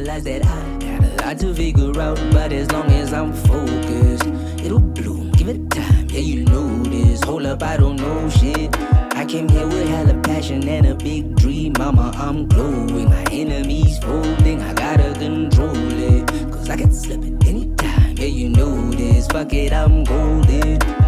realize 0.00 0.24
that 0.24 0.42
I 0.46 0.78
got 0.78 1.04
a 1.04 1.26
lot 1.26 1.38
to 1.40 1.54
figure 1.54 2.00
out, 2.00 2.16
but 2.32 2.52
as 2.52 2.70
long 2.72 2.90
as 2.90 3.12
I'm 3.12 3.34
focused, 3.34 4.26
it'll 4.64 4.80
bloom. 4.80 5.30
Give 5.32 5.48
it 5.48 5.70
time, 5.70 6.08
yeah, 6.08 6.20
you 6.20 6.44
know 6.44 6.82
this. 6.84 7.22
Hold 7.24 7.44
up, 7.44 7.62
I 7.62 7.76
don't 7.76 7.96
know 7.96 8.30
shit. 8.30 8.74
I 9.14 9.26
came 9.26 9.46
here 9.48 9.66
with 9.66 9.88
hella 9.88 10.14
passion 10.22 10.66
and 10.66 10.86
a 10.86 10.94
big 10.94 11.36
dream, 11.36 11.74
mama. 11.78 12.12
I'm 12.16 12.48
glowing. 12.48 13.10
My 13.10 13.24
enemies 13.30 13.98
folding, 13.98 14.62
I 14.62 14.72
gotta 14.72 15.12
control 15.18 15.76
it. 15.76 16.26
Cause 16.50 16.70
I 16.70 16.76
can 16.76 16.92
slip 16.92 17.22
it 17.22 17.46
anytime, 17.46 18.16
yeah, 18.16 18.24
you 18.24 18.48
know 18.48 18.90
this. 18.92 19.26
Fuck 19.26 19.52
it, 19.52 19.72
I'm 19.72 20.04
golden. 20.04 20.99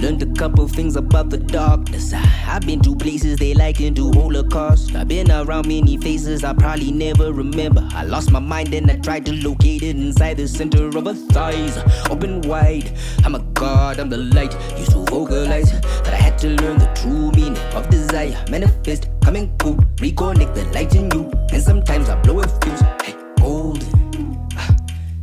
Learned 0.00 0.22
a 0.22 0.26
couple 0.26 0.68
things 0.68 0.94
about 0.94 1.30
the 1.30 1.38
darkness. 1.38 2.12
I, 2.12 2.18
have 2.18 2.66
been 2.66 2.80
to 2.80 2.94
places 2.94 3.38
they 3.38 3.54
like 3.54 3.80
into 3.80 4.12
Holocaust. 4.12 4.94
I've 4.94 5.08
been 5.08 5.30
around 5.30 5.66
many 5.66 5.96
faces 5.96 6.44
I 6.44 6.52
probably 6.52 6.92
never 6.92 7.32
remember. 7.32 7.86
I 7.92 8.04
lost 8.04 8.30
my 8.30 8.38
mind 8.38 8.74
and 8.74 8.90
I 8.90 8.96
tried 8.96 9.24
to 9.26 9.32
locate 9.32 9.82
it 9.82 9.96
inside 9.96 10.36
the 10.36 10.48
center 10.48 10.86
of 10.86 10.94
her 11.06 11.14
thighs. 11.14 11.78
Open 12.10 12.42
wide. 12.42 12.92
I'm 13.24 13.34
a 13.34 13.40
god, 13.54 13.98
I'm 13.98 14.10
the 14.10 14.18
light. 14.18 14.54
Used 14.78 14.92
to 14.92 14.98
vocalize, 15.06 15.72
but 15.72 16.08
I 16.08 16.16
had 16.16 16.38
to 16.40 16.48
learn 16.48 16.78
the 16.78 16.92
true 16.94 17.30
meaning 17.32 17.56
of 17.74 17.88
desire. 17.88 18.36
Manifest, 18.50 19.08
coming 19.24 19.56
cool. 19.58 19.76
Reconnect 19.96 20.54
the 20.54 20.64
light 20.74 20.94
in 20.94 21.10
you. 21.10 21.30
And 21.52 21.62
sometimes 21.62 22.10
I 22.10 22.20
blow 22.20 22.40
a 22.40 22.48
fuse. 22.60 22.80
Hey, 23.02 23.14
golden. 23.40 24.46
Ah, 24.56 24.76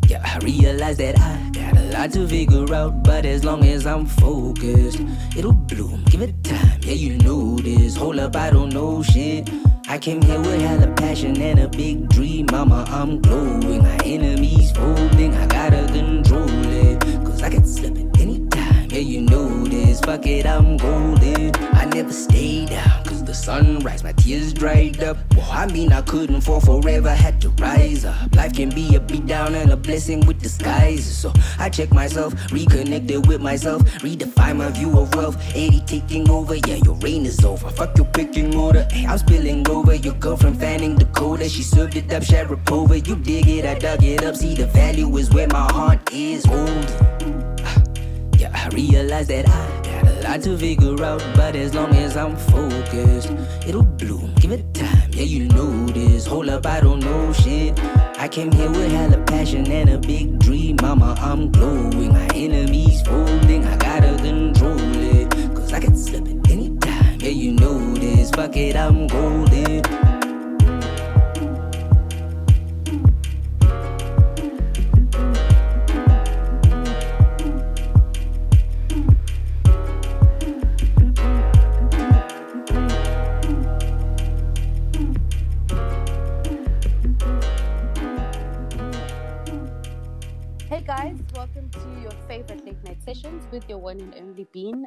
yeah, 0.08 0.22
I 0.26 0.40
realize 0.40 0.98
that 0.98 1.20
I 1.20 1.53
got 1.74 1.84
a 1.84 1.88
lot 1.92 2.12
to 2.12 2.28
figure 2.28 2.74
out, 2.74 3.04
but 3.04 3.26
as 3.26 3.44
long 3.44 3.64
as 3.66 3.86
I'm 3.86 4.06
focused, 4.06 5.02
it'll 5.36 5.54
bloom. 5.54 6.04
Give 6.06 6.22
it 6.22 6.44
time, 6.44 6.80
yeah, 6.82 6.94
you 6.94 7.18
know 7.20 7.58
this. 7.58 7.96
Hold 7.96 8.20
up, 8.20 8.36
I 8.36 8.50
don't 8.52 8.70
know 8.74 9.04
shit. 9.04 9.50
I 9.88 9.98
came 9.98 10.22
here 10.22 10.40
with 10.40 10.62
hella 10.62 10.92
passion 10.94 11.40
and 11.42 11.60
a 11.60 11.68
big 11.68 12.10
dream, 12.10 12.48
mama. 12.52 12.86
I'm 12.88 13.22
glowing. 13.22 13.84
My 13.84 13.98
enemies 14.06 14.72
folding, 14.72 15.34
I 15.36 15.48
gotta 15.48 15.86
control 15.92 16.48
it. 16.50 17.02
Cause 17.26 17.42
I 17.42 17.50
can 17.50 17.66
slip 17.66 17.98
it 17.98 18.20
anytime, 18.20 18.90
yeah, 18.90 19.00
you 19.00 19.22
know 19.22 19.66
this. 19.66 20.00
Fuck 20.02 20.26
it, 20.28 20.46
I'm 20.46 20.78
golden. 20.78 21.52
I 21.74 21.86
never 21.86 22.14
stay 22.14 22.66
down, 22.66 23.03
the 23.34 23.40
sunrise, 23.40 24.04
my 24.04 24.12
tears 24.12 24.54
dried 24.54 25.02
up. 25.04 25.18
Well, 25.36 25.50
I 25.52 25.66
mean, 25.66 25.92
I 25.92 26.02
couldn't 26.02 26.42
fall 26.42 26.60
forever, 26.60 27.10
had 27.10 27.42
to 27.42 27.50
rise 27.50 28.06
up. 28.06 28.36
Life 28.36 28.54
can 28.54 28.70
be 28.70 28.96
a 28.96 29.00
beat 29.00 29.26
down 29.26 29.56
and 29.56 29.72
a 29.72 29.78
blessing 29.78 30.26
with 30.28 30.40
disguises. 30.40 31.18
So 31.18 31.34
I 31.58 31.70
check 31.70 31.92
myself, 31.92 32.34
reconnected 32.52 33.28
with 33.28 33.42
myself, 33.42 33.82
redefine 34.04 34.58
my 34.58 34.70
view 34.70 35.00
of 35.00 35.16
wealth. 35.16 35.38
80 35.56 35.82
taking 35.82 36.30
over, 36.30 36.56
yeah, 36.56 36.80
your 36.86 36.96
reign 36.96 37.26
is 37.26 37.44
over. 37.44 37.70
Fuck 37.70 37.98
your 37.98 38.08
picking 38.08 38.56
order, 38.56 38.88
hey, 38.92 39.08
I'm 39.08 39.18
spilling 39.18 39.68
over. 39.68 39.96
Your 39.96 40.14
girlfriend 40.16 40.60
fanning 40.60 40.96
the 40.96 41.06
coda, 41.06 41.50
she 41.50 41.64
served 41.64 41.96
it 41.96 42.14
up, 42.14 42.24
Sharapova. 42.24 43.08
You 43.08 43.16
dig 43.16 43.48
it, 43.48 43.66
I 43.66 43.80
dug 43.80 44.04
it 44.04 44.24
up. 44.24 44.36
See, 44.36 44.54
the 44.54 44.68
value 44.68 45.18
is 45.18 45.32
where 45.32 45.48
my 45.48 45.72
heart 45.72 46.14
is 46.14 46.46
holding. 46.46 46.84
Yeah, 48.40 48.52
I 48.54 48.68
realize 48.76 49.28
that 49.28 49.48
I 49.48 49.73
lot 50.24 50.42
to 50.42 50.58
figure 50.58 51.04
out, 51.04 51.22
but 51.36 51.56
as 51.56 51.74
long 51.74 51.94
as 51.96 52.16
I'm 52.16 52.36
focused, 52.36 53.32
it'll 53.68 53.84
bloom. 53.84 54.34
Give 54.40 54.52
it 54.52 54.74
time, 54.74 55.10
yeah, 55.12 55.24
you 55.24 55.48
know 55.50 55.86
this. 55.88 56.26
Hold 56.26 56.50
up, 56.50 56.66
I 56.66 56.80
don't 56.80 57.00
know 57.00 57.34
shit. 57.34 57.80
I 58.18 58.28
came 58.28 58.52
here 58.52 58.70
with 58.70 58.92
hella 58.92 59.18
passion 59.26 59.70
and 59.70 59.90
a 59.90 59.98
big 59.98 60.40
dream, 60.40 60.78
mama. 60.82 61.16
I'm 61.20 61.52
glowing. 61.52 62.14
My 62.14 62.28
enemies 62.34 63.02
folding, 63.02 63.66
I 63.66 63.76
gotta 63.78 64.16
control 64.18 64.80
it. 64.80 65.30
Cause 65.56 65.74
I 65.74 65.80
can 65.80 65.96
slip 65.96 66.28
it 66.28 66.50
anytime, 66.50 67.20
yeah, 67.20 67.30
you 67.30 67.52
know 67.52 67.94
this. 67.96 68.32
Fuck 68.32 68.56
it, 68.56 68.76
I'm 68.76 69.08
golden. 69.08 70.03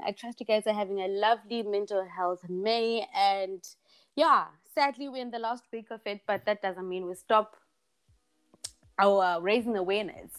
I 0.07 0.13
trust 0.13 0.39
you 0.39 0.47
guys 0.47 0.63
are 0.69 0.73
having 0.73 1.01
a 1.01 1.09
lovely 1.09 1.65
mental 1.65 2.07
health 2.07 2.49
May, 2.49 3.07
and 3.13 3.61
yeah, 4.15 4.45
sadly 4.73 5.09
we're 5.09 5.23
in 5.23 5.33
the 5.33 5.41
last 5.41 5.65
week 5.73 5.89
of 5.91 6.01
it, 6.07 6.21
but 6.29 6.47
that 6.47 6.63
doesn't 6.63 6.89
mean 6.89 7.07
we 7.07 7.15
stop 7.15 7.57
our 9.01 9.41
raising 9.41 9.77
awareness 9.77 10.31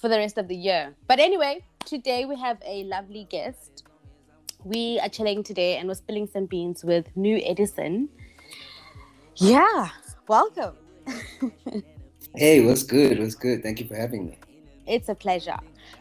for 0.00 0.08
the 0.08 0.16
rest 0.16 0.38
of 0.38 0.48
the 0.48 0.56
year. 0.56 0.94
But 1.06 1.20
anyway, 1.20 1.64
today 1.84 2.24
we 2.24 2.38
have 2.40 2.56
a 2.64 2.84
lovely 2.84 3.26
guest. 3.28 3.84
We 4.64 4.98
are 5.02 5.10
chilling 5.10 5.42
today 5.42 5.76
and 5.76 5.86
we're 5.86 5.94
spilling 5.94 6.26
some 6.26 6.46
beans 6.46 6.82
with 6.82 7.14
New 7.14 7.42
Edison. 7.44 8.08
Yeah, 9.36 9.90
welcome. 10.26 10.76
Hey, 12.36 12.60
what's 12.66 12.82
good? 12.82 13.20
What's 13.20 13.36
good? 13.36 13.62
Thank 13.62 13.78
you 13.78 13.86
for 13.86 13.94
having 13.94 14.26
me. 14.26 14.38
It's 14.88 15.08
a 15.08 15.14
pleasure. 15.14 15.56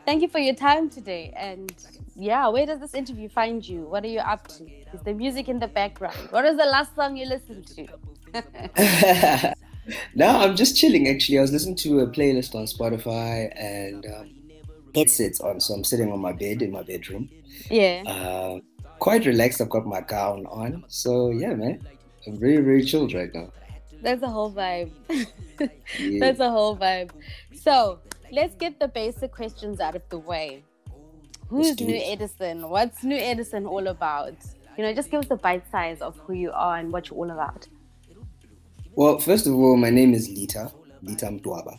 Thank 0.06 0.22
you 0.22 0.28
for 0.28 0.40
your 0.40 0.56
time 0.56 0.90
today. 0.90 1.34
And 1.36 1.74
yeah, 2.16 2.48
where 2.50 2.66
does 2.66 2.80
this 2.80 2.94
interview 2.94 3.30
find 3.30 3.68
you? 3.68 3.84
What 3.84 4.04
are 4.04 4.08
you 4.08 4.20
up 4.20 4.48
to? 4.50 4.66
Is 4.94 5.02
the 5.06 5.14
music 5.14 5.48
in 5.48 5.60
the 5.60 5.68
background? 5.68 6.18
What 6.30 6.44
was 6.44 6.58
the 6.58 6.66
last 6.66 6.94
song 6.96 7.16
you 7.16 7.26
listened 7.26 7.68
to? 7.68 9.54
no, 10.16 10.28
I'm 10.28 10.56
just 10.56 10.76
chilling 10.76 11.08
actually. 11.08 11.38
I 11.38 11.42
was 11.42 11.52
listening 11.54 11.76
to 11.78 12.02
a 12.02 12.08
playlist 12.08 12.54
on 12.54 12.66
Spotify 12.66 13.52
and 13.56 14.06
um, 14.06 14.30
headsets 14.94 15.40
on, 15.40 15.62
so 15.62 15.74
I'm 15.74 15.84
sitting 15.84 16.12
on 16.12 16.20
my 16.20 16.34
bed 16.34 16.62
in 16.62 16.72
my 16.72 16.84
bedroom. 16.84 17.30
yeah. 17.70 18.04
Uh, 18.06 18.60
quite 19.00 19.26
relaxed. 19.26 19.62
I've 19.62 19.70
got 19.70 19.86
my 19.86 20.02
gown 20.02 20.46
on, 20.48 20.84
so 20.88 21.30
yeah, 21.30 21.54
man, 21.54 21.86
I'm 22.28 22.40
very 22.40 22.58
very 22.58 22.84
chilled 22.84 23.14
right 23.14 23.34
now. 23.34 23.52
That's 24.02 24.22
a 24.22 24.30
whole 24.30 24.52
vibe. 24.52 24.92
Yeah. 26.00 26.20
That's 26.20 26.40
a 26.40 26.50
whole 26.50 26.76
vibe. 26.76 27.12
So 27.54 28.00
let's 28.34 28.56
get 28.56 28.80
the 28.80 28.88
basic 28.88 29.32
questions 29.32 29.80
out 29.80 29.96
of 29.96 30.02
the 30.10 30.18
way. 30.18 30.64
Who's 31.50 31.80
New. 31.80 32.02
Edison? 32.04 32.68
What's 32.68 33.04
New 33.04 33.16
Edison 33.16 33.68
all 33.68 33.88
about? 33.88 34.34
You 34.76 34.84
know, 34.84 34.94
just 34.94 35.12
give 35.12 35.20
us 35.20 35.30
a 35.30 35.36
bite 35.36 35.70
size 35.72 36.02
of 36.02 36.18
who 36.18 36.34
you 36.34 36.52
are 36.52 36.78
and 36.78 36.92
what 36.92 37.10
you're 37.10 37.20
all 37.20 37.30
about. 37.30 37.68
Well, 38.96 39.20
first 39.20 39.46
of 39.46 39.54
all, 39.54 39.78
my 39.78 39.92
name 39.92 40.14
is 40.14 40.28
Lita 40.30 40.72
Lita 41.04 41.26
Mtwaba, 41.28 41.78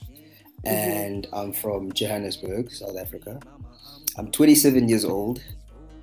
and 0.65 1.27
I'm 1.33 1.53
from 1.53 1.93
Johannesburg, 1.93 2.71
South 2.71 2.97
Africa. 2.97 3.41
I'm 4.17 4.31
27 4.31 4.89
years 4.89 5.05
old, 5.05 5.43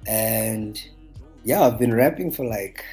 and 0.06 0.82
yeah, 1.44 1.62
I've 1.62 1.80
been 1.80 1.94
rapping 1.94 2.32
for 2.32 2.46
like 2.46 2.84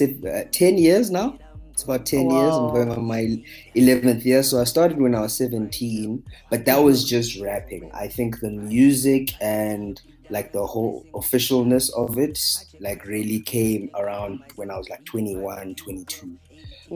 uh, 0.00 0.44
10 0.52 0.78
years 0.78 1.10
now. 1.10 1.38
It's 1.76 1.84
about 1.84 2.06
10 2.06 2.30
years. 2.30 2.56
I'm 2.56 2.68
going 2.68 2.90
on 2.90 3.04
my 3.04 3.36
11th 3.74 4.24
year. 4.24 4.42
So 4.42 4.60
I 4.60 4.64
started 4.64 4.98
when 5.00 5.14
I 5.14 5.20
was 5.20 5.36
17, 5.36 6.24
but 6.50 6.64
that 6.64 6.78
was 6.82 7.04
just 7.04 7.38
rapping. 7.38 7.90
I 7.94 8.08
think 8.08 8.40
the 8.40 8.50
music 8.50 9.32
and 9.42 10.00
like 10.30 10.52
the 10.52 10.66
whole 10.66 11.06
officialness 11.14 11.90
of 11.96 12.18
it 12.18 12.38
like 12.80 13.04
really 13.04 13.40
came 13.40 13.90
around 13.94 14.40
when 14.56 14.70
I 14.70 14.76
was 14.78 14.88
like 14.88 15.04
21, 15.04 15.74
22 15.76 16.38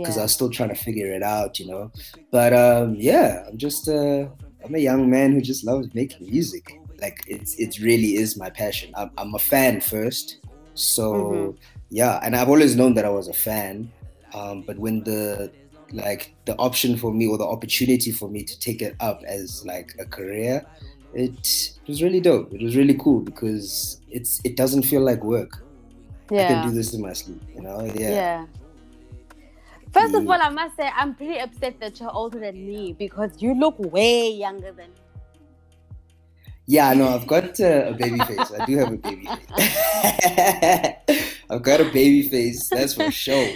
because 0.02 0.16
I 0.18 0.22
was 0.22 0.32
still 0.32 0.50
trying 0.50 0.70
to 0.70 0.74
figure 0.74 1.12
it 1.12 1.22
out, 1.22 1.58
you 1.58 1.66
know. 1.66 1.92
But 2.32 2.54
um, 2.54 2.96
yeah, 2.98 3.44
I'm 3.48 3.58
just 3.58 3.88
uh, 3.88 4.28
I'm 4.64 4.74
a 4.74 4.78
young 4.78 5.10
man 5.10 5.32
who 5.32 5.42
just 5.42 5.64
loves 5.64 5.88
making 5.94 6.28
music. 6.30 6.64
Like 7.00 7.22
it's 7.26 7.54
it 7.58 7.78
really 7.80 8.14
is 8.16 8.38
my 8.38 8.50
passion. 8.50 8.92
I'm, 8.96 9.10
I'm 9.18 9.34
a 9.34 9.38
fan 9.38 9.80
first, 9.80 10.38
so 10.74 11.12
Mhm. 11.12 11.56
yeah, 11.90 12.18
and 12.22 12.36
I've 12.36 12.48
always 12.48 12.76
known 12.76 12.94
that 12.94 13.04
I 13.04 13.10
was 13.10 13.28
a 13.28 13.32
fan. 13.34 13.92
Um, 14.34 14.62
but 14.62 14.78
when 14.78 15.04
the 15.04 15.52
like 15.92 16.34
the 16.44 16.56
option 16.56 16.96
for 16.96 17.12
me 17.12 17.26
or 17.26 17.36
the 17.36 17.46
opportunity 17.46 18.12
for 18.12 18.28
me 18.28 18.44
to 18.44 18.58
take 18.58 18.80
it 18.80 18.94
up 19.00 19.22
as 19.26 19.64
like 19.66 19.94
a 19.98 20.04
career, 20.04 20.64
it, 21.12 21.78
was 21.86 22.02
really 22.02 22.20
dope. 22.20 22.52
It 22.52 22.62
was 22.62 22.76
really 22.76 22.94
cool 22.94 23.20
because 23.20 24.00
it's 24.08 24.40
it 24.44 24.56
doesn't 24.56 24.82
feel 24.82 25.02
like 25.02 25.24
work. 25.24 25.64
I 26.30 26.46
can 26.46 26.68
do 26.68 26.72
this 26.72 26.94
in 26.94 27.02
my 27.02 27.12
sleep, 27.12 27.42
you 27.54 27.62
know. 27.62 27.84
Yeah. 27.84 28.10
Yeah. 28.10 28.46
First 29.92 30.14
of 30.14 30.24
all, 30.24 30.40
I 30.40 30.48
must 30.50 30.76
say 30.76 30.88
I'm 30.94 31.16
pretty 31.16 31.40
upset 31.40 31.80
that 31.80 31.98
you're 31.98 32.12
older 32.12 32.38
than 32.38 32.64
me 32.64 32.92
because 32.96 33.42
you 33.42 33.54
look 33.54 33.74
way 33.78 34.30
younger 34.30 34.70
than 34.70 34.90
me. 34.90 35.00
Yeah, 36.66 36.94
no, 36.94 37.08
I've 37.08 37.26
got 37.26 37.58
uh, 37.58 37.86
a 37.88 37.94
baby 37.94 38.20
face. 38.20 38.52
I 38.56 38.64
do 38.64 38.78
have 38.78 38.92
a 38.92 38.96
baby 38.96 39.26
face. 39.26 39.48
I've 41.50 41.62
got 41.62 41.80
a 41.80 41.84
baby 41.86 42.28
face, 42.28 42.68
that's 42.68 42.94
for 42.94 43.10
sure. 43.10 43.48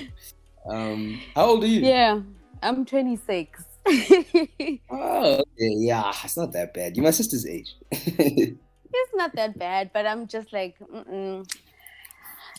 Um, 0.66 1.20
how 1.34 1.46
old 1.46 1.64
are 1.64 1.68
you? 1.68 1.80
Yeah, 1.80 2.20
I'm 2.62 2.84
26. 2.84 3.64
Oh, 4.90 5.34
okay, 5.34 5.74
yeah, 5.76 6.12
it's 6.24 6.36
not 6.36 6.52
that 6.52 6.72
bad. 6.72 6.96
You're 6.96 7.04
my 7.04 7.10
sister's 7.10 7.46
age. 7.46 7.76
It's 8.96 9.12
not 9.14 9.34
that 9.34 9.58
bad, 9.58 9.90
but 9.92 10.06
I'm 10.06 10.28
just 10.28 10.52
like, 10.52 10.78
mm-mm. 10.78 11.44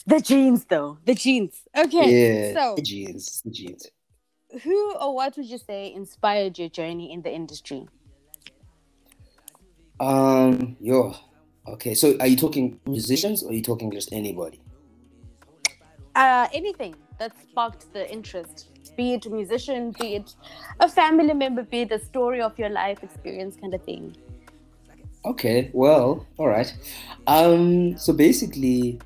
the 0.06 0.20
jeans 0.20 0.66
though, 0.66 0.98
the 1.06 1.16
jeans. 1.16 1.62
Okay, 1.76 2.52
yeah, 2.52 2.54
so 2.54 2.76
the 2.76 2.82
jeans, 2.82 3.42
the 3.46 3.52
jeans. 3.52 3.88
who 4.62 4.96
or 4.96 5.16
what 5.16 5.38
would 5.38 5.46
you 5.46 5.58
say 5.58 5.94
inspired 5.94 6.60
your 6.60 6.68
journey 6.68 7.14
in 7.14 7.22
the 7.22 7.32
industry? 7.32 7.88
Um, 9.98 10.76
yo, 10.82 11.16
okay. 11.70 11.94
So, 11.94 12.18
are 12.20 12.28
you 12.28 12.36
talking 12.36 12.82
musicians 12.86 13.42
or 13.42 13.52
are 13.52 13.54
you 13.54 13.64
talking 13.64 13.90
just 13.90 14.12
anybody? 14.12 14.60
Uh, 16.14 16.50
anything 16.52 16.96
that 17.20 17.32
sparked 17.42 17.92
the 17.94 18.12
interest, 18.12 18.70
be 18.98 19.14
it 19.14 19.26
a 19.26 19.30
musician, 19.30 19.94
be 20.00 20.16
it 20.16 20.36
a 20.80 20.90
family 20.90 21.34
member, 21.34 21.64
be 21.64 21.82
it 21.82 21.92
a 21.92 22.00
story 22.00 22.42
of 22.42 22.58
your 22.58 22.70
life 22.70 23.04
experience, 23.04 23.56
kind 23.56 23.74
of 23.74 23.84
thing. 23.84 24.16
Okay, 25.26 25.72
well, 25.74 26.26
all 26.38 26.48
right. 26.48 26.72
Um, 27.26 27.98
so 27.98 28.14
basically, 28.14 29.00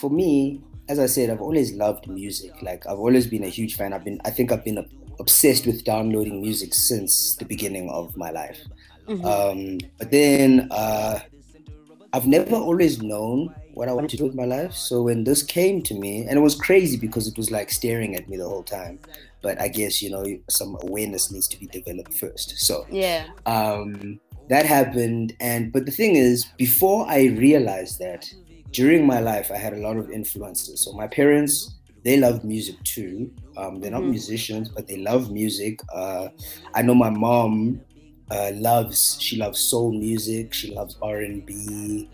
for 0.00 0.10
me, 0.10 0.60
as 0.88 0.98
I 0.98 1.06
said, 1.06 1.30
I've 1.30 1.40
always 1.40 1.72
loved 1.72 2.08
music. 2.08 2.62
Like 2.62 2.86
I've 2.86 2.98
always 2.98 3.26
been 3.26 3.44
a 3.44 3.48
huge 3.48 3.76
fan. 3.76 3.92
I've 3.92 4.04
been, 4.04 4.20
I 4.24 4.30
think, 4.30 4.52
I've 4.52 4.64
been 4.64 4.86
obsessed 5.18 5.66
with 5.66 5.82
downloading 5.84 6.40
music 6.40 6.74
since 6.74 7.34
the 7.36 7.44
beginning 7.44 7.90
of 7.90 8.16
my 8.16 8.30
life. 8.30 8.60
Mm-hmm. 9.08 9.24
Um, 9.24 9.78
but 9.98 10.10
then 10.10 10.68
uh, 10.70 11.18
I've 12.12 12.26
never 12.26 12.54
always 12.54 13.02
known 13.02 13.54
what 13.76 13.90
I 13.90 13.92
wanted 13.92 14.08
to 14.10 14.16
do 14.16 14.24
with 14.24 14.34
my 14.34 14.46
life. 14.46 14.72
So 14.72 15.02
when 15.02 15.24
this 15.24 15.42
came 15.42 15.82
to 15.82 15.94
me, 15.94 16.22
and 16.22 16.38
it 16.38 16.40
was 16.40 16.54
crazy 16.54 16.96
because 16.96 17.28
it 17.28 17.36
was 17.36 17.50
like 17.50 17.70
staring 17.70 18.16
at 18.16 18.26
me 18.26 18.38
the 18.38 18.48
whole 18.48 18.62
time. 18.62 18.98
But 19.42 19.60
I 19.60 19.68
guess 19.68 20.00
you 20.02 20.10
know 20.10 20.24
some 20.48 20.78
awareness 20.80 21.30
needs 21.30 21.46
to 21.48 21.60
be 21.60 21.66
developed 21.66 22.14
first. 22.14 22.58
So 22.58 22.86
yeah. 22.90 23.26
Um, 23.44 24.18
that 24.48 24.64
happened, 24.64 25.36
and 25.40 25.72
but 25.72 25.84
the 25.84 25.92
thing 25.92 26.16
is, 26.16 26.46
before 26.56 27.06
I 27.06 27.24
realized 27.24 27.98
that, 27.98 28.32
during 28.70 29.06
my 29.06 29.20
life, 29.20 29.50
I 29.50 29.58
had 29.58 29.74
a 29.74 29.78
lot 29.78 29.98
of 29.98 30.10
influences. 30.10 30.80
So 30.80 30.92
my 30.92 31.06
parents, 31.06 31.74
they 32.02 32.16
love 32.16 32.44
music 32.44 32.82
too. 32.84 33.30
Um, 33.58 33.80
they're 33.80 33.90
not 33.90 34.02
mm-hmm. 34.02 34.10
musicians, 34.10 34.70
but 34.70 34.86
they 34.86 34.96
love 34.96 35.30
music. 35.30 35.80
Uh, 35.92 36.28
I 36.74 36.80
know 36.80 36.94
my 36.94 37.10
mom 37.10 37.82
uh, 38.30 38.52
loves 38.54 39.18
she 39.20 39.36
loves 39.36 39.60
soul 39.60 39.92
music. 39.92 40.54
She 40.54 40.74
loves 40.74 40.96
R 41.02 41.18
and 41.18 41.44
B. 41.44 42.08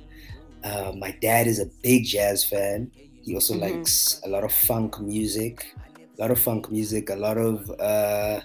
Uh, 0.64 0.93
my 0.97 1.17
dad 1.20 1.47
is 1.47 1.59
a 1.59 1.67
big 1.82 2.05
jazz 2.05 2.44
fan. 2.44 2.91
He 3.23 3.35
also 3.35 3.55
mm-hmm. 3.55 3.76
likes 3.76 4.20
a 4.25 4.29
lot 4.29 4.44
of 4.44 4.53
funk 4.53 5.00
music, 5.00 5.75
a 6.19 6.20
lot 6.20 6.31
of 6.31 6.38
funk 6.38 6.70
music, 6.70 7.11
a 7.11 7.17
lot 7.17 7.38
of 7.38 7.70
uh, 7.81 8.41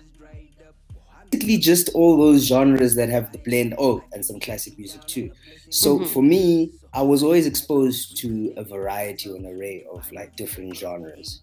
basically 1.29 1.57
just 1.57 1.89
all 1.93 2.17
those 2.17 2.45
genres 2.45 2.95
that 2.95 3.09
have 3.09 3.31
the 3.31 3.39
blend. 3.39 3.75
Oh, 3.77 4.03
and 4.13 4.25
some 4.25 4.39
classic 4.39 4.77
music 4.77 5.05
too. 5.05 5.31
So 5.69 5.99
mm-hmm. 5.99 6.05
for 6.05 6.23
me, 6.23 6.71
I 6.93 7.01
was 7.01 7.23
always 7.23 7.45
exposed 7.45 8.17
to 8.17 8.53
a 8.57 8.63
variety 8.63 9.29
an 9.35 9.45
array 9.45 9.85
of 9.91 10.11
like 10.11 10.35
different 10.35 10.75
genres. 10.75 11.41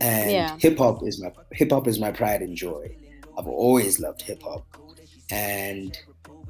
And 0.00 0.30
yeah. 0.30 0.56
hip 0.58 0.78
hop 0.78 1.02
is 1.06 1.20
my 1.22 1.32
hip 1.52 1.70
hop 1.70 1.86
is 1.86 1.98
my 1.98 2.12
pride 2.12 2.42
and 2.42 2.56
joy. 2.56 2.94
I've 3.38 3.46
always 3.46 4.00
loved 4.00 4.22
hip 4.22 4.42
hop. 4.42 4.66
And 5.30 5.98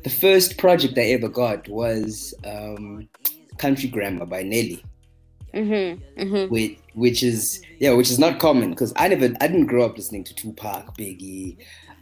the 0.03 0.11
first 0.11 0.59
project 0.59 0.99
I 0.99 1.13
ever 1.13 1.29
got 1.29 1.69
was 1.69 2.35
um, 2.45 3.09
Country 3.59 3.89
Grammar 3.89 4.27
by 4.27 4.43
Nelly. 4.43 4.83
Mm-hmm, 5.55 6.21
mm-hmm. 6.21 6.53
Which, 6.53 6.79
which 6.95 7.23
is 7.23 7.63
yeah, 7.79 7.93
which 7.93 8.11
is 8.11 8.19
not 8.19 8.39
common 8.39 8.71
because 8.71 8.93
I 8.97 9.09
never 9.09 9.35
I 9.41 9.47
didn't 9.47 9.67
grow 9.67 9.87
up 9.87 9.97
listening 9.97 10.25
to 10.25 10.35
Tupac, 10.35 10.97
Biggie, 10.99 11.57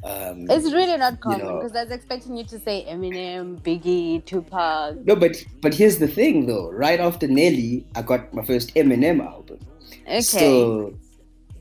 um, 0.05 0.47
it's 0.51 0.71
really 0.71 0.99
not 0.99 1.19
common 1.21 1.39
because 1.39 1.71
you 1.71 1.75
know, 1.75 1.81
I 1.81 1.85
was 1.85 1.93
expecting 1.93 2.37
you 2.37 2.45
to 2.45 2.61
say 2.61 2.85
Eminem, 2.87 3.59
Biggie, 3.63 4.23
Tupac. 4.27 4.97
No, 5.07 5.17
but 5.17 5.43
but 5.63 5.73
here's 5.73 5.97
the 5.97 6.09
thing 6.09 6.47
though. 6.47 6.71
Right 6.71 7.01
after 7.01 7.27
Nelly, 7.27 7.87
I 7.95 8.03
got 8.03 8.35
my 8.35 8.45
first 8.45 8.75
Eminem 8.75 9.25
album. 9.25 9.61
Okay. 10.03 10.21
So 10.21 10.95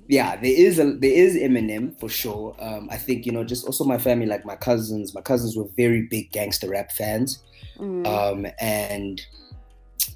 yeah, 0.10 0.36
there 0.36 0.52
is 0.52 0.78
a 0.78 0.92
there 0.92 1.14
is 1.14 1.36
Eminem 1.36 1.98
for 2.02 2.10
sure. 2.10 2.54
Um, 2.60 2.90
I 2.92 2.98
think 2.98 3.26
you 3.26 3.32
know 3.32 3.46
just 3.46 3.66
also 3.66 3.86
my 3.86 3.98
family, 3.98 4.26
like 4.26 4.44
my 4.44 4.58
cousins. 4.58 5.16
My 5.16 5.22
cousins 5.22 5.56
were 5.56 5.70
very 5.78 6.02
big 6.02 6.30
gangster 6.34 6.70
rap 6.70 6.92
fans, 6.92 7.42
mm. 7.80 8.06
um, 8.06 8.46
and 8.60 9.22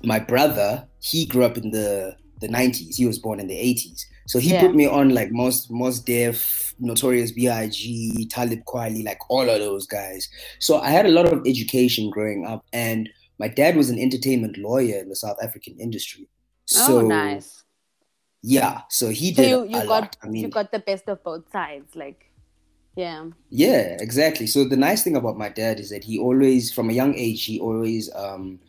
my 0.03 0.19
brother 0.19 0.87
he 0.99 1.25
grew 1.25 1.43
up 1.43 1.57
in 1.57 1.71
the 1.71 2.15
the 2.39 2.47
90s. 2.47 2.95
He 2.95 3.05
was 3.05 3.19
born 3.19 3.39
in 3.39 3.47
the 3.47 3.55
80s. 3.55 4.05
So 4.27 4.39
he 4.39 4.51
yeah. 4.51 4.61
put 4.61 4.75
me 4.75 4.85
on 4.85 5.09
like 5.09 5.31
most 5.31 5.71
Mos 5.71 5.99
Def, 5.99 6.75
Notorious 6.79 7.31
B.I.G., 7.31 8.27
Talib 8.29 8.63
Kweli, 8.65 9.03
like 9.03 9.19
all 9.29 9.49
of 9.49 9.59
those 9.59 9.87
guys. 9.87 10.27
So 10.59 10.79
I 10.79 10.89
had 10.89 11.05
a 11.05 11.11
lot 11.11 11.31
of 11.31 11.41
education 11.47 12.09
growing 12.09 12.45
up, 12.45 12.65
and 12.73 13.09
my 13.39 13.47
dad 13.47 13.75
was 13.75 13.89
an 13.89 13.99
entertainment 13.99 14.57
lawyer 14.57 14.99
in 14.99 15.09
the 15.09 15.15
South 15.15 15.37
African 15.41 15.79
industry. 15.79 16.27
Oh, 16.75 16.87
so, 16.87 16.99
oh, 16.99 17.01
nice. 17.01 17.63
Yeah, 18.43 18.81
so 18.89 19.09
he 19.09 19.31
did. 19.31 19.49
So 19.49 19.63
you, 19.63 19.69
you 19.69 19.77
got 19.77 19.87
lot. 19.87 20.17
I 20.21 20.27
mean, 20.27 20.43
you 20.43 20.49
got 20.49 20.71
the 20.71 20.79
best 20.79 21.07
of 21.07 21.23
both 21.23 21.49
sides, 21.51 21.95
like. 21.95 22.23
Yeah. 22.95 23.27
Yeah, 23.51 23.95
exactly. 23.99 24.47
So 24.47 24.63
the 24.63 24.75
nice 24.75 25.03
thing 25.03 25.15
about 25.15 25.37
my 25.37 25.49
dad 25.49 25.79
is 25.79 25.91
that 25.91 26.03
he 26.03 26.17
always, 26.17 26.73
from 26.73 26.89
a 26.89 26.93
young 26.93 27.13
age, 27.13 27.45
he 27.45 27.59
always 27.59 28.11
um, 28.15 28.59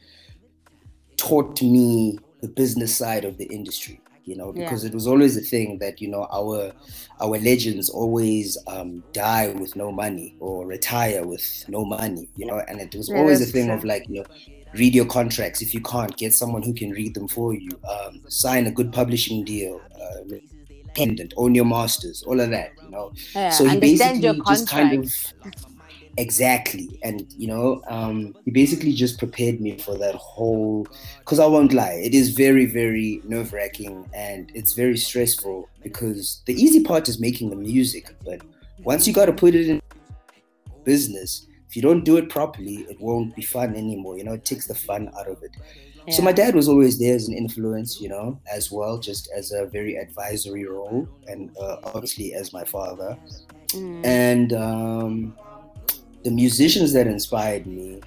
taught 1.18 1.60
me 1.60 2.18
the 2.40 2.48
business 2.48 2.96
side 2.96 3.24
of 3.24 3.36
the 3.36 3.44
industry 3.46 4.00
you 4.28 4.36
know 4.36 4.52
because 4.52 4.84
yeah. 4.84 4.90
it 4.90 4.94
was 4.94 5.06
always 5.06 5.36
a 5.36 5.40
thing 5.40 5.78
that 5.78 6.00
you 6.00 6.08
know 6.08 6.26
our 6.30 6.72
our 7.20 7.38
legends 7.38 7.88
always 7.88 8.58
um, 8.66 9.02
die 9.12 9.48
with 9.58 9.74
no 9.74 9.90
money 9.90 10.36
or 10.38 10.66
retire 10.66 11.26
with 11.26 11.64
no 11.68 11.84
money 11.84 12.28
you 12.36 12.46
know 12.46 12.58
and 12.68 12.80
it 12.80 12.94
was 12.94 13.08
yeah, 13.08 13.16
always 13.16 13.40
a 13.40 13.46
thing 13.46 13.66
true. 13.66 13.74
of 13.74 13.84
like 13.84 14.06
you 14.08 14.20
know 14.20 14.26
read 14.74 14.94
your 14.94 15.06
contracts 15.06 15.62
if 15.62 15.72
you 15.72 15.80
can't 15.80 16.14
get 16.18 16.34
someone 16.34 16.62
who 16.62 16.74
can 16.74 16.90
read 16.90 17.14
them 17.14 17.26
for 17.26 17.54
you 17.54 17.70
um, 17.90 18.20
sign 18.28 18.66
a 18.66 18.70
good 18.70 18.92
publishing 18.92 19.42
deal 19.44 19.80
uh, 20.00 20.36
pendant 20.94 21.32
own 21.38 21.54
your 21.54 21.64
masters 21.64 22.22
all 22.24 22.38
of 22.38 22.50
that 22.50 22.72
you 22.84 22.90
know 22.90 23.10
yeah, 23.34 23.48
so 23.48 23.64
he 23.64 23.80
basically 23.80 24.40
just 24.46 24.68
kind 24.68 25.04
of 25.04 25.10
exactly 26.18 26.98
and 27.04 27.32
you 27.36 27.46
know 27.46 27.80
um 27.86 28.34
he 28.44 28.50
basically 28.50 28.92
just 28.92 29.18
prepared 29.18 29.60
me 29.60 29.78
for 29.78 29.96
that 29.96 30.16
whole 30.16 30.84
because 31.20 31.38
i 31.38 31.46
won't 31.46 31.72
lie 31.72 31.92
it 31.92 32.12
is 32.12 32.30
very 32.30 32.66
very 32.66 33.22
nerve-wracking 33.24 34.04
and 34.12 34.50
it's 34.52 34.72
very 34.72 34.96
stressful 34.96 35.68
because 35.80 36.42
the 36.46 36.54
easy 36.54 36.82
part 36.82 37.08
is 37.08 37.20
making 37.20 37.50
the 37.50 37.56
music 37.56 38.12
but 38.24 38.42
once 38.82 39.06
you 39.06 39.12
got 39.12 39.26
to 39.26 39.32
put 39.32 39.54
it 39.54 39.68
in 39.68 39.80
business 40.84 41.46
if 41.68 41.76
you 41.76 41.82
don't 41.82 42.04
do 42.04 42.16
it 42.16 42.28
properly 42.28 42.78
it 42.90 43.00
won't 43.00 43.34
be 43.36 43.42
fun 43.42 43.76
anymore 43.76 44.18
you 44.18 44.24
know 44.24 44.32
it 44.32 44.44
takes 44.44 44.66
the 44.66 44.74
fun 44.74 45.08
out 45.16 45.28
of 45.28 45.40
it 45.44 45.52
yeah. 46.08 46.14
so 46.14 46.20
my 46.20 46.32
dad 46.32 46.52
was 46.52 46.68
always 46.68 46.98
there 46.98 47.14
as 47.14 47.28
an 47.28 47.34
influence 47.34 48.00
you 48.00 48.08
know 48.08 48.40
as 48.52 48.72
well 48.72 48.98
just 48.98 49.30
as 49.36 49.52
a 49.52 49.66
very 49.66 49.94
advisory 49.94 50.66
role 50.66 51.08
and 51.28 51.56
uh, 51.58 51.76
obviously 51.84 52.34
as 52.34 52.52
my 52.52 52.64
father 52.64 53.16
mm. 53.68 54.04
and 54.04 54.52
um 54.52 55.36
the 56.24 56.30
musicians 56.30 56.92
that 56.92 57.06
inspired 57.06 57.66
me 57.66 58.00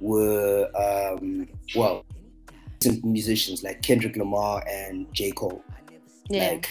were 0.00 0.68
um, 0.74 1.48
well 1.74 2.04
musicians 3.04 3.62
like 3.62 3.82
Kendrick 3.82 4.16
Lamar 4.16 4.64
and 4.68 5.12
J. 5.14 5.30
Cole. 5.30 5.62
Yeah. 6.28 6.50
Like, 6.50 6.68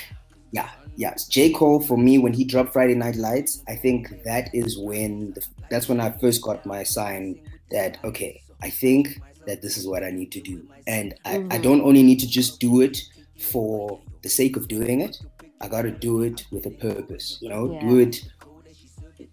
yeah, 0.51 0.69
yes. 0.95 1.27
J. 1.27 1.51
Cole 1.51 1.79
for 1.79 1.97
me 1.97 2.17
when 2.17 2.33
he 2.33 2.43
dropped 2.43 2.73
Friday 2.73 2.95
Night 2.95 3.15
Lights, 3.15 3.63
I 3.67 3.75
think 3.75 4.23
that 4.25 4.53
is 4.53 4.77
when 4.77 5.31
the, 5.33 5.45
that's 5.69 5.87
when 5.87 6.01
I 6.01 6.11
first 6.11 6.41
got 6.41 6.65
my 6.65 6.83
sign 6.83 7.39
that 7.69 7.97
okay, 8.03 8.41
I 8.61 8.69
think 8.69 9.21
that 9.47 9.61
this 9.61 9.77
is 9.77 9.87
what 9.87 10.03
I 10.03 10.11
need 10.11 10.31
to 10.33 10.41
do. 10.41 10.67
And 10.87 11.13
I, 11.25 11.37
mm-hmm. 11.37 11.53
I 11.53 11.57
don't 11.57 11.81
only 11.81 12.03
need 12.03 12.19
to 12.19 12.27
just 12.27 12.59
do 12.59 12.81
it 12.81 12.97
for 13.39 14.01
the 14.21 14.29
sake 14.29 14.57
of 14.57 14.67
doing 14.67 15.01
it. 15.01 15.17
I 15.61 15.67
gotta 15.67 15.91
do 15.91 16.23
it 16.23 16.45
with 16.51 16.65
a 16.65 16.71
purpose, 16.71 17.37
you 17.41 17.49
know, 17.49 17.73
yeah. 17.73 17.87
do 17.87 17.99
it 17.99 18.23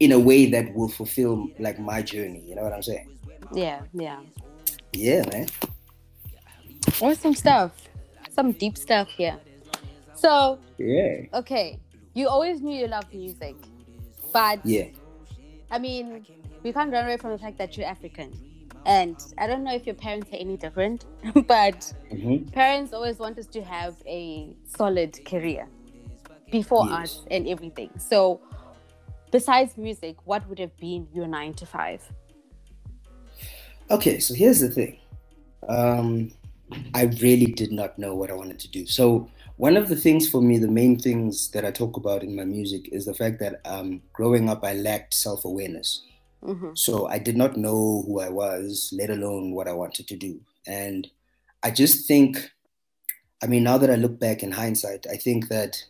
in 0.00 0.12
a 0.12 0.18
way 0.18 0.46
that 0.46 0.74
will 0.74 0.88
fulfill 0.88 1.48
like 1.58 1.78
my 1.78 2.02
journey. 2.02 2.42
You 2.46 2.54
know 2.56 2.62
what 2.62 2.72
I'm 2.72 2.82
saying? 2.82 3.18
Yeah, 3.52 3.82
yeah. 3.92 4.20
Yeah, 4.92 5.24
man. 5.30 5.48
Awesome 7.00 7.34
stuff. 7.34 7.72
Some 8.30 8.52
deep 8.52 8.76
stuff 8.76 9.08
here. 9.08 9.38
So 10.14 10.58
yeah. 10.78 11.22
Okay, 11.34 11.78
you 12.14 12.28
always 12.28 12.60
knew 12.60 12.76
you 12.76 12.86
loved 12.88 13.14
music, 13.14 13.56
but 14.32 14.64
yeah. 14.64 14.86
I 15.70 15.78
mean, 15.78 16.26
we 16.62 16.72
can't 16.72 16.90
run 16.90 17.04
away 17.04 17.16
from 17.16 17.30
the 17.30 17.38
fact 17.38 17.58
that 17.58 17.76
you're 17.76 17.86
African. 17.86 18.32
And 18.86 19.16
I 19.36 19.46
don't 19.46 19.64
know 19.64 19.74
if 19.74 19.86
your 19.86 19.94
parents 19.94 20.32
are 20.32 20.36
any 20.36 20.56
different, 20.56 21.04
but 21.46 21.92
mm-hmm. 22.10 22.48
parents 22.50 22.92
always 22.92 23.18
want 23.18 23.38
us 23.38 23.46
to 23.48 23.62
have 23.62 23.96
a 24.06 24.56
solid 24.64 25.24
career 25.26 25.68
before 26.50 26.86
yes. 26.86 26.98
us 26.98 27.26
and 27.30 27.46
everything. 27.46 27.90
So 27.98 28.40
besides 29.30 29.76
music, 29.76 30.16
what 30.24 30.48
would 30.48 30.58
have 30.58 30.76
been 30.76 31.08
your 31.12 31.26
nine 31.26 31.54
to 31.54 31.66
five? 31.66 32.02
Okay, 33.90 34.18
so 34.18 34.34
here's 34.34 34.60
the 34.60 34.68
thing. 34.68 34.98
Um, 35.68 36.30
I 36.94 37.04
really 37.22 37.46
did 37.46 37.72
not 37.72 37.98
know 37.98 38.14
what 38.14 38.30
I 38.30 38.34
wanted 38.34 38.58
to 38.60 38.68
do. 38.68 38.86
So 38.86 39.30
one 39.56 39.76
of 39.76 39.88
the 39.88 39.96
things 39.96 40.28
for 40.28 40.40
me, 40.40 40.58
the 40.58 40.68
main 40.68 40.98
things 40.98 41.50
that 41.50 41.64
I 41.64 41.70
talk 41.70 41.96
about 41.96 42.22
in 42.22 42.36
my 42.36 42.44
music 42.44 42.88
is 42.92 43.06
the 43.06 43.14
fact 43.14 43.40
that 43.40 43.60
um, 43.64 44.02
growing 44.12 44.48
up, 44.48 44.64
I 44.64 44.74
lacked 44.74 45.14
self 45.14 45.44
awareness. 45.44 46.04
Mm-hmm. 46.44 46.70
So 46.74 47.08
I 47.08 47.18
did 47.18 47.36
not 47.36 47.56
know 47.56 48.04
who 48.06 48.20
I 48.20 48.28
was, 48.28 48.92
let 48.96 49.10
alone 49.10 49.52
what 49.52 49.66
I 49.66 49.72
wanted 49.72 50.06
to 50.08 50.16
do. 50.16 50.40
And 50.66 51.08
I 51.62 51.70
just 51.70 52.06
think, 52.06 52.50
I 53.42 53.46
mean, 53.46 53.64
now 53.64 53.78
that 53.78 53.90
I 53.90 53.96
look 53.96 54.20
back 54.20 54.42
in 54.42 54.52
hindsight, 54.52 55.06
I 55.10 55.16
think 55.16 55.48
that 55.48 55.82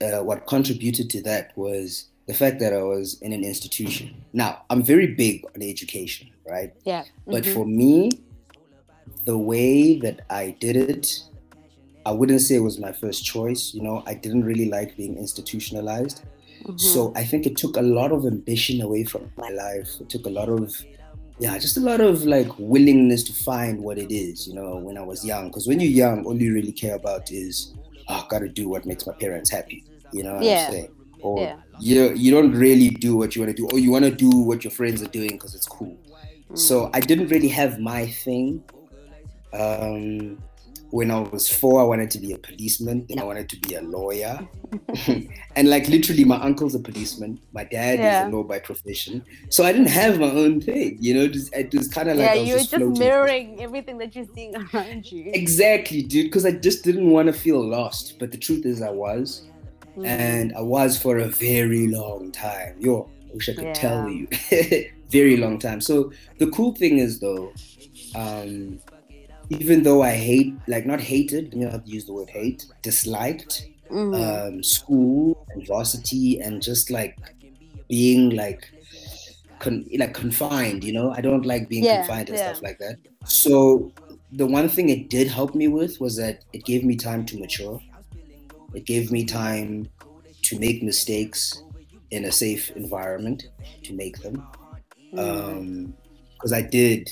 uh, 0.00 0.24
what 0.24 0.46
contributed 0.46 1.10
to 1.10 1.22
that 1.22 1.56
was 1.56 2.08
the 2.28 2.34
fact 2.34 2.60
that 2.60 2.72
I 2.74 2.82
was 2.82 3.18
in 3.22 3.32
an 3.32 3.42
institution. 3.42 4.14
Now, 4.34 4.62
I'm 4.70 4.82
very 4.82 5.08
big 5.14 5.44
on 5.54 5.62
education, 5.62 6.28
right? 6.46 6.70
Yeah. 6.84 7.04
But 7.26 7.44
Mhm. 7.44 7.54
for 7.54 7.64
me, 7.66 8.10
the 9.24 9.36
way 9.36 9.98
that 10.00 10.20
I 10.30 10.54
did 10.60 10.76
it, 10.76 11.22
I 12.04 12.12
wouldn't 12.12 12.42
say 12.42 12.56
it 12.56 12.60
was 12.70 12.78
my 12.78 12.92
first 12.92 13.24
choice. 13.24 13.72
You 13.74 13.82
know, 13.82 14.02
I 14.06 14.14
didn't 14.14 14.44
really 14.44 14.68
like 14.68 14.96
being 14.96 15.16
institutionalized. 15.16 16.22
Mhm. 16.66 16.78
So 16.78 17.12
I 17.16 17.24
think 17.24 17.46
it 17.46 17.56
took 17.56 17.76
a 17.78 17.82
lot 17.82 18.12
of 18.12 18.26
ambition 18.26 18.82
away 18.82 19.04
from 19.04 19.30
my 19.36 19.48
life. 19.48 19.88
It 20.00 20.08
took 20.10 20.26
a 20.26 20.30
lot 20.30 20.48
of, 20.50 20.74
yeah, 21.38 21.56
just 21.58 21.76
a 21.78 21.80
lot 21.80 22.00
of 22.00 22.26
like 22.26 22.50
willingness 22.58 23.22
to 23.24 23.32
find 23.32 23.80
what 23.82 23.96
it 23.98 24.12
is, 24.12 24.46
you 24.46 24.54
know, 24.54 24.76
when 24.76 24.98
I 24.98 25.02
was 25.02 25.24
young. 25.24 25.48
Because 25.48 25.66
when 25.66 25.80
you're 25.80 25.90
young, 26.04 26.26
all 26.26 26.36
you 26.40 26.52
really 26.52 26.72
care 26.72 26.96
about 26.96 27.30
is, 27.30 27.72
oh, 28.08 28.14
I 28.14 28.26
gotta 28.28 28.48
do 28.48 28.68
what 28.68 28.84
makes 28.84 29.06
my 29.06 29.14
parents 29.14 29.50
happy. 29.50 29.82
You 30.12 30.24
know 30.24 30.34
what 30.34 30.44
Yeah. 30.44 30.66
I'm 30.66 30.72
saying? 30.72 30.88
Or 31.20 31.40
Yeah. 31.40 31.56
You 31.80 32.12
you 32.14 32.30
don't 32.30 32.52
really 32.52 32.90
do 32.90 33.16
what 33.16 33.34
you 33.34 33.42
want 33.42 33.56
to 33.56 33.62
do, 33.62 33.68
or 33.72 33.78
you 33.78 33.90
want 33.90 34.04
to 34.04 34.10
do 34.10 34.30
what 34.30 34.64
your 34.64 34.70
friends 34.70 35.02
are 35.02 35.08
doing 35.08 35.30
because 35.30 35.54
it's 35.54 35.66
cool. 35.66 35.96
Mm. 36.50 36.58
So 36.58 36.90
I 36.94 37.00
didn't 37.00 37.28
really 37.28 37.48
have 37.48 37.78
my 37.78 38.06
thing. 38.06 38.62
Um, 39.52 40.38
when 40.90 41.10
I 41.10 41.20
was 41.20 41.48
four, 41.48 41.80
I 41.80 41.84
wanted 41.84 42.10
to 42.12 42.18
be 42.18 42.32
a 42.32 42.38
policeman. 42.38 43.04
Then 43.08 43.18
I 43.18 43.24
wanted 43.24 43.48
to 43.50 43.56
be 43.60 43.74
a 43.74 43.82
lawyer. 43.82 44.46
and 45.56 45.68
like 45.68 45.88
literally, 45.88 46.24
my 46.24 46.36
uncle's 46.40 46.74
a 46.74 46.78
policeman. 46.78 47.38
My 47.52 47.64
dad 47.64 47.98
Yeah. 47.98 48.26
is 48.26 48.32
a 48.32 48.36
law 48.36 48.42
by 48.42 48.58
profession. 48.58 49.22
So 49.50 49.64
I 49.64 49.72
didn't 49.72 49.88
have 49.88 50.18
my 50.18 50.30
own 50.30 50.60
thing. 50.60 50.96
You 51.00 51.14
know, 51.14 51.20
it 51.24 51.32
was, 51.32 51.50
it 51.52 51.74
was 51.74 51.88
kind 51.88 52.08
of 52.08 52.16
like 52.16 52.26
yeah, 52.26 52.34
you're 52.34 52.58
just, 52.58 52.70
just 52.70 52.98
mirroring 52.98 53.60
everything 53.60 53.98
that 53.98 54.16
you're 54.16 54.28
seeing 54.34 54.56
around 54.74 55.10
you. 55.12 55.30
Exactly, 55.34 56.02
dude. 56.02 56.26
Because 56.26 56.46
I 56.46 56.52
just 56.52 56.84
didn't 56.84 57.10
want 57.10 57.26
to 57.26 57.34
feel 57.34 57.62
lost. 57.62 58.18
But 58.18 58.32
the 58.32 58.38
truth 58.38 58.64
is, 58.64 58.80
I 58.80 58.90
was, 58.90 59.42
Mm. 59.98 60.04
and 60.08 60.52
I 60.56 60.62
was 60.62 61.00
for 61.00 61.18
a 61.18 61.28
very 61.28 61.88
long 61.88 62.32
time. 62.32 62.74
Yo, 62.78 63.12
I 63.30 63.34
wish 63.34 63.48
I 63.48 63.54
could 63.54 63.74
Yeah. 63.74 63.74
tell 63.74 64.08
you, 64.08 64.28
very 65.10 65.36
long 65.36 65.58
time. 65.58 65.80
So 65.80 66.12
the 66.38 66.48
cool 66.50 66.74
thing 66.74 66.98
is 66.98 67.20
though, 67.20 67.56
um, 68.14 68.80
even 69.50 69.82
though 69.84 70.02
I 70.02 70.12
hate, 70.16 70.60
like 70.68 70.86
not 70.86 71.00
hated, 71.00 71.54
you 71.54 71.60
know, 71.64 71.70
have 71.70 71.84
to 71.84 71.90
use 71.90 72.06
the 72.06 72.14
word 72.14 72.30
hate, 72.30 72.66
disliked 72.82 73.68
Mhm. 73.90 74.42
um, 74.48 74.62
school 74.62 75.36
and 75.54 75.66
varsity 75.66 76.40
and 76.40 76.62
just 76.62 76.90
like 76.90 77.18
being 77.88 78.30
like 78.30 78.64
con- 79.58 79.86
like 79.98 80.14
confined 80.14 80.84
you 80.84 80.92
know 80.92 81.12
i 81.12 81.20
don't 81.20 81.46
like 81.46 81.68
being 81.68 81.84
Yeah, 81.84 81.98
confined 81.98 82.28
and 82.28 82.38
yeah. 82.38 82.52
stuff 82.52 82.62
like 82.62 82.78
that 82.78 82.96
so 83.24 83.92
the 84.30 84.46
one 84.46 84.68
thing 84.68 84.88
it 84.88 85.08
did 85.10 85.28
help 85.28 85.54
me 85.54 85.68
with 85.68 86.00
was 86.00 86.16
that 86.16 86.44
it 86.52 86.64
gave 86.64 86.84
me 86.84 86.96
time 86.96 87.24
to 87.26 87.38
mature 87.38 87.80
it 88.78 88.84
gave 88.92 89.10
me 89.10 89.24
time 89.24 89.88
to 90.42 90.58
make 90.58 90.82
mistakes 90.82 91.40
in 92.10 92.24
a 92.24 92.32
safe 92.32 92.64
environment 92.82 93.40
to 93.86 93.92
make 94.02 94.16
them 94.24 94.36
Mm. 95.12 95.18
um 95.18 95.94
because 96.34 96.52
i 96.52 96.60
did 96.60 97.08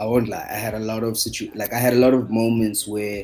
i 0.00 0.04
won't 0.04 0.28
lie 0.28 0.46
i 0.50 0.58
had 0.66 0.74
a 0.74 0.84
lot 0.90 1.02
of 1.04 1.16
situ 1.16 1.48
like 1.54 1.72
i 1.72 1.78
had 1.78 1.94
a 1.94 2.00
lot 2.04 2.12
of 2.12 2.28
moments 2.28 2.88
where 2.88 3.20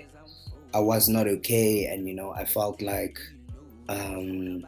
i 0.79 0.79
was 0.79 1.09
not 1.09 1.27
okay 1.27 1.87
and 1.87 2.07
you 2.09 2.15
know 2.15 2.31
i 2.43 2.45
felt 2.45 2.81
like 2.81 3.19
um 3.89 4.65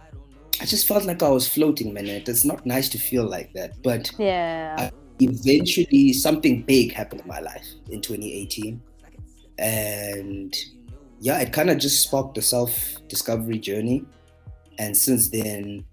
i 0.61 0.65
just 0.65 0.89
felt 0.89 1.05
like 1.05 1.23
i 1.23 1.29
was 1.29 1.47
floating 1.47 1.95
man 1.95 2.09
and 2.09 2.29
it's 2.29 2.45
not 2.45 2.67
nice 2.67 2.89
to 2.89 2.99
feel 2.99 3.27
like 3.37 3.53
that 3.53 3.71
but 3.85 4.11
yeah. 4.19 4.91
eventually 5.21 6.13
something 6.13 6.63
big 6.63 6.93
happened 6.93 7.21
in 7.21 7.29
my 7.29 7.39
life 7.39 7.69
in 7.91 8.01
2018 8.01 8.83
and 9.59 10.53
yeah 11.25 11.41
it 11.41 11.53
kind 11.53 11.71
of 11.71 11.79
just 11.79 12.03
sparked 12.03 12.35
the 12.35 12.43
self 12.43 12.73
discovery 13.09 13.59
journey 13.59 14.05
and 14.79 14.97
since 14.97 15.31
then 15.31 15.85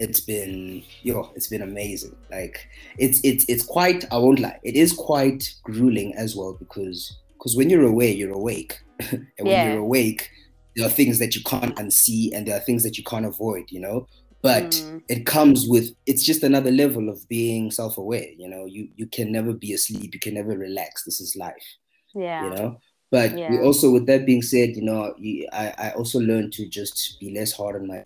it's 0.00 0.20
been 0.20 0.82
yo 1.02 1.30
it's 1.36 1.46
been 1.46 1.62
amazing 1.62 2.14
like 2.30 2.68
it's 2.98 3.20
it's 3.22 3.44
it's 3.48 3.64
quite 3.64 4.04
i 4.12 4.18
won't 4.18 4.40
lie 4.40 4.58
it 4.64 4.74
is 4.74 4.92
quite 4.92 5.42
grueling 5.62 6.12
as 6.16 6.34
well 6.34 6.56
because 6.58 7.20
because 7.34 7.54
when 7.56 7.70
you're 7.70 7.86
away 7.86 8.10
you're 8.10 8.32
awake 8.42 8.80
and 9.10 9.26
when 9.38 9.46
Yeah. 9.46 9.72
you're 9.72 9.82
awake 9.82 10.28
there 10.74 10.86
are 10.86 10.90
things 10.90 11.18
that 11.20 11.36
you 11.36 11.42
can't 11.44 11.76
unsee 11.76 12.30
and 12.34 12.46
there 12.48 12.56
are 12.56 12.60
things 12.68 12.82
that 12.82 12.96
you 12.98 13.04
can't 13.04 13.26
avoid 13.26 13.64
you 13.70 13.80
know 13.80 14.06
but 14.42 14.70
Mm. 14.72 15.02
it 15.08 15.26
comes 15.26 15.68
with 15.68 15.86
it's 16.06 16.24
just 16.24 16.42
another 16.42 16.72
level 16.72 17.08
of 17.08 17.18
being 17.28 17.70
self-aware 17.70 18.26
you 18.36 18.48
know 18.48 18.64
you 18.66 18.88
you 18.96 19.06
can 19.06 19.30
never 19.30 19.52
be 19.52 19.72
asleep 19.74 20.10
you 20.14 20.20
can 20.26 20.34
never 20.34 20.54
relax 20.58 21.04
this 21.04 21.20
is 21.20 21.36
life 21.36 21.66
yeah. 22.14 22.44
you 22.44 22.50
know 22.56 22.76
but 23.12 23.42
we 23.48 23.58
Yeah. 23.58 23.60
also 23.60 23.92
with 23.92 24.06
that 24.06 24.26
being 24.26 24.42
said 24.42 24.70
you 24.76 24.82
know 24.82 25.14
you, 25.18 25.46
I, 25.52 25.74
I 25.78 25.90
also 25.92 26.20
learned 26.20 26.52
to 26.54 26.66
just 26.68 27.18
be 27.20 27.32
less 27.34 27.52
hard 27.52 27.76
on 27.76 27.88
my 27.88 28.04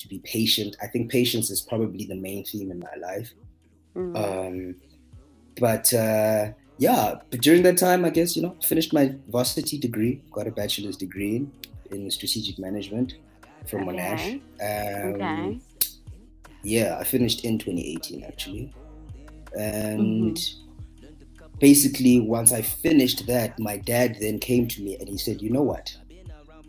to 0.00 0.08
be 0.08 0.20
patient 0.24 0.76
i 0.82 0.86
think 0.88 1.10
patience 1.10 1.50
is 1.50 1.62
probably 1.62 2.06
the 2.06 2.16
main 2.16 2.44
theme 2.44 2.70
in 2.72 2.80
my 2.80 2.96
life 3.00 3.32
Mm. 3.96 4.16
um 4.16 4.76
but 5.60 5.92
uh 5.94 6.52
yeah 6.78 7.14
but 7.30 7.40
during 7.40 7.62
that 7.62 7.78
time 7.78 8.04
i 8.04 8.10
guess 8.10 8.36
you 8.36 8.42
know 8.42 8.56
finished 8.62 8.92
my 8.92 9.14
varsity 9.28 9.78
degree 9.78 10.22
got 10.32 10.46
a 10.48 10.52
bachelor's 10.52 10.96
degree 10.96 11.36
in, 11.36 11.52
in 11.90 12.10
strategic 12.10 12.58
management 12.58 13.14
from 13.68 13.88
Okay. 13.88 13.94
monash 13.96 14.40
um, 14.62 15.14
okay. 15.14 15.60
yeah, 16.62 16.98
I 16.98 17.04
finished 17.04 17.44
in 17.44 17.58
2018 17.58 18.24
actually. 18.24 18.74
And 19.56 20.36
basically, 21.64 22.20
once 22.20 22.52
I 22.52 22.60
finished 22.60 23.26
that, 23.26 23.58
my 23.58 23.78
dad 23.78 24.18
then 24.20 24.38
came 24.38 24.68
to 24.68 24.82
me 24.82 24.98
and 25.00 25.08
he 25.08 25.16
said, 25.16 25.40
You 25.40 25.48
know 25.48 25.62
what? 25.62 25.96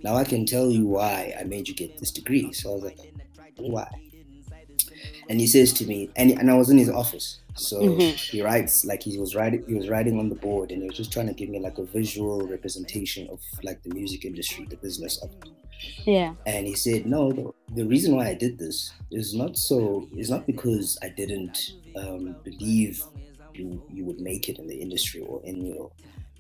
Now 0.05 0.15
I 0.15 0.23
can 0.23 0.45
tell 0.45 0.71
you 0.71 0.85
why 0.87 1.35
I 1.37 1.43
made 1.43 1.67
you 1.67 1.75
get 1.75 1.97
this 1.97 2.11
degree. 2.11 2.53
So 2.53 2.69
I 2.69 2.73
was 2.75 2.83
like, 2.85 2.99
Why? 3.57 3.89
And 5.29 5.41
he 5.41 5.47
says 5.47 5.73
to 5.73 5.85
me, 5.85 6.09
and, 6.15 6.31
and 6.39 6.49
I 6.49 6.55
was 6.55 6.69
in 6.69 6.77
his 6.77 6.89
office. 6.89 7.39
So 7.55 7.81
Mhm. 7.81 8.13
he 8.31 8.41
writes 8.41 8.85
like 8.85 9.03
he 9.03 9.17
was 9.17 9.35
writing 9.35 9.63
he 9.67 9.75
was 9.81 9.89
writing 9.89 10.17
on 10.21 10.29
the 10.29 10.39
board 10.45 10.71
and 10.71 10.81
he 10.81 10.87
was 10.89 10.97
just 11.01 11.11
trying 11.11 11.27
to 11.27 11.37
give 11.39 11.49
me 11.49 11.59
like 11.67 11.77
a 11.77 11.85
visual 11.99 12.39
representation 12.55 13.27
of 13.33 13.39
like 13.63 13.79
the 13.83 13.93
music 13.99 14.23
industry, 14.23 14.65
the 14.69 14.81
business 14.87 15.17
of 15.23 15.29
it. 15.39 15.49
Yeah. 16.05 16.35
And 16.45 16.67
he 16.67 16.75
said, 16.75 17.05
no, 17.05 17.21
the, 17.37 17.45
the 17.79 17.85
reason 17.93 18.15
why 18.15 18.27
I 18.33 18.33
did 18.45 18.57
this 18.57 18.77
is 19.11 19.33
not 19.41 19.57
so, 19.57 20.07
it's 20.19 20.29
not 20.35 20.45
because 20.45 20.97
I 21.01 21.09
didn't 21.09 21.57
um, 22.01 22.35
believe 22.43 23.03
you, 23.57 23.83
you 23.89 24.05
would 24.05 24.19
make 24.19 24.49
it 24.49 24.59
in 24.59 24.67
the 24.67 24.81
industry 24.81 25.21
or 25.21 25.41
in 25.45 25.65
your 25.65 25.91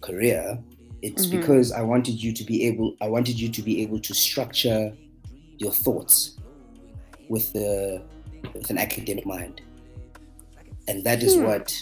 career. 0.01 0.59
It's 1.01 1.27
Mhm. 1.27 1.31
because 1.31 1.71
I 1.71 1.81
wanted 1.81 2.21
you 2.23 2.33
to 2.33 2.43
be 2.43 2.65
able, 2.65 2.95
I 3.01 3.09
wanted 3.09 3.39
you 3.39 3.51
to 3.51 3.61
be 3.63 3.81
able 3.83 3.99
to 4.01 4.13
structure 4.13 4.97
your 5.59 5.71
thoughts 5.71 6.37
with 7.29 7.51
the, 7.53 8.05
with 8.53 8.69
an 8.69 8.77
academic 8.77 9.25
mind. 9.25 9.61
And 10.87 11.03
that 11.05 11.23
is 11.23 11.37
Hmm. 11.37 11.43
what 11.43 11.73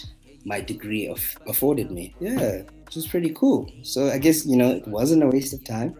my 0.44 0.60
degree 0.60 1.08
of 1.08 1.20
afforded 1.46 1.90
me. 1.90 2.16
Yeah, 2.20 2.62
which 2.86 2.96
was 2.96 3.06
pretty 3.08 3.30
cool. 3.34 3.74
So 3.82 4.08
I 4.10 4.18
guess, 4.18 4.46
you 4.46 4.56
know, 4.56 4.70
it 4.72 4.86
wasn't 4.88 5.22
a 5.22 5.28
waste 5.28 5.54
of 5.54 5.64
time 5.64 5.96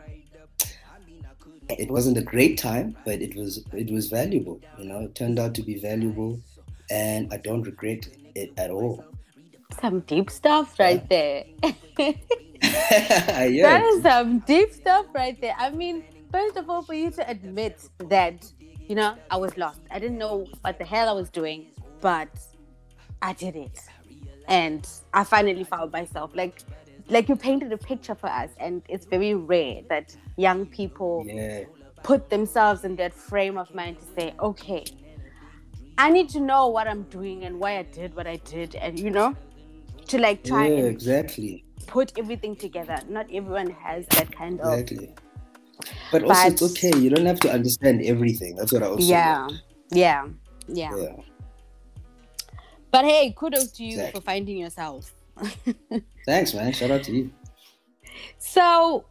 it 1.69 1.91
wasn't 1.91 2.19
a 2.19 2.23
great 2.23 2.59
time, 2.59 2.97
but 3.05 3.23
it 3.23 3.35
was 3.37 3.65
it 3.73 3.91
was 3.91 4.09
valuable. 4.09 4.63
You 4.75 4.87
know, 4.87 5.01
it 5.01 5.15
turned 5.15 5.39
out 5.39 5.55
to 5.57 5.63
be 5.63 5.79
valuable, 5.79 6.41
and 6.91 7.29
I 7.33 7.39
don't 7.39 7.63
regret 7.63 8.09
it 8.35 8.53
at 8.57 8.71
all. 8.71 9.09
Some 9.81 10.01
deep 10.01 10.31
stuff 10.31 10.79
right 10.79 11.07
there. 11.09 11.45
yeah, 11.99 12.17
That 12.63 13.83
is 13.85 14.03
some 14.03 14.41
deep 14.41 14.73
stuff 14.73 15.07
right 15.15 15.41
there. 15.41 15.55
I 15.59 15.71
mean, 15.71 16.05
first 16.33 16.57
of 16.57 16.71
all, 16.71 16.83
for 16.83 16.95
you 16.95 17.11
to 17.13 17.29
admit 17.29 17.89
that, 17.99 18.51
you 18.89 18.95
know, 18.95 19.17
I 19.31 19.37
was 19.37 19.57
lost. 19.57 19.81
I 19.91 19.99
didn't 19.99 20.19
know 20.19 20.47
what 20.63 20.79
the 20.79 20.85
hell 20.85 21.09
I 21.09 21.13
was 21.13 21.31
doing, 21.31 21.67
but 22.01 22.29
I 23.23 23.33
did 23.33 23.57
it. 23.57 23.81
And 24.49 24.87
I 25.13 25.25
finally 25.25 25.65
found 25.65 25.93
myself. 25.93 26.33
Like 26.35 26.61
like 27.09 27.29
you 27.29 27.37
painted 27.37 27.73
a 27.73 27.77
picture 27.77 28.15
for 28.15 28.29
us 28.29 28.51
and 28.59 28.83
it's 28.89 29.05
very 29.05 29.35
rare 29.35 29.83
that 29.91 30.17
young 30.37 30.65
people 30.67 31.23
yeah, 31.27 31.65
put 32.03 32.31
themselves 32.31 32.85
in 32.85 32.97
that 32.97 33.13
frame 33.13 33.59
of 33.59 33.75
mind 33.75 33.99
to 33.99 34.05
say, 34.19 34.35
okay, 34.41 34.85
I 35.97 36.11
need 36.11 36.29
to 36.31 36.41
know 36.41 36.69
what 36.69 36.89
I'm 36.89 37.03
doing 37.05 37.45
and 37.45 37.61
why 37.61 37.79
I 37.79 37.83
did 37.83 38.17
what 38.17 38.27
I 38.27 38.37
did, 38.37 38.75
and 38.75 38.99
you 38.99 39.11
know, 39.11 39.37
to 40.09 40.19
like 40.19 40.45
try 40.45 40.69
yeah, 40.69 40.79
and 40.79 40.89
exactly, 40.89 41.65
put 41.87 42.13
everything 42.19 42.57
together. 42.57 42.99
Not 43.09 43.27
everyone 43.33 43.71
has 43.71 44.07
that 44.09 44.31
kind 44.31 44.61
of 44.61 44.73
exactly. 44.73 45.15
But 46.13 46.25
also, 46.25 46.49
it's 46.49 46.63
okay. 46.63 46.97
You 46.99 47.11
don't 47.11 47.27
have 47.27 47.41
to 47.41 47.53
understand 47.53 48.03
everything. 48.03 48.55
That's 48.57 48.73
what 48.73 48.83
I 48.83 48.87
also 48.87 49.07
yeah, 49.07 49.49
yeah, 49.91 50.29
yeah, 50.69 50.97
yeah. 50.97 51.17
But 52.91 53.05
hey, 53.05 53.35
kudos 53.37 53.73
to 53.73 53.85
you 53.85 53.95
Exactly. 53.95 54.21
for 54.21 54.25
finding 54.25 54.57
yourself. 54.57 55.13
Thanks, 56.27 56.55
man. 56.55 56.73
Shout 56.73 56.93
out 56.93 57.03
to 57.05 57.13
you. 57.13 57.33
So, 58.39 59.07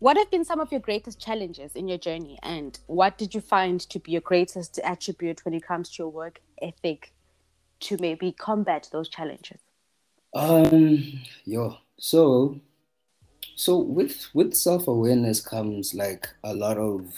what 0.00 0.16
have 0.16 0.30
been 0.30 0.44
some 0.44 0.58
of 0.58 0.72
your 0.72 0.80
greatest 0.80 1.20
challenges 1.20 1.76
in 1.76 1.86
your 1.86 1.98
journey, 1.98 2.38
and 2.42 2.78
what 2.86 3.16
did 3.16 3.32
you 3.34 3.40
find 3.40 3.80
to 3.80 4.00
be 4.00 4.12
your 4.12 4.20
greatest 4.22 4.80
attribute 4.82 5.44
when 5.44 5.54
it 5.54 5.62
comes 5.62 5.90
to 5.90 6.02
your 6.02 6.08
work 6.08 6.40
ethic 6.60 7.12
to 7.80 7.96
maybe 8.00 8.32
combat 8.32 8.88
those 8.90 9.08
challenges? 9.08 9.60
Um, 10.36 11.20
yo, 11.46 11.78
so, 11.98 12.60
so 13.54 13.78
with 13.78 14.28
with 14.34 14.52
self 14.54 14.86
awareness 14.86 15.40
comes 15.40 15.94
like 15.94 16.28
a 16.44 16.52
lot 16.54 16.76
of 16.76 17.10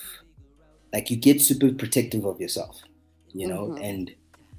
like 0.93 1.11
you 1.11 1.17
get 1.17 1.43
super 1.43 1.73
protective 1.73 2.25
of 2.25 2.41
yourself, 2.41 2.81
you 3.33 3.49
know, 3.49 3.71
Mhm. 3.71 3.85
and 3.85 4.15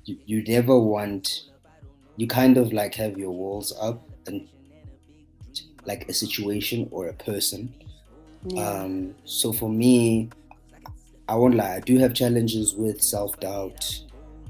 you, 0.06 0.18
you 0.26 0.44
never 0.44 0.78
want 0.78 1.46
you 2.18 2.28
kind 2.28 2.58
of 2.58 2.74
like 2.74 2.96
have 2.96 3.18
your 3.18 3.32
walls 3.32 3.72
up 3.80 4.06
and 4.28 4.50
like 5.86 6.10
a 6.10 6.14
situation 6.14 6.90
or 6.92 7.08
a 7.08 7.14
person. 7.14 7.74
Yeah. 8.44 8.84
Um, 8.84 9.16
so 9.24 9.54
for 9.54 9.70
me, 9.70 10.30
I 11.30 11.36
won't 11.36 11.56
lie, 11.56 11.76
I 11.78 11.80
do 11.80 11.98
have 12.00 12.14
challenges 12.14 12.76
with 12.76 13.02
self 13.02 13.40
doubt. 13.40 14.02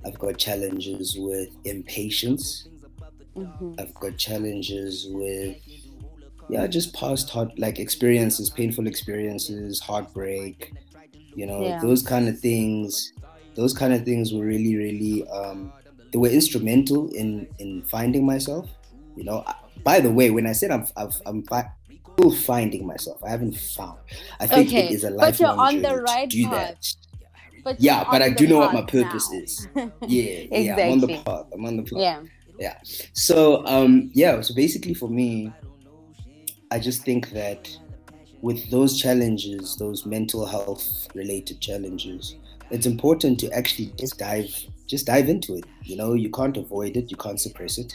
I've 0.03 0.17
got 0.17 0.39
challenges 0.39 1.15
with 1.19 1.49
impatience. 1.63 2.68
Mhm. 3.36 3.79
I've 3.79 3.93
got 3.93 4.17
challenges 4.17 5.07
with 5.09 5.57
yeah, 6.50 6.65
just 6.65 6.93
past 6.95 7.29
hard 7.29 7.51
like 7.59 7.79
experiences, 7.79 8.50
painful 8.50 8.88
experiences, 8.88 9.79
heartbreak, 9.79 10.74
you 11.36 11.45
know, 11.45 11.62
Yeah. 11.62 11.79
those 11.79 12.01
kind 12.01 12.27
of 12.27 12.39
things. 12.39 13.13
Those 13.55 13.74
kind 13.74 13.93
of 13.93 14.03
things 14.03 14.33
were 14.33 14.45
really, 14.45 14.75
really 14.75 15.27
um 15.29 15.71
they 16.12 16.17
were 16.17 16.29
instrumental 16.29 17.09
in 17.09 17.48
in 17.59 17.83
finding 17.83 18.25
myself. 18.25 18.67
You 19.15 19.25
know, 19.25 19.43
I- 19.45 19.55
by 19.83 20.00
the 20.00 20.12
way, 20.12 20.31
when 20.31 20.48
I 20.48 20.53
said 20.53 20.71
I'm 20.71 20.86
I've, 20.98 21.15
I'm 21.25 21.43
fi- 21.43 21.69
still 22.17 22.31
finding 22.31 22.86
myself, 22.88 23.24
I 23.24 23.29
haven't 23.29 23.55
found. 23.55 24.00
I 24.39 24.48
think 24.48 24.69
Okay, 24.69 24.88
it 24.88 24.91
is 24.91 25.03
a 25.03 25.12
lifelong 25.12 25.27
but 25.27 25.39
you're 25.39 25.88
on 25.89 25.95
the 25.98 26.01
right 26.01 26.29
do 26.29 26.43
path. 26.45 26.51
that. 26.51 26.95
But 27.63 27.79
Yeah, 27.79 28.05
but 28.09 28.21
I 28.21 28.29
do 28.29 28.48
know 28.48 28.57
what 28.59 28.74
my 28.74 28.81
purpose 28.81 29.29
now. 29.31 29.39
is. 29.39 29.67
Yeah, 30.07 30.45
yeah, 30.51 30.75
I'm 30.77 30.91
on 30.93 31.00
the 31.00 31.07
Exactly. 31.12 31.17
path. 31.25 31.45
I'm 31.53 31.65
on 31.65 31.77
the 31.77 31.83
path. 31.83 31.93
yeah. 32.00 32.21
So 33.13 33.65
um 33.65 34.11
yeah, 34.13 34.41
so 34.41 34.53
basically 34.53 34.93
for 34.93 35.09
me, 35.09 35.55
I 36.71 36.79
just 36.79 37.03
think 37.03 37.31
that 37.31 37.67
with 38.41 38.69
those 38.71 38.97
challenges, 38.99 39.75
those 39.77 40.05
mental 40.05 40.45
health 40.47 41.07
related 41.13 41.61
challenges, 41.61 42.37
it's 42.69 42.85
important 42.85 43.39
to 43.41 43.51
actually 43.51 43.93
just 43.99 44.17
dive 44.19 44.49
just 44.89 45.07
dive 45.07 45.29
into 45.29 45.55
it. 45.55 45.65
You 45.85 45.97
know, 45.97 46.13
you 46.13 46.29
can't 46.31 46.57
avoid 46.57 46.97
it, 46.97 47.11
you 47.11 47.17
can't 47.17 47.39
suppress 47.39 47.77
it. 47.77 47.93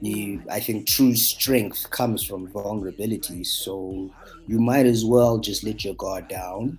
You 0.00 0.44
I 0.50 0.60
think 0.60 0.88
true 0.88 1.14
strength 1.16 1.90
comes 1.90 2.24
from 2.24 2.50
vulnerability. 2.52 3.44
So 3.44 4.12
you 4.46 4.60
might 4.60 4.86
as 4.86 5.04
well 5.04 5.38
just 5.38 5.64
let 5.64 5.84
your 5.84 5.94
guard 5.94 6.28
down. 6.28 6.78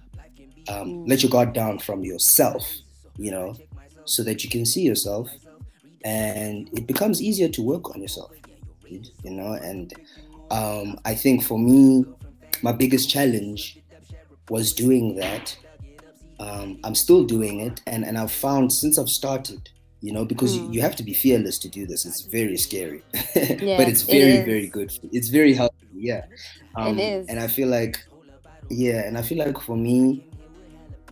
Um, 0.69 0.99
let 1.05 1.23
your 1.23 1.31
guard 1.31 1.53
down 1.53 1.79
from 1.79 2.03
yourself, 2.03 2.69
you 3.17 3.31
know, 3.31 3.61
so 4.05 4.23
that 4.23 4.43
you 4.43 4.49
can 4.49 4.65
see 4.65 4.81
yourself 4.83 5.29
and 6.03 6.69
it 6.73 6.87
becomes 6.87 7.21
easier 7.21 7.49
to 7.49 7.61
work 7.61 7.89
on 7.93 8.01
yourself 8.01 8.31
you 8.87 9.31
know 9.31 9.53
and 9.53 9.93
um, 10.51 10.97
i 11.05 11.13
think 11.13 11.43
for 11.43 11.59
me 11.59 12.05
my 12.63 12.71
biggest 12.71 13.09
challenge 13.09 13.77
was 14.49 14.73
doing 14.73 15.15
that 15.15 15.55
um, 16.39 16.79
i'm 16.83 16.95
still 16.95 17.23
doing 17.25 17.59
it 17.59 17.81
and, 17.87 18.05
and 18.05 18.17
i've 18.17 18.31
found 18.31 18.71
since 18.71 18.97
i've 18.97 19.09
started 19.09 19.69
you 20.01 20.13
know 20.13 20.25
because 20.25 20.55
you, 20.57 20.69
Mm. 20.69 20.73
you 20.73 20.81
have 20.81 20.95
to 20.95 21.03
be 21.03 21.13
fearless 21.13 21.59
to 21.59 21.69
do 21.69 21.85
this 21.85 22.05
it's 22.05 22.21
very 22.21 22.57
scary 22.57 23.03
Yeah, 23.61 23.77
but 23.77 23.87
it's 23.89 24.03
it 24.03 24.11
very 24.11 24.37
is. 24.39 24.45
very 24.45 24.67
good 24.67 24.91
it's 25.11 25.29
very 25.29 25.53
healthy 25.53 25.75
yeah 25.93 26.21
Um, 26.75 26.97
It 26.99 27.03
is. 27.19 27.27
and 27.29 27.39
i 27.39 27.47
feel 27.47 27.67
like 27.67 27.97
yeah 28.69 29.05
and 29.07 29.17
i 29.17 29.21
feel 29.21 29.37
like 29.39 29.59
for 29.61 29.75
me 29.75 30.23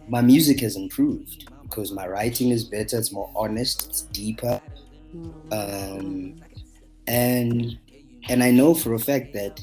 my 0.08 0.22
music 0.22 0.62
has 0.62 0.75
improved 0.77 1.50
because 1.69 1.91
my 1.91 2.07
writing 2.07 2.50
is 2.50 2.63
better 2.63 2.97
it's 2.97 3.12
more 3.12 3.31
honest 3.36 3.86
it's 3.88 4.01
deeper 4.03 4.62
Mm. 5.15 5.53
um, 5.53 6.36
and 7.07 7.79
and 8.29 8.43
I 8.43 8.51
know 8.51 8.74
for 8.75 8.93
a 8.93 9.00
fact 9.00 9.33
that 9.33 9.59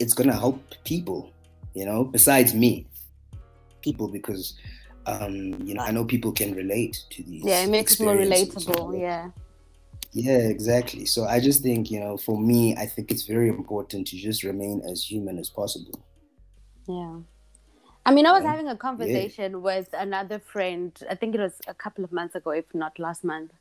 it's 0.00 0.14
gonna 0.14 0.36
help 0.36 0.60
people, 0.84 1.30
you 1.74 1.84
know, 1.84 2.04
besides 2.04 2.54
me, 2.54 2.86
people 3.82 4.08
because 4.08 4.58
um, 5.06 5.54
you 5.64 5.74
know 5.74 5.82
I 5.82 5.90
know 5.92 6.04
people 6.04 6.32
can 6.32 6.54
relate 6.54 6.98
to 7.10 7.22
these. 7.22 7.44
yeah, 7.44 7.62
it 7.62 7.70
makes 7.70 8.00
it 8.00 8.04
more 8.04 8.16
relatable. 8.16 8.98
Yeah. 8.98 9.30
Yeah, 10.12 10.38
exactly. 10.38 11.06
So 11.06 11.24
I 11.24 11.38
just 11.38 11.62
think 11.62 11.90
you 11.90 12.00
know, 12.00 12.16
for 12.16 12.36
me, 12.36 12.74
I 12.76 12.86
think 12.86 13.12
it's 13.12 13.26
very 13.26 13.48
important 13.48 14.08
to 14.08 14.16
just 14.16 14.42
remain 14.42 14.82
as 14.90 15.04
human 15.04 15.38
as 15.38 15.48
possible. 15.48 16.04
Yeah. 16.88 17.20
I 18.06 18.12
mean, 18.12 18.26
I 18.26 18.32
was 18.32 18.44
Yeah. 18.44 18.50
having 18.50 18.68
a 18.68 18.76
conversation 18.76 19.62
with 19.62 19.88
another 19.92 20.38
friend, 20.38 20.92
I 21.08 21.14
think 21.14 21.34
it 21.34 21.40
was 21.40 21.60
a 21.68 21.74
couple 21.74 22.04
of 22.04 22.12
months 22.12 22.34
ago, 22.34 22.50
if 22.50 22.64
not 22.74 22.98
last 22.98 23.24
month. 23.24 23.52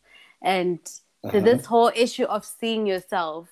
And 0.42 0.80
Uh-huh. 1.24 1.40
this 1.42 1.66
whole 1.66 1.92
issue 1.96 2.24
of 2.26 2.46
seeing 2.46 2.88
yourself, 2.88 3.50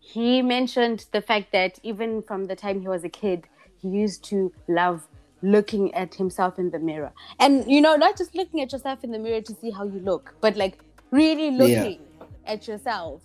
he 0.00 0.42
mentioned 0.42 1.06
the 1.12 1.22
fact 1.22 1.52
that 1.52 1.78
even 1.82 2.22
from 2.22 2.46
the 2.46 2.56
time 2.56 2.80
he 2.80 2.88
was 2.88 3.04
a 3.04 3.08
kid, 3.08 3.46
he 3.80 3.88
used 3.88 4.24
to 4.24 4.52
love 4.68 5.06
looking 5.42 5.94
at 5.94 6.14
himself 6.16 6.58
in 6.58 6.70
the 6.70 6.78
mirror. 6.80 7.12
And, 7.38 7.70
you 7.70 7.80
know, 7.80 7.96
not 7.96 8.18
just 8.18 8.34
looking 8.34 8.60
at 8.60 8.72
yourself 8.72 9.04
in 9.04 9.12
the 9.12 9.18
mirror 9.18 9.40
to 9.42 9.54
see 9.54 9.70
how 9.70 9.84
you 9.84 10.00
look, 10.00 10.34
but 10.40 10.56
like 10.56 10.78
really 11.12 11.50
Yeah. 11.56 11.56
looking 11.56 12.10
at 12.44 12.66
yourself. 12.66 13.22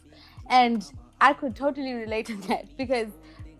And 0.49 0.83
I 1.19 1.33
could 1.33 1.55
totally 1.55 1.93
relate 1.93 2.25
to 2.27 2.35
that 2.47 2.69
because 2.77 3.13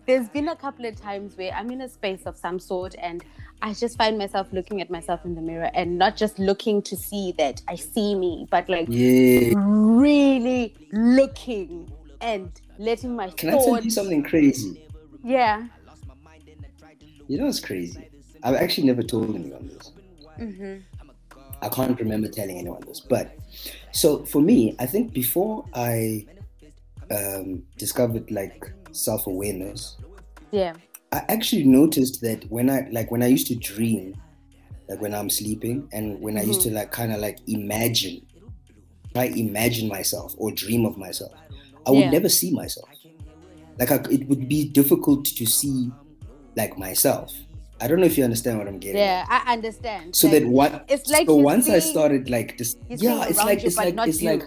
there's 0.06 0.28
been 0.28 0.48
a 0.48 0.56
couple 0.56 0.84
of 0.86 0.96
times 1.00 1.36
where 1.36 1.52
I'm 1.52 1.70
in 1.70 1.80
a 1.80 1.88
space 1.88 2.22
of 2.26 2.36
some 2.36 2.58
sort 2.58 2.94
and 2.98 3.24
I 3.62 3.72
just 3.72 3.96
find 3.96 4.18
myself 4.18 4.48
looking 4.52 4.80
at 4.80 4.90
myself 4.90 5.24
in 5.24 5.34
the 5.34 5.40
mirror 5.40 5.70
and 5.74 5.98
not 5.98 6.16
just 6.16 6.38
looking 6.38 6.82
to 6.82 6.96
see 6.96 7.32
that 7.38 7.62
I 7.68 7.76
see 7.76 8.14
me, 8.14 8.46
but 8.50 8.68
like 8.68 8.88
Yeah. 8.88 9.54
really 9.56 10.74
looking 10.92 11.90
and 12.20 12.50
letting 12.78 13.16
my 13.16 13.30
Can 13.30 13.50
I 13.50 13.52
tell 13.52 13.82
you 13.82 13.90
something 13.90 14.22
crazy? 14.22 14.82
Yeah. 15.22 15.68
You 17.28 17.38
know, 17.38 17.46
it's 17.48 17.60
crazy. 17.60 18.06
I've 18.42 18.56
actually 18.56 18.86
never 18.86 19.02
told 19.02 19.34
anyone 19.34 19.68
this. 19.68 19.92
hmm 20.38 20.76
I 21.62 21.68
can't 21.70 21.98
remember 21.98 22.28
telling 22.28 22.58
anyone 22.58 22.82
this, 22.86 23.00
but 23.00 23.38
so 23.92 24.26
for 24.26 24.42
me, 24.42 24.76
I 24.78 24.84
think 24.84 25.14
before 25.14 25.64
I 25.72 26.26
um, 27.10 27.62
discovered 27.76 28.30
like 28.30 28.72
self 28.92 29.26
awareness, 29.26 29.96
Yeah. 30.50 30.74
I 31.12 31.22
actually 31.28 31.64
noticed 31.64 32.20
that 32.22 32.44
when 32.50 32.68
I 32.70 32.88
like 32.90 33.10
when 33.10 33.22
I 33.22 33.26
used 33.28 33.46
to 33.48 33.54
dream, 33.56 34.14
like 34.88 35.00
when 35.00 35.14
I'm 35.14 35.30
sleeping, 35.30 35.88
and 35.92 36.20
when 36.20 36.36
I 36.36 36.42
used 36.42 36.62
to 36.62 36.70
like 36.70 36.90
kind 36.90 37.12
of 37.12 37.20
like 37.20 37.38
imagine, 37.46 38.26
I 39.14 39.26
imagine 39.26 39.88
myself 39.88 40.34
or 40.38 40.50
dream 40.50 40.84
of 40.84 40.96
myself, 40.98 41.32
I 41.86 41.90
would 41.90 42.00
Yeah. 42.00 42.10
never 42.10 42.28
see 42.28 42.50
myself. 42.52 42.88
Like 43.78 43.90
I, 43.92 44.00
it 44.10 44.28
would 44.28 44.48
be 44.48 44.68
difficult 44.68 45.24
to 45.24 45.46
see 45.46 45.90
like 46.56 46.78
myself. 46.78 47.32
I 47.80 47.88
don't 47.88 48.00
know 48.00 48.06
if 48.06 48.16
you 48.16 48.24
understand 48.24 48.58
what 48.58 48.68
I'm 48.68 48.78
getting. 48.78 49.00
at. 49.00 49.04
Yeah, 49.04 49.26
I 49.28 49.52
understand. 49.52 50.14
So 50.16 50.28
Like, 50.28 50.42
that 50.42 50.48
what? 50.48 50.84
it's 50.88 51.10
like 51.10 51.26
so 51.26 51.36
once 51.36 51.68
I 51.68 51.80
started 51.80 52.30
like 52.30 52.56
this, 52.56 52.76
yeah, 52.88 53.26
it's 53.26 53.38
like 53.44 53.64
it's 53.64 53.76
like 53.76 53.96
it's 53.98 54.22
you. 54.22 54.30
like 54.30 54.42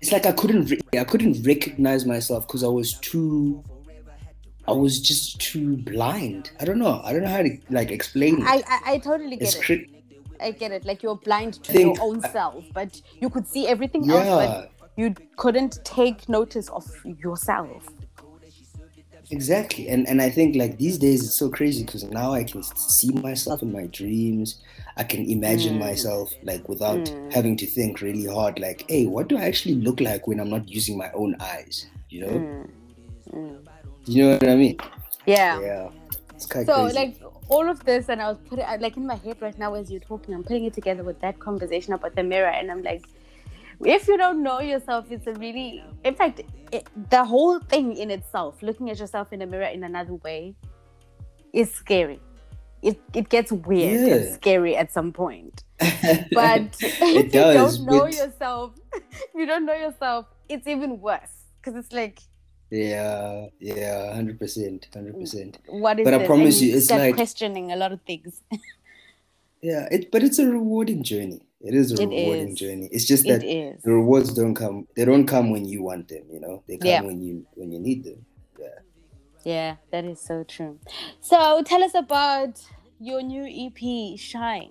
it's 0.00 0.12
like 0.12 0.26
I 0.26 0.32
couldn't 0.32 0.70
re- 0.70 0.98
I 1.00 1.04
couldn't 1.04 1.44
recognize 1.46 2.04
myself 2.06 2.46
because 2.46 2.62
I 2.62 2.68
was 2.68 2.94
too 3.00 3.62
I 4.66 4.72
was 4.72 5.00
just 5.00 5.40
too 5.40 5.78
blind. 5.78 6.50
I 6.60 6.64
don't 6.66 6.78
know. 6.78 7.00
I 7.02 7.12
don't 7.12 7.22
know 7.22 7.28
how 7.28 7.42
to 7.42 7.58
like 7.70 7.90
explain 7.90 8.42
it. 8.42 8.46
I, 8.46 8.56
I, 8.68 8.92
I 8.92 8.98
totally 8.98 9.36
get 9.36 9.42
it's 9.42 9.54
it. 9.56 9.62
cri- 9.64 9.90
I 10.40 10.50
get 10.52 10.72
it. 10.72 10.84
Like 10.84 11.02
you're 11.02 11.16
blind 11.16 11.54
to 11.64 11.72
think- 11.72 11.96
your 11.96 12.04
own 12.06 12.20
self, 12.20 12.64
but 12.74 13.00
you 13.20 13.30
could 13.30 13.46
see 13.48 13.66
everything 13.66 14.08
else, 14.10 14.24
yeah, 14.26 14.36
but 14.36 14.90
you 14.96 15.14
couldn't 15.36 15.78
take 15.84 16.28
notice 16.28 16.68
of 16.68 16.84
yourself. 17.04 17.88
exactly. 19.30 19.88
And 19.88 20.06
and 20.08 20.20
I 20.22 20.30
think 20.30 20.56
like 20.56 20.78
these 20.78 20.98
days 20.98 21.24
it's 21.24 21.38
so 21.38 21.48
crazy 21.50 21.84
because 21.84 22.04
now 22.04 22.32
I 22.32 22.44
can 22.44 22.62
see 22.62 23.10
myself 23.10 23.62
in 23.62 23.72
my 23.72 23.86
dreams. 23.86 24.60
I 24.98 25.04
can 25.04 25.24
imagine 25.30 25.74
Mm. 25.76 25.86
myself 25.88 26.32
like 26.42 26.68
without 26.68 26.98
Mm. 27.06 27.32
having 27.32 27.56
to 27.56 27.66
think 27.66 28.00
really 28.00 28.26
hard. 28.26 28.58
Like, 28.58 28.84
hey, 28.88 29.06
what 29.06 29.28
do 29.28 29.38
I 29.38 29.42
actually 29.42 29.76
look 29.76 30.00
like 30.00 30.26
when 30.26 30.40
I'm 30.40 30.50
not 30.50 30.68
using 30.68 30.98
my 30.98 31.10
own 31.12 31.36
eyes? 31.40 31.86
You 32.10 32.20
know? 32.22 32.34
Mm. 32.38 32.70
Mm. 33.32 33.56
You 34.06 34.22
know 34.24 34.30
what 34.32 34.48
I 34.48 34.56
mean? 34.56 34.76
Yeah. 35.26 35.60
Yeah. 35.60 35.88
It's 36.34 36.46
quite 36.46 36.66
So 36.66 36.74
crazy. 36.74 36.94
like 36.98 37.22
all 37.48 37.68
of 37.68 37.84
this, 37.84 38.08
and 38.08 38.20
I 38.20 38.28
was 38.28 38.38
putting 38.48 38.64
like 38.80 38.96
in 38.96 39.06
my 39.06 39.16
head 39.16 39.36
right 39.40 39.58
now 39.58 39.74
as 39.74 39.90
you're 39.90 40.00
talking, 40.12 40.34
I'm 40.34 40.42
putting 40.42 40.64
it 40.64 40.74
together 40.74 41.04
with 41.04 41.20
that 41.20 41.38
conversation 41.38 41.94
about 41.94 42.14
the 42.16 42.22
mirror, 42.22 42.48
and 42.50 42.70
I'm 42.70 42.82
like, 42.82 43.04
if 43.84 44.08
you 44.08 44.16
don't 44.16 44.42
know 44.42 44.60
yourself, 44.60 45.06
it's 45.10 45.26
a 45.26 45.34
really, 45.34 45.82
in 46.04 46.14
fact, 46.14 46.42
it, 46.72 46.88
the 47.10 47.24
whole 47.24 47.60
thing 47.60 47.96
in 47.96 48.10
itself, 48.10 48.62
looking 48.62 48.90
at 48.90 48.98
yourself 48.98 49.32
in 49.32 49.42
a 49.42 49.46
mirror 49.46 49.70
in 49.76 49.84
another 49.84 50.14
way, 50.14 50.54
is 51.52 51.72
scary. 51.72 52.20
It 52.82 53.00
it 53.14 53.28
gets 53.28 53.50
weird 53.52 54.08
and 54.12 54.34
scary 54.34 54.76
at 54.76 54.92
some 54.92 55.12
point. 55.12 55.64
But 56.32 56.76
if 56.80 57.00
you 57.00 57.28
don't 57.30 57.84
know 57.86 58.06
yourself, 58.06 58.72
you 59.34 59.46
don't 59.46 59.66
know 59.66 59.74
yourself, 59.74 60.26
it's 60.48 60.66
even 60.66 61.00
worse 61.00 61.34
because 61.60 61.74
it's 61.76 61.92
like, 61.92 62.20
Yeah, 62.70 63.46
yeah, 63.60 64.14
hundred 64.14 64.38
percent, 64.38 64.86
hundred 64.92 65.18
percent. 65.18 65.58
what 65.68 65.98
is 65.98 66.04
But 66.04 66.14
I 66.14 66.26
promise 66.26 66.60
And 66.60 66.68
you, 66.70 66.76
it's 66.76 66.86
start 66.86 67.00
like- 67.02 67.14
questioning 67.16 67.72
a 67.72 67.76
lot 67.76 67.92
of 67.92 68.00
things. 68.02 68.42
Yeah, 69.60 69.88
it 69.90 70.10
but 70.12 70.22
it's 70.22 70.38
a 70.38 70.46
rewarding 70.46 71.02
journey. 71.02 71.40
It 71.60 71.74
is 71.74 71.90
a 71.90 72.00
It 72.02 72.06
rewarding 72.08 72.50
is. 72.54 72.58
journey. 72.58 72.88
It's 72.92 73.04
just 73.04 73.26
It 73.26 73.82
the 73.82 73.90
rewards 73.92 74.32
don't 74.32 74.54
come. 74.54 74.86
They 74.94 75.04
don't 75.04 75.26
come 75.26 75.50
when 75.50 75.64
you 75.66 75.82
want 75.82 76.06
them. 76.08 76.22
You 76.30 76.38
know, 76.38 76.62
they 76.68 76.76
come 76.78 76.88
Yeah. 76.88 77.02
when 77.02 77.20
you 77.20 77.44
when 77.58 77.72
you 77.72 77.80
need 77.80 78.04
them. 78.04 78.24
Yeah, 79.44 79.76
that 79.92 80.04
is 80.04 80.20
so 80.20 80.44
true. 80.44 80.78
So 81.20 81.62
tell 81.64 81.82
us 81.82 81.94
about 81.94 82.60
your 82.98 83.22
new 83.22 83.44
EP, 83.46 84.18
Shine. 84.18 84.70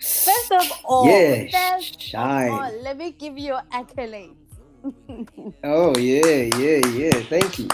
First 0.00 0.52
of 0.52 0.72
all, 0.84 1.06
Yeah, 1.08 1.44
first 1.50 2.00
Shine. 2.00 2.50
All, 2.50 2.82
let 2.82 2.96
me 2.98 3.12
give 3.12 3.38
you 3.38 3.56
accolades. 3.72 4.36
Oh 5.64 5.96
yeah, 5.98 6.50
yeah, 6.58 6.80
yeah. 6.88 7.22
Thank 7.28 7.58
you, 7.58 7.68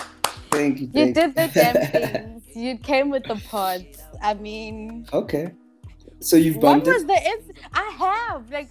thank 0.51 0.81
you. 0.81 0.89
You 0.93 1.07
did 1.15 1.35
the 1.35 1.49
damn 1.49 1.81
things. 1.93 2.43
You 2.55 2.79
came 2.79 3.11
with 3.11 3.25
the 3.27 3.37
pods. 3.37 3.99
I 4.23 4.35
mean, 4.35 5.07
okay, 5.13 5.53
so 6.21 6.37
you've 6.37 6.57
what 6.57 6.85
was 6.85 7.03
it. 7.03 7.07
the? 7.07 7.15
Ins- 7.15 7.59
I 7.73 7.95
have 7.99 8.51
like. 8.51 8.69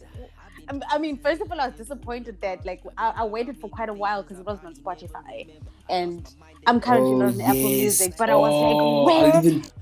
Um, 0.69 0.84
I 0.89 0.97
mean, 0.97 1.17
first 1.17 1.41
of 1.41 1.51
all, 1.51 1.60
I 1.60 1.67
was 1.67 1.77
disappointed 1.77 2.39
that 2.41 2.65
like 2.65 2.82
I, 2.97 3.13
I 3.17 3.25
waited 3.25 3.58
for 3.60 3.69
quite 3.69 3.89
a 3.89 3.93
while 3.93 4.21
because 4.23 4.39
it 4.39 4.45
wasn't 4.45 4.67
on 4.67 4.75
Spotify, 4.75 5.49
and 5.89 6.30
I'm 6.65 6.80
currently 6.82 7.12
Oh, 7.13 7.17
not 7.17 7.34
on 7.34 7.41
Apple. 7.41 7.56
Music. 7.56 8.13
But 8.17 8.30
I 8.30 8.36
was 8.36 8.51
Oh, 8.53 8.62
like, 8.62 8.75
I'll 8.77 9.06
where 9.06 9.38
is 9.39 9.45
it? 9.45 9.73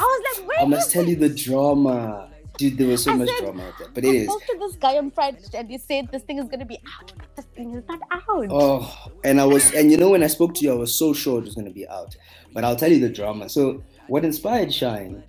I 0.00 0.02
was 0.02 0.38
like, 0.38 0.48
where 0.48 0.60
I 0.60 0.64
must 0.64 0.90
tell 0.92 1.02
it? 1.02 1.08
you 1.08 1.16
the 1.16 1.28
drama, 1.28 2.30
dude. 2.56 2.78
There 2.78 2.86
was 2.86 3.02
so 3.04 3.12
I 3.12 3.16
much 3.16 3.28
said- 3.28 3.38
drama 3.44 3.64
out 3.66 3.74
there, 3.78 3.88
but 3.92 4.04
I 4.04 4.08
it 4.08 4.14
is. 4.14 4.28
spoke 4.28 4.42
to 4.46 4.56
this 4.60 4.76
guy 4.76 4.96
on 4.98 5.10
Friday 5.10 5.38
and 5.54 5.68
he 5.68 5.78
said 5.78 6.08
this 6.12 6.22
thing 6.22 6.38
is 6.38 6.48
gonna 6.48 6.64
be 6.64 6.78
out. 6.98 7.12
but 7.16 7.26
This 7.36 7.44
thing 7.46 7.74
is 7.74 7.82
not 7.88 8.00
out. 8.12 8.22
Oh, 8.50 9.10
and 9.24 9.40
I 9.40 9.44
was, 9.44 9.72
and 9.74 9.90
you 9.90 9.96
know, 9.96 10.10
when 10.10 10.22
I 10.22 10.28
spoke 10.28 10.54
to 10.54 10.64
you, 10.64 10.72
I 10.72 10.76
was 10.76 10.94
so 10.96 11.12
sure 11.12 11.38
it 11.40 11.44
was 11.46 11.54
gonna 11.56 11.70
be 11.72 11.88
out. 11.88 12.16
But 12.52 12.62
I'll 12.64 12.76
tell 12.76 12.90
you 12.92 13.00
the 13.00 13.08
drama. 13.08 13.48
So, 13.48 13.82
what 14.06 14.24
inspired 14.24 14.72
Shine? 14.72 15.22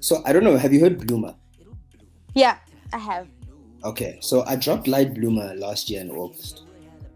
So 0.00 0.22
I 0.24 0.32
don't 0.32 0.44
know. 0.44 0.56
Have 0.56 0.72
you 0.72 0.80
heard 0.80 0.98
Bloomer? 1.06 1.34
Yeah, 2.34 2.56
I 2.92 2.98
have. 2.98 3.28
Okay, 3.84 4.18
so 4.20 4.42
I 4.46 4.56
dropped 4.56 4.88
Light 4.88 5.14
Bloomer 5.14 5.54
last 5.54 5.88
year 5.90 6.00
in 6.00 6.10
August, 6.10 6.62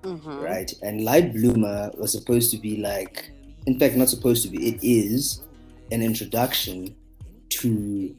Mhm. 0.03 0.43
right? 0.43 0.73
And 0.83 1.05
Light 1.05 1.33
Bloomer 1.33 1.91
was 1.99 2.13
supposed 2.13 2.51
to 2.53 2.59
be 2.59 2.77
like, 2.77 3.31
in 3.67 3.79
fact, 3.79 3.97
not 3.97 4.09
supposed 4.09 4.43
to 4.45 4.49
be. 4.49 4.69
It 4.69 4.79
is 4.83 5.41
an 5.91 6.03
introduction 6.03 6.95
to 7.51 8.15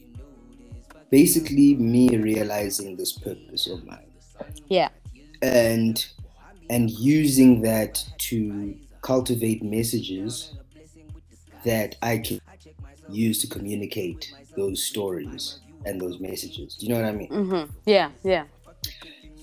basically 1.09 1.75
me 1.75 2.09
realizing 2.17 2.95
this 2.97 3.13
purpose 3.13 3.67
of 3.67 3.85
mine. 3.85 4.07
Yeah. 4.69 4.89
and 5.43 6.05
and 6.69 6.89
using 6.91 7.61
that 7.61 8.03
to 8.17 8.75
cultivate 9.01 9.63
messages 9.63 10.53
that 11.65 11.95
I 12.01 12.19
can 12.19 12.39
use 13.09 13.39
to 13.39 13.47
communicate 13.47 14.31
those 14.55 14.83
stories 14.83 15.60
and 15.85 15.99
those 15.99 16.19
messages. 16.19 16.75
Do 16.75 16.85
you 16.85 16.93
know 16.93 17.01
what 17.01 17.09
I 17.09 17.11
mean? 17.11 17.29
Mm-hmm. 17.29 17.71
Yeah, 17.85 18.09
yeah. 18.23 18.45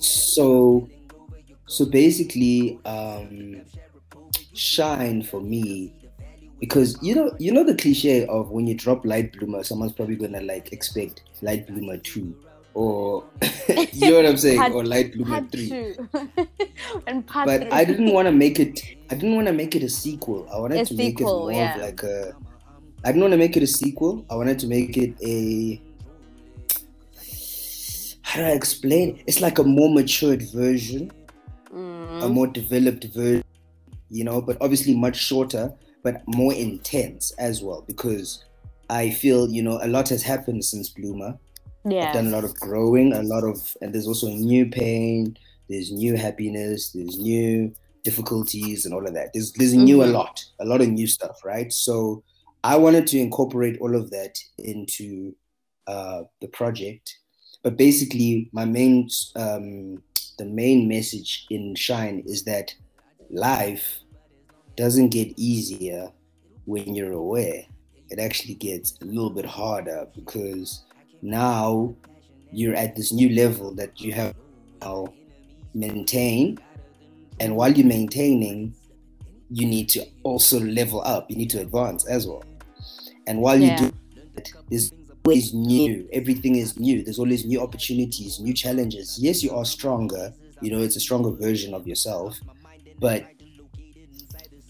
So 0.00 0.88
so 1.66 1.84
basically 1.84 2.78
um 2.84 3.62
shine 4.54 5.22
for 5.22 5.40
me 5.40 5.92
because 6.60 6.98
you 7.02 7.14
know 7.14 7.34
you 7.38 7.52
know 7.52 7.64
the 7.64 7.74
cliche 7.74 8.26
of 8.26 8.50
when 8.50 8.66
you 8.66 8.74
drop 8.74 9.04
light 9.04 9.32
bloomer 9.32 9.62
someone's 9.62 9.92
probably 9.92 10.16
gonna 10.16 10.40
like 10.40 10.72
expect 10.72 11.22
light 11.42 11.66
bloomer 11.68 11.96
2 11.98 12.34
or 12.74 13.24
you 13.92 14.10
know 14.10 14.16
what 14.16 14.26
i'm 14.26 14.36
saying 14.36 14.58
Part- 14.58 14.72
or 14.72 14.84
light 14.84 15.12
bloomer 15.12 15.46
3 15.46 15.94
and 17.06 17.26
part 17.26 17.46
but 17.46 17.60
three. 17.62 17.70
I 17.70 17.84
didn't 17.84 18.12
want 18.12 18.26
to 18.26 18.32
make 18.32 18.58
it. 18.60 18.80
I 19.10 19.14
didn't 19.14 19.34
want 19.34 19.46
to 19.46 19.52
make 19.52 19.74
it 19.74 19.82
a 19.82 19.88
sequel. 19.88 20.48
I 20.52 20.58
wanted 20.58 20.80
A 20.80 20.84
to 20.86 20.94
make 20.94 21.20
it 21.20 21.24
more 21.24 21.52
yeah. 21.52 21.74
of 21.74 21.80
like 21.82 22.02
a. 22.02 22.34
I 23.04 23.08
didn't 23.08 23.22
want 23.22 23.32
to 23.32 23.38
make 23.38 23.56
it 23.56 23.62
a 23.62 23.66
sequel. 23.66 24.24
I 24.30 24.34
wanted 24.34 24.58
to 24.60 24.66
make 24.66 24.96
it 24.96 25.14
a. 25.22 25.80
How 28.28 28.40
do 28.40 28.46
I 28.46 28.50
explain? 28.50 29.24
It's 29.26 29.40
like 29.40 29.58
a 29.58 29.64
more 29.64 29.90
matured 29.90 30.42
version, 30.52 31.10
a 32.20 32.28
Mm, 32.28 32.32
more 32.34 32.46
developed 32.46 33.04
version, 33.04 33.42
you 34.10 34.22
know, 34.22 34.42
but 34.42 34.58
obviously 34.60 34.94
much 34.94 35.16
shorter, 35.16 35.72
but 36.02 36.20
more 36.26 36.52
intense 36.52 37.32
as 37.38 37.62
well 37.62 37.86
because 37.88 38.44
I 38.90 39.08
feel 39.08 39.48
you 39.48 39.62
know 39.62 39.80
a 39.82 39.88
lot 39.88 40.10
has 40.10 40.22
happened 40.22 40.62
since 40.62 40.90
Bloomer. 40.90 41.38
Yeah. 41.88 42.04
I've 42.08 42.12
done 42.12 42.26
a 42.26 42.30
lot 42.30 42.44
of 42.44 42.54
growing, 42.60 43.14
a 43.14 43.22
lot 43.22 43.44
of, 43.44 43.74
and 43.80 43.94
there's 43.94 44.06
also 44.06 44.28
new 44.28 44.68
pain, 44.68 45.34
there's 45.70 45.90
new 45.90 46.14
happiness, 46.14 46.92
there's 46.92 47.18
new 47.18 47.72
difficulties, 48.04 48.84
and 48.84 48.92
all 48.92 49.06
of 49.08 49.14
that. 49.14 49.30
There's 49.32 49.52
there's 49.52 49.72
new 49.72 50.02
a 50.02 50.06
Mhm. 50.06 50.12
lot, 50.12 50.44
a 50.60 50.66
lot 50.66 50.82
of 50.82 50.88
new 50.90 51.06
stuff, 51.06 51.42
right? 51.46 51.72
So 51.72 52.22
I 52.62 52.76
wanted 52.76 53.06
to 53.06 53.18
incorporate 53.18 53.78
all 53.80 53.94
of 53.96 54.10
that 54.10 54.38
into 54.58 55.34
uh, 55.86 56.24
the 56.42 56.48
project, 56.48 57.16
but 57.68 57.76
basically, 57.76 58.48
my 58.52 58.64
main, 58.64 59.10
um, 59.36 60.02
the 60.38 60.46
main 60.46 60.88
message 60.88 61.44
in 61.50 61.74
Shine 61.74 62.22
is 62.26 62.44
that 62.44 62.74
life 63.28 63.98
doesn't 64.74 65.10
get 65.10 65.38
easier 65.38 66.10
when 66.64 66.94
you're 66.94 67.12
aware. 67.12 67.66
It 68.08 68.18
actually 68.18 68.54
gets 68.54 68.96
a 69.02 69.04
little 69.04 69.28
bit 69.28 69.44
harder 69.44 70.06
because 70.14 70.82
now 71.20 71.94
you're 72.50 72.74
at 72.74 72.96
this 72.96 73.12
new 73.12 73.28
level 73.36 73.74
that 73.74 74.00
you 74.00 74.12
have 74.12 74.34
now 74.80 75.12
maintain 75.74 76.56
and 77.38 77.54
while 77.54 77.70
you're 77.70 77.86
maintaining 77.86 78.74
you 79.50 79.66
need 79.66 79.90
to 79.90 80.06
also 80.22 80.58
level 80.58 81.02
up 81.04 81.30
you 81.30 81.36
need 81.36 81.50
to 81.50 81.60
advance 81.60 82.06
as 82.06 82.26
well 82.26 82.42
and 83.26 83.38
while 83.38 83.60
Yeah. 83.60 83.82
you 83.82 83.90
do 83.90 83.96
that 84.36 84.52
there's 84.70 84.90
always 85.28 85.54
new 85.54 86.08
everything 86.12 86.56
is 86.56 86.78
new 86.78 87.02
there's 87.04 87.18
always 87.18 87.44
new 87.44 87.60
opportunities 87.60 88.40
new 88.40 88.54
challenges 88.54 89.18
yes 89.20 89.42
you 89.42 89.50
are 89.50 89.64
stronger 89.64 90.32
you 90.60 90.70
know 90.70 90.80
it's 90.80 90.96
a 90.96 91.00
stronger 91.00 91.30
version 91.30 91.74
of 91.74 91.86
yourself 91.86 92.38
but 92.98 93.24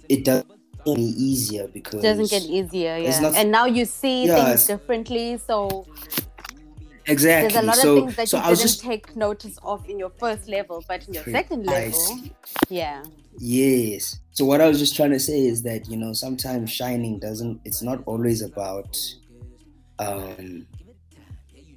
it 0.08 0.24
doesn't 0.24 0.48
get 0.48 0.94
any 0.94 1.10
easier 1.28 1.68
because 1.68 2.02
Doesn't 2.02 2.30
get 2.30 2.42
easier, 2.42 2.96
yeah. 2.96 3.32
and 3.36 3.50
now 3.50 3.66
you 3.66 3.84
see 3.84 4.26
Yeah, 4.26 4.46
things 4.46 4.66
differently, 4.66 5.38
so 5.38 5.86
exactly 7.06 7.52
there's 7.52 7.62
a 7.62 7.66
lot 7.66 7.76
so, 7.76 7.96
of 7.96 7.98
things 7.98 8.16
that 8.16 8.28
so 8.28 8.36
you 8.38 8.42
I 8.42 8.48
didn't 8.48 8.60
just 8.60 8.80
take 8.80 9.16
notice 9.16 9.58
of 9.62 9.88
in 9.88 9.98
your 9.98 10.10
first 10.10 10.48
level, 10.48 10.84
but 10.88 11.06
in 11.06 11.14
your 11.14 11.24
second 11.24 11.66
level, 11.66 12.20
yeah. 12.68 13.02
Yes. 13.38 14.18
So 14.32 14.44
what 14.44 14.60
I 14.60 14.68
was 14.68 14.78
just 14.78 14.96
trying 14.96 15.10
to 15.10 15.20
say 15.20 15.40
is 15.46 15.62
that 15.62 15.88
you 15.88 15.96
know 15.96 16.12
sometimes 16.12 16.70
shining 16.70 17.18
doesn't. 17.18 17.60
It's 17.64 17.82
not 17.82 18.02
always 18.06 18.42
about 18.42 18.96
um, 19.98 20.66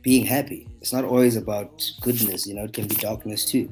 being 0.02 0.26
happy. 0.26 0.68
It's 0.82 0.94
not 0.94 1.04
always 1.04 1.36
about 1.36 1.90
goodness. 2.02 2.48
You 2.48 2.56
know, 2.56 2.64
it 2.64 2.74
can 2.74 2.88
be 2.88 2.96
darkness 2.96 3.46
too. 3.46 3.72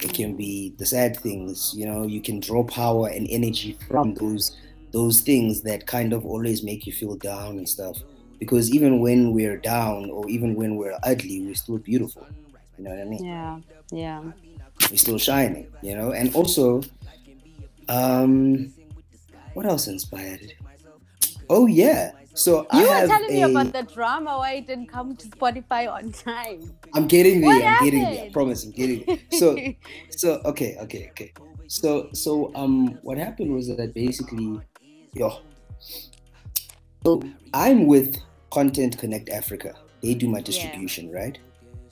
It 0.00 0.14
can 0.14 0.36
be 0.36 0.74
the 0.78 0.86
sad 0.86 1.16
things. 1.16 1.74
You 1.76 1.86
know, 1.86 2.04
you 2.04 2.20
can 2.20 2.40
draw 2.40 2.64
power 2.64 3.08
and 3.08 3.26
energy 3.30 3.78
from 3.88 4.14
those 4.14 4.56
those 4.92 5.20
things 5.20 5.62
that 5.62 5.86
kind 5.86 6.12
of 6.12 6.26
always 6.26 6.62
make 6.62 6.86
you 6.86 6.92
feel 6.92 7.16
down 7.16 7.58
and 7.58 7.68
stuff. 7.68 7.96
Because 8.38 8.74
even 8.74 9.00
when 9.00 9.32
we're 9.32 9.58
down 9.58 10.10
or 10.10 10.28
even 10.28 10.54
when 10.54 10.76
we're 10.76 10.98
ugly, 11.04 11.42
we're 11.42 11.54
still 11.54 11.78
beautiful. 11.78 12.26
You 12.76 12.84
know 12.84 12.90
what 12.90 13.00
I 13.00 13.04
mean? 13.04 13.24
Yeah, 13.24 13.60
yeah. 13.92 14.22
we're 14.90 14.96
still 14.96 15.18
shining, 15.18 15.66
you 15.82 15.94
know. 15.94 16.12
And 16.12 16.34
also, 16.34 16.82
um, 17.88 18.72
what 19.52 19.66
else 19.66 19.86
inspired 19.86 20.40
it? 20.40 20.54
Oh 21.50 21.66
yeah, 21.66 22.12
so 22.34 22.66
I 22.70 22.80
You 22.80 22.88
were 22.88 22.94
have 22.94 23.08
telling 23.08 23.28
me 23.28 23.42
about 23.42 23.72
the 23.72 23.82
drama 23.82 24.38
why 24.38 24.54
it 24.54 24.66
didn't 24.66 24.86
come 24.86 25.16
to 25.16 25.28
Spotify 25.28 25.90
on 25.90 26.12
time. 26.12 26.72
I'm 26.94 27.06
getting 27.06 27.40
there. 27.40 27.50
What 27.50 27.64
I'm 27.64 27.84
getting 27.84 28.02
there. 28.02 28.24
I 28.26 28.30
promise. 28.30 28.64
I'm 28.64 28.72
getting 28.72 29.04
there. 29.06 29.18
So, 29.32 29.56
so 30.10 30.40
okay, 30.44 30.76
okay, 30.80 31.08
okay. 31.10 31.32
So, 31.66 32.08
so 32.12 32.52
um, 32.54 32.98
what 33.02 33.18
happened 33.18 33.54
was 33.54 33.68
that 33.68 33.94
basically, 33.94 34.60
yo, 35.14 35.38
so 37.04 37.22
I'm 37.54 37.86
with 37.86 38.16
Content 38.50 38.98
Connect 38.98 39.28
Africa. 39.28 39.74
They 40.02 40.14
do 40.14 40.28
my 40.28 40.40
distribution, 40.40 41.10
right? 41.12 41.38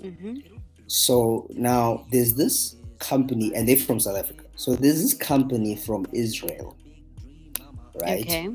Mm-hmm. 0.02 0.38
So 0.86 1.46
now 1.50 2.06
there's 2.10 2.34
this 2.34 2.76
company, 2.98 3.54
and 3.54 3.68
they're 3.68 3.76
from 3.76 4.00
South 4.00 4.16
Africa. 4.16 4.44
So 4.56 4.74
there's 4.74 5.00
this 5.00 5.14
company 5.14 5.76
from 5.76 6.06
Israel, 6.12 6.76
right? 8.02 8.22
Okay. 8.22 8.48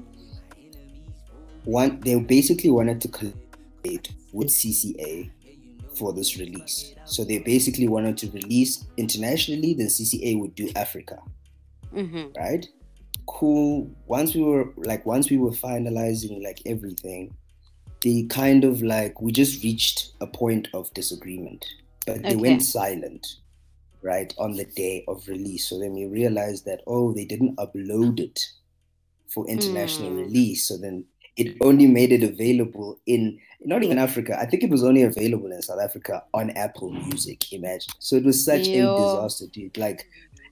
One, 1.66 2.00
they 2.02 2.20
basically 2.20 2.70
wanted 2.70 3.02
to 3.02 3.08
collaborate 3.08 4.14
with 4.34 4.50
CCA 4.50 5.32
for 5.98 6.14
this 6.14 6.38
release. 6.38 6.96
So 7.06 7.24
they 7.24 7.40
basically 7.40 7.88
wanted 7.88 8.18
to 8.20 8.32
release 8.32 8.86
internationally, 8.98 9.74
then 9.74 9.88
CCA 9.88 10.40
would 10.40 10.56
do 10.56 10.70
Africa, 10.76 11.20
hmm 11.94 12.24
right? 12.38 12.66
Cool. 13.28 13.90
Once 14.06 14.36
we 14.36 14.42
were 14.44 14.74
like, 14.78 15.06
once 15.06 15.30
we 15.30 15.38
were 15.38 15.52
finalizing 15.52 16.44
like 16.44 16.62
everything, 16.66 17.34
they 18.02 18.24
kind 18.24 18.64
of 18.66 18.82
like 18.82 19.22
we 19.22 19.32
just 19.32 19.64
reached 19.64 20.10
a 20.22 20.28
point 20.28 20.68
of 20.74 20.94
disagreement, 20.94 21.66
but 22.06 22.28
they 22.28 22.36
Okay. 22.36 22.36
went 22.36 22.64
silent, 22.64 23.26
right, 24.04 24.34
on 24.38 24.54
the 24.54 24.66
day 24.66 25.06
of 25.08 25.28
release. 25.28 25.70
So 25.70 25.80
then 25.80 25.94
we 25.94 26.06
realized 26.06 26.66
that 26.66 26.82
oh, 26.88 27.14
they 27.14 27.26
didn't 27.26 27.58
upload 27.58 28.20
it 28.20 28.40
for 29.34 29.48
international 29.48 30.12
Mm. 30.12 30.18
release. 30.26 30.68
So 30.68 30.78
then 30.78 31.06
it 31.38 31.58
only 31.62 31.88
made 31.88 32.12
it 32.12 32.24
available 32.24 33.00
in 33.06 33.40
not 33.66 33.84
even 33.84 33.98
Africa. 33.98 34.38
I 34.40 34.46
think 34.46 34.64
it 34.64 34.70
was 34.70 34.84
only 34.84 35.04
available 35.04 35.52
in 35.52 35.62
South 35.62 35.80
Africa 35.82 36.24
on 36.34 36.52
Apple 36.52 36.92
Music. 36.92 37.52
Imagine. 37.54 37.94
So 38.00 38.16
it 38.16 38.26
was 38.26 38.44
such 38.44 38.74
Yo. 38.74 38.94
a 38.94 38.96
disaster, 38.96 39.46
dude. 39.52 39.78
Like 39.78 40.06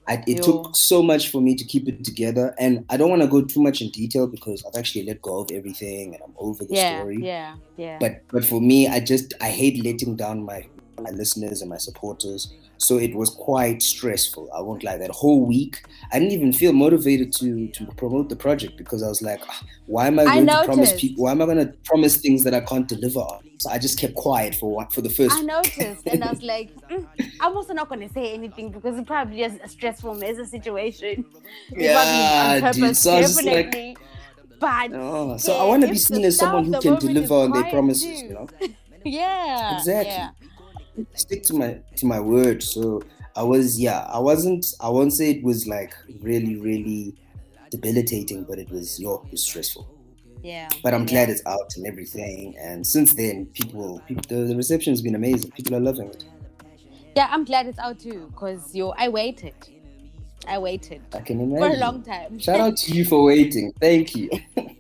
I, 0.08 0.24
it 0.28 0.38
Yo. 0.38 0.44
took 0.44 0.76
so 0.76 1.04
much 1.04 1.30
for 1.30 1.41
me 1.41 1.56
to 1.56 1.63
keep 1.63 1.88
it 1.88 2.04
together, 2.04 2.56
and 2.60 2.86
I 2.89 2.98
don't 2.98 3.10
want 3.10 3.22
to 3.22 3.28
go 3.28 3.41
too 3.44 3.62
much 3.62 3.82
in 3.82 3.89
detail 3.91 4.28
because 4.28 4.63
I've 4.65 4.78
actually 4.80 5.06
let 5.06 5.22
go 5.22 5.39
of 5.41 5.52
everything 5.52 6.13
and 6.15 6.24
I'm 6.24 6.34
over 6.38 6.65
the 6.65 6.76
Yeah, 6.76 6.98
story. 6.98 7.17
yeah, 7.24 7.56
yeah. 7.78 7.98
But 8.00 8.24
but 8.32 8.44
for 8.46 8.60
me, 8.60 8.88
I 8.88 9.00
just 9.00 9.34
I 9.41 9.50
hate 9.50 9.84
letting 9.84 10.15
down 10.15 10.44
my 10.44 10.67
my 11.04 11.12
listeners 11.12 11.62
and 11.62 11.70
my 11.70 11.78
supporters. 11.78 12.54
So 12.78 12.98
it 12.98 13.14
was 13.16 13.30
quite 13.30 13.82
stressful. 13.82 14.50
I 14.56 14.62
won't 14.62 14.84
lie. 14.84 14.98
That 14.98 15.12
whole 15.12 15.46
week, 15.46 15.84
I 16.12 16.20
didn't 16.20 16.34
even 16.34 16.52
feel 16.54 16.74
motivated 16.74 17.32
to 17.34 17.68
to 17.70 17.86
promote 17.98 18.30
the 18.30 18.36
project 18.36 18.78
because 18.78 19.04
I 19.04 19.08
was 19.08 19.22
like, 19.22 19.42
"Ah, 19.48 19.62
why 19.86 20.08
am 20.08 20.20
I 20.20 20.24
I 20.24 20.26
going 20.36 20.48
to 20.48 20.64
promise 20.66 20.94
people? 21.00 21.24
Why 21.26 21.32
am 21.32 21.42
I 21.42 21.46
going 21.46 21.58
to 21.60 21.74
promise 21.86 22.18
things 22.18 22.44
that 22.46 22.54
I 22.56 22.62
can't 22.62 22.88
deliver 22.88 23.20
on? 23.20 23.44
So 23.60 23.70
I 23.70 23.78
just 23.78 24.00
kept 24.00 24.16
quiet 24.16 24.56
for 24.56 24.72
one 24.76 24.88
for 24.90 25.02
the 25.02 25.10
first. 25.12 25.38
I 25.38 25.42
noticed, 25.42 26.08
and 26.08 26.24
I 26.24 26.32
was 26.32 26.42
like, 26.54 26.74
mm, 26.90 27.08
I'm 27.40 27.56
also 27.56 27.74
not 27.74 27.90
going 27.90 28.02
to 28.08 28.12
say 28.14 28.34
anything 28.34 28.72
because 28.72 28.98
it's 28.98 29.08
probably 29.08 29.38
just 29.38 29.60
a 29.64 29.70
stressful 29.70 30.16
mess 30.16 30.38
a 30.40 30.46
situation. 30.48 31.26
Yeah, 31.76 32.72
dude, 32.72 32.98
so 32.98 33.14
I 33.14 33.22
was 33.22 33.44
like- 33.44 33.98
but 34.60 34.92
Oh, 34.94 35.38
so 35.38 35.56
yeah, 35.56 35.62
I 35.64 35.66
want 35.66 35.84
to 35.84 35.90
be 35.90 35.98
seen 35.98 36.24
as 36.26 36.38
someone 36.38 36.66
who 36.66 36.80
can 36.82 36.96
deliver 37.00 37.34
on 37.36 37.52
their 37.52 37.66
promises. 37.66 38.22
too. 38.22 38.28
You 38.28 38.34
know. 38.34 38.48
yeah, 39.06 39.78
Exactly. 39.78 40.14
yeah. 40.14 40.30
Stick 41.16 41.44
to 41.44 41.54
my 41.54 41.80
to 41.96 42.06
my 42.06 42.20
word 42.20 42.62
so 42.62 43.02
i 43.36 43.44
was 43.44 43.80
yeah 43.80 44.02
i 44.12 44.20
wasn't 44.20 44.66
i 44.82 44.90
won't 44.90 45.14
say 45.14 45.32
it 45.32 45.44
was 45.44 45.68
like 45.68 45.94
really 46.22 46.56
really 46.58 47.16
debilitating 47.70 48.44
but 48.44 48.60
it 48.60 48.70
was 48.70 49.00
yo 49.00 49.22
it 49.26 49.32
was 49.32 49.44
stressful 49.44 49.88
Yeah. 50.44 50.70
but 50.84 50.94
i'm 50.94 51.02
yeah. 51.02 51.08
glad 51.08 51.30
it's 51.30 51.42
out 51.46 51.74
and 51.78 51.86
everything 51.88 52.56
and 52.60 52.86
since 52.86 53.14
then 53.14 53.46
people, 53.48 54.02
people 54.08 54.24
the, 54.28 54.48
the 54.48 54.56
reception 54.56 54.92
has 54.92 55.02
been 55.02 55.16
amazing 55.16 55.52
people 55.52 55.76
are 55.76 55.80
loving 55.80 56.10
it 56.10 56.26
Yeah, 57.16 57.28
I'm 57.30 57.44
glad 57.44 57.68
it's 57.68 57.80
out 57.80 58.00
too, 58.00 58.28
because 58.32 58.74
yo, 58.74 58.94
I 58.98 59.10
waited. 59.10 59.54
I 60.48 60.58
waited 60.58 61.02
i 61.14 61.20
can 61.20 61.40
imagine. 61.40 61.70
for 61.70 61.76
a 61.76 61.80
long 61.86 62.04
time. 62.04 62.40
shout 62.40 62.60
out 62.60 62.78
to 62.84 62.94
you 62.96 63.04
for 63.06 63.24
waiting 63.24 63.72
thank 63.80 64.16
you 64.16 64.30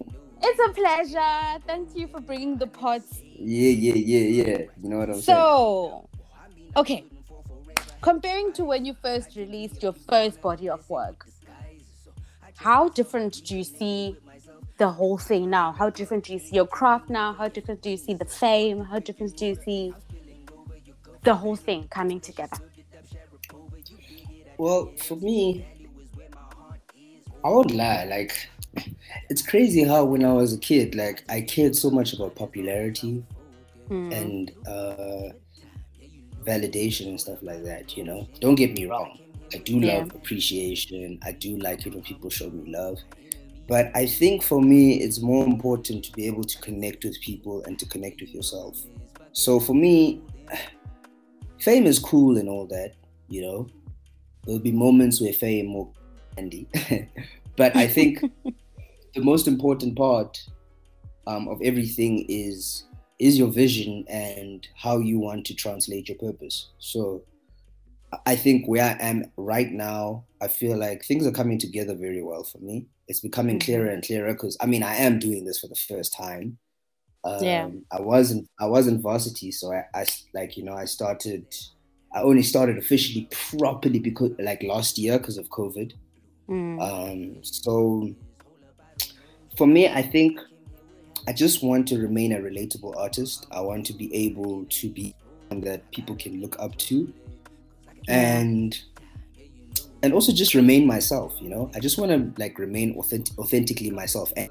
It's 0.43 0.59
a 0.59 0.73
pleasure. 0.73 1.61
Thank 1.67 1.95
you 1.95 2.07
for 2.07 2.19
bringing 2.19 2.57
the 2.57 2.65
pots. 2.67 3.21
Yeah 3.43 3.69
yeah 3.69 3.93
yeah 3.95 4.43
yeah 4.43 4.57
you 4.81 4.89
know 4.89 4.97
what 4.99 5.09
i'm 5.09 5.21
saying 5.21 5.37
So, 5.37 6.09
okay. 6.75 7.05
Comparing 8.01 8.51
to 8.53 8.65
when 8.65 8.85
you 8.85 8.95
first 9.01 9.35
released 9.35 9.83
your 9.83 9.93
first 9.93 10.41
body 10.41 10.69
of 10.69 10.89
work, 10.89 11.27
how 12.55 12.89
different 12.89 13.43
do 13.45 13.57
you 13.57 13.63
see 13.63 14.17
the 14.77 14.89
whole 14.89 15.17
thing 15.17 15.49
now? 15.49 15.71
How 15.71 15.89
different 15.89 16.23
do 16.25 16.33
you 16.33 16.39
see 16.39 16.55
your 16.55 16.65
craft 16.67 17.09
now? 17.09 17.33
How 17.33 17.47
different 17.47 17.81
do 17.81 17.89
you 17.91 17.97
see 17.97 18.13
the 18.15 18.25
fame? 18.25 18.83
How 18.83 18.99
different 18.99 19.37
do 19.37 19.45
you 19.45 19.55
see 19.55 19.93
the 21.23 21.35
whole 21.35 21.55
thing 21.55 21.87
coming 21.89 22.19
together? 22.19 22.57
Well, 24.57 24.93
for 24.97 25.15
me, 25.17 25.65
I 27.43 27.49
won't 27.49 27.71
lie. 27.71 28.05
Like, 28.05 28.49
it's 29.29 29.41
crazy 29.41 29.83
how 29.83 30.05
when 30.05 30.23
I 30.25 30.33
was 30.33 30.53
a 30.53 30.57
kid, 30.57 30.95
like 30.95 31.23
I 31.29 31.41
cared 31.41 31.75
so 31.75 31.89
much 31.89 32.13
about 32.13 32.35
popularity 32.35 33.23
Hmm. 33.87 34.11
and 34.11 34.51
uh, 34.67 35.29
validation 36.43 37.07
and 37.07 37.19
stuff 37.19 37.39
like 37.41 37.63
that. 37.63 37.95
You 37.97 38.03
know, 38.05 38.27
don't 38.39 38.55
get 38.55 38.73
me 38.73 38.85
wrong. 38.85 39.17
I 39.53 39.57
do 39.59 39.79
Yeah. 39.79 39.97
love 39.97 40.15
appreciation. 40.15 41.19
I 41.23 41.33
do 41.33 41.57
like 41.57 41.85
it 41.85 41.93
when 41.93 42.03
people 42.03 42.29
show 42.29 42.49
me 42.49 42.71
love. 42.71 42.97
But 43.67 43.91
I 43.95 44.05
think 44.05 44.43
for 44.43 44.61
me, 44.61 45.01
it's 45.01 45.21
more 45.21 45.45
important 45.45 46.03
to 46.05 46.11
be 46.13 46.25
able 46.27 46.43
to 46.43 46.57
connect 46.59 47.03
with 47.03 47.19
people 47.21 47.63
and 47.65 47.77
to 47.79 47.85
connect 47.85 48.21
with 48.21 48.33
yourself. 48.33 48.77
So 49.33 49.59
for 49.59 49.73
me, 49.73 50.21
fame 51.59 51.85
is 51.85 51.99
cool 51.99 52.37
and 52.37 52.49
all 52.49 52.65
that, 52.67 52.93
you 53.29 53.41
know. 53.41 53.67
There'll 54.45 54.59
be 54.59 54.71
moments 54.71 55.21
where 55.21 55.33
fame 55.33 55.73
will 55.73 55.93
handy. 56.35 56.67
but 57.55 57.75
I 57.75 57.87
think 57.87 58.23
the 59.13 59.21
most 59.21 59.47
important 59.47 59.97
part 59.97 60.37
um, 61.27 61.47
of 61.47 61.61
everything 61.63 62.25
is 62.29 62.85
is 63.19 63.37
your 63.37 63.49
vision 63.49 64.03
and 64.07 64.67
how 64.75 64.97
you 64.97 65.19
want 65.19 65.45
to 65.45 65.53
translate 65.53 66.09
your 66.09 66.17
purpose. 66.17 66.71
So 66.79 67.21
I 68.25 68.35
think 68.35 68.67
where 68.67 68.83
I 68.83 68.97
am 68.99 69.31
right 69.37 69.71
now, 69.71 70.25
I 70.41 70.47
feel 70.47 70.75
like 70.75 71.05
things 71.05 71.27
are 71.27 71.31
coming 71.31 71.59
together 71.59 71.93
very 71.93 72.23
well 72.23 72.43
for 72.43 72.57
me. 72.57 72.87
It's 73.07 73.19
becoming 73.19 73.57
Mhm. 73.57 73.61
clearer 73.65 73.89
and 73.89 74.03
clearer 74.03 74.33
because 74.33 74.57
I 74.59 74.65
mean 74.65 74.83
I 74.83 74.95
am 74.95 75.19
doing 75.19 75.45
this 75.45 75.59
for 75.59 75.67
the 75.67 75.75
first 75.75 76.13
time. 76.13 76.57
Um, 77.23 77.45
Yeah. 77.45 77.69
I 77.91 78.01
wasn't 78.01 78.49
I 78.59 78.65
was 78.65 78.87
in 78.87 79.01
varsity, 79.01 79.51
so 79.51 79.71
I 79.71 80.05
like 80.33 80.57
you 80.57 80.63
know 80.63 80.73
I 80.73 80.85
started 80.85 81.45
I 82.13 82.23
only 82.23 82.43
started 82.43 82.77
officially 82.77 83.29
properly 83.57 83.99
because 83.99 84.31
like 84.39 84.63
last 84.63 84.97
year 84.97 85.17
because 85.17 85.37
of 85.37 85.47
COVID. 85.49 85.93
Mm. 86.49 86.81
Um, 86.81 87.43
so 87.43 88.09
for 89.57 89.67
me, 89.67 89.87
I 89.87 90.01
think 90.01 90.39
I 91.27 91.33
just 91.33 91.63
want 91.63 91.87
to 91.89 91.99
remain 91.99 92.31
a 92.33 92.39
relatable 92.39 92.95
artist. 92.97 93.47
I 93.51 93.61
want 93.61 93.85
to 93.87 93.93
be 93.93 94.13
able 94.13 94.65
to 94.65 94.89
be 94.89 95.15
that 95.49 95.91
people 95.91 96.15
can 96.15 96.41
look 96.41 96.55
up 96.59 96.75
to, 96.77 97.13
and 98.07 98.79
and 100.03 100.13
also 100.13 100.31
just 100.31 100.53
remain 100.53 100.87
myself. 100.87 101.35
You 101.41 101.49
know, 101.49 101.71
I 101.75 101.79
just 101.79 101.97
want 101.97 102.11
to 102.11 102.41
like 102.41 102.57
remain 102.57 102.97
authentic, 102.97 103.37
authentically 103.37 103.91
myself. 103.91 104.31
And 104.37 104.49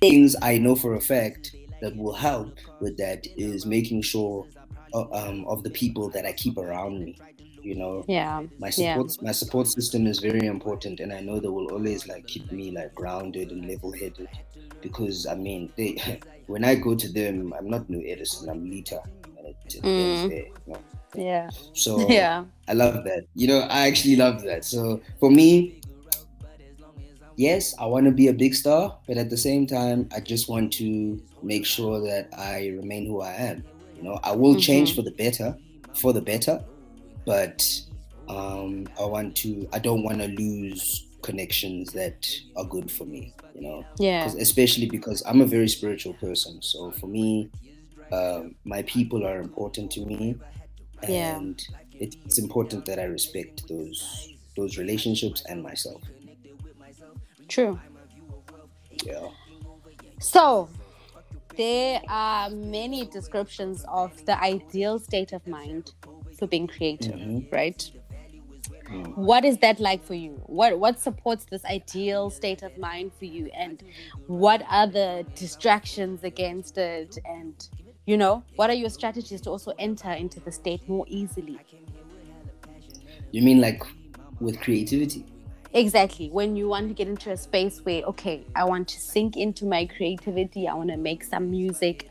things 0.00 0.36
I 0.42 0.58
know 0.58 0.76
for 0.76 0.94
a 0.94 1.00
fact 1.00 1.54
that 1.80 1.96
will 1.96 2.12
help 2.12 2.58
with 2.80 2.96
that 2.98 3.26
is 3.36 3.66
making 3.66 4.02
sure 4.02 4.46
uh, 4.94 5.06
um, 5.12 5.44
of 5.46 5.62
the 5.62 5.70
people 5.70 6.10
that 6.10 6.26
I 6.26 6.32
keep 6.32 6.58
around 6.58 7.00
me. 7.04 7.16
You 7.62 7.76
know, 7.76 8.04
yeah. 8.08 8.42
my 8.58 8.70
Yeah. 8.76 8.94
support 8.94 9.10
my 9.22 9.32
support 9.32 9.66
system 9.68 10.06
is 10.06 10.18
very 10.20 10.46
important 10.46 11.00
and 11.00 11.12
i 11.12 11.20
know 11.20 11.38
they 11.40 11.48
will 11.56 11.68
always 11.74 12.06
like 12.08 12.26
keep 12.26 12.50
me 12.50 12.70
like 12.78 12.92
grounded 12.94 13.50
and 13.50 13.64
level-headed 13.72 14.28
because 14.80 15.26
i 15.26 15.34
mean 15.34 15.72
they 15.76 15.90
when 16.52 16.64
i 16.64 16.74
go 16.74 16.94
to 16.94 17.08
them 17.18 17.52
i'm 17.56 17.68
not 17.74 17.88
new 17.88 18.02
edison 18.12 18.48
i'm 18.50 18.62
lita 18.72 19.00
and 19.38 19.46
it, 19.48 19.56
it 19.76 19.82
Mm. 19.82 20.28
there, 20.28 20.48
you 20.66 20.72
know? 20.72 20.82
Yeah. 21.14 21.48
so 21.72 21.92
Yeah. 22.20 22.44
i 22.68 22.72
love 22.74 23.04
that 23.04 23.22
you 23.34 23.46
know 23.48 23.60
i 23.78 23.86
actually 23.88 24.16
love 24.16 24.42
that 24.42 24.64
so 24.64 25.00
for 25.20 25.30
me 25.30 25.80
yes 27.36 27.74
i 27.78 27.86
want 27.86 28.04
to 28.06 28.12
be 28.12 28.28
a 28.28 28.32
big 28.32 28.54
star 28.54 28.98
but 29.06 29.16
at 29.16 29.30
the 29.30 29.36
same 29.36 29.66
time 29.66 30.08
i 30.14 30.20
just 30.20 30.48
want 30.48 30.72
to 30.72 31.20
make 31.42 31.64
sure 31.64 32.00
that 32.00 32.28
i 32.38 32.68
remain 32.80 33.06
who 33.06 33.20
i 33.22 33.32
am 33.32 33.64
you 33.94 34.02
know 34.02 34.18
i 34.22 34.32
will 34.34 34.56
change 34.56 34.92
Mhm. 34.92 34.96
for 34.96 35.02
the 35.02 35.12
better 35.12 35.56
for 35.94 36.12
the 36.12 36.20
better 36.22 36.60
but 37.26 37.62
um 38.28 38.86
i 38.98 39.04
want 39.04 39.34
to 39.36 39.66
i 39.72 39.78
don't 39.78 40.02
want 40.04 40.18
to 40.20 40.28
lose 40.28 41.06
connections 41.22 41.92
that 41.92 42.26
are 42.56 42.64
good 42.64 42.90
for 42.90 43.04
me 43.04 43.34
you 43.54 43.62
know 43.62 43.86
Yeah. 43.98 44.26
especially 44.38 44.86
because 44.88 45.22
i'm 45.26 45.40
a 45.40 45.46
very 45.46 45.68
spiritual 45.68 46.14
person 46.14 46.62
so 46.62 46.92
for 46.92 47.06
me 47.06 47.50
um, 48.12 48.56
my 48.64 48.82
people 48.82 49.26
are 49.26 49.40
important 49.40 49.90
to 49.92 50.04
me 50.04 50.40
Yeah. 51.06 51.38
and 51.38 51.62
it, 51.98 52.16
it's 52.24 52.38
important 52.38 52.86
that 52.86 52.98
i 52.98 53.04
respect 53.04 53.68
those 53.68 54.28
those 54.56 54.78
relationships 54.78 55.42
and 55.48 55.62
myself 55.62 56.02
True. 57.48 57.80
yeah 59.04 59.28
So, 60.20 60.68
there 61.56 62.00
are 62.08 62.50
many 62.50 63.06
descriptions 63.06 63.84
of 63.88 64.12
the 64.26 64.40
ideal 64.42 64.98
state 64.98 65.32
of 65.32 65.46
mind 65.46 65.92
for 66.38 66.46
being 66.46 66.66
creative, 66.66 67.14
Mhm. 67.14 67.52
right? 67.52 67.90
Mm. 68.90 69.16
What 69.16 69.44
is 69.44 69.58
that 69.58 69.80
like 69.80 70.02
for 70.04 70.14
you? 70.14 70.42
What 70.46 70.78
what 70.78 70.98
supports 71.00 71.44
this 71.46 71.64
ideal 71.64 72.30
state 72.30 72.62
of 72.62 72.76
mind 72.76 73.12
for 73.18 73.24
you, 73.24 73.46
and 73.56 73.82
what 74.26 74.62
are 74.68 74.86
the 74.86 75.24
distractions 75.34 76.24
against 76.24 76.76
it? 76.78 77.18
And 77.24 77.54
you 78.06 78.16
know, 78.16 78.42
what 78.56 78.68
are 78.70 78.74
your 78.74 78.90
strategies 78.90 79.40
to 79.42 79.50
also 79.50 79.72
enter 79.78 80.10
into 80.10 80.40
the 80.40 80.52
state 80.52 80.88
more 80.88 81.06
easily? 81.08 81.58
you 83.30 83.40
mean 83.40 83.62
like 83.62 83.82
with 84.40 84.60
creativity 84.60 85.24
Exactly. 85.74 86.28
When 86.28 86.54
you 86.54 86.68
want 86.68 86.88
to 86.88 86.94
get 86.94 87.08
into 87.08 87.30
a 87.30 87.36
space 87.36 87.80
where, 87.82 88.02
okay, 88.02 88.44
I 88.54 88.64
want 88.64 88.88
to 88.88 89.00
sink 89.00 89.38
into 89.38 89.64
my 89.64 89.86
creativity, 89.86 90.68
I 90.68 90.74
want 90.74 90.90
to 90.90 90.98
make 90.98 91.24
some 91.24 91.50
music. 91.50 92.10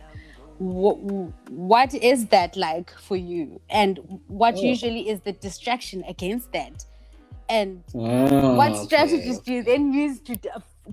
What, 0.62 1.00
what 1.50 1.92
is 1.96 2.28
that 2.28 2.56
like 2.56 2.92
for 3.00 3.16
you? 3.18 3.60
And 3.72 3.98
what 4.28 4.58
Oh. 4.58 4.62
usually 4.62 5.10
is 5.10 5.20
the 5.22 5.32
distraction 5.32 6.04
against 6.08 6.52
that? 6.52 6.86
And 7.50 7.84
Ah, 7.96 8.56
what 8.56 8.72
okay. 8.74 8.86
strategies 8.86 9.40
do 9.40 9.54
you 9.54 9.64
then 9.64 9.92
use 9.92 10.20
to 10.22 10.38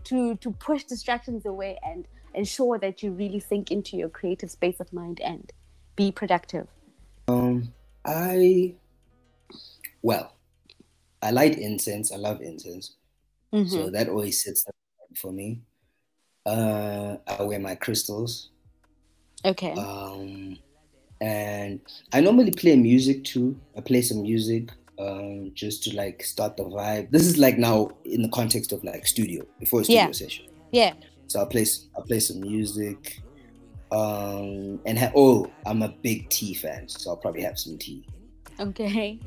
to 0.04 0.36
to 0.36 0.50
push 0.52 0.84
distractions 0.84 1.44
away 1.44 1.78
and 1.84 2.06
ensure 2.34 2.78
that 2.78 3.02
you 3.02 3.10
really 3.12 3.40
sink 3.40 3.70
into 3.70 3.96
your 3.98 4.08
creative 4.08 4.50
space 4.50 4.80
of 4.80 4.90
mind 4.90 5.20
and 5.20 5.52
be 5.96 6.10
productive? 6.12 6.66
Um, 7.28 7.74
I 8.06 8.74
well, 10.00 10.32
I 11.20 11.30
light 11.30 11.58
incense. 11.58 12.10
I 12.10 12.16
love 12.16 12.40
incense, 12.40 12.96
so 13.52 13.58
Mhm. 13.58 13.92
that 13.92 14.08
always 14.08 14.42
sits 14.42 14.64
for 15.14 15.30
me. 15.30 15.60
Uh, 16.46 17.18
I 17.26 17.42
wear 17.42 17.58
my 17.60 17.74
crystals. 17.74 18.48
Okay. 19.44 19.72
Um, 19.72 20.58
and 21.20 21.80
I 22.12 22.20
normally 22.20 22.50
play 22.52 22.76
music 22.76 23.24
too. 23.24 23.58
I 23.76 23.80
play 23.80 24.02
some 24.02 24.22
music. 24.22 24.70
um, 25.00 25.52
just 25.54 25.84
to 25.84 25.94
like 25.94 26.24
start 26.24 26.56
the 26.56 26.64
vibe. 26.64 27.10
This 27.12 27.22
is 27.22 27.38
like 27.38 27.56
now 27.56 27.88
in 28.04 28.22
the 28.22 28.28
context 28.30 28.72
of 28.72 28.82
like 28.82 29.06
studio 29.06 29.44
before 29.60 29.82
a 29.82 29.84
studio 29.84 30.06
Yeah. 30.06 30.10
session. 30.10 30.46
Yeah. 30.72 30.94
So 31.28 31.38
I'll 31.38 31.46
play 31.46 31.64
I'll 31.96 32.02
play 32.02 32.18
some 32.18 32.40
music. 32.40 33.20
Um 33.92 34.80
and 34.86 34.98
ha- 34.98 35.12
oh, 35.14 35.46
I'm 35.66 35.82
a 35.82 35.88
big 36.02 36.28
tea 36.30 36.52
fan, 36.52 36.88
so 36.88 37.10
I'll 37.10 37.16
probably 37.16 37.42
have 37.42 37.58
some 37.60 37.78
tea. 37.78 38.04
Okay. 38.58 39.20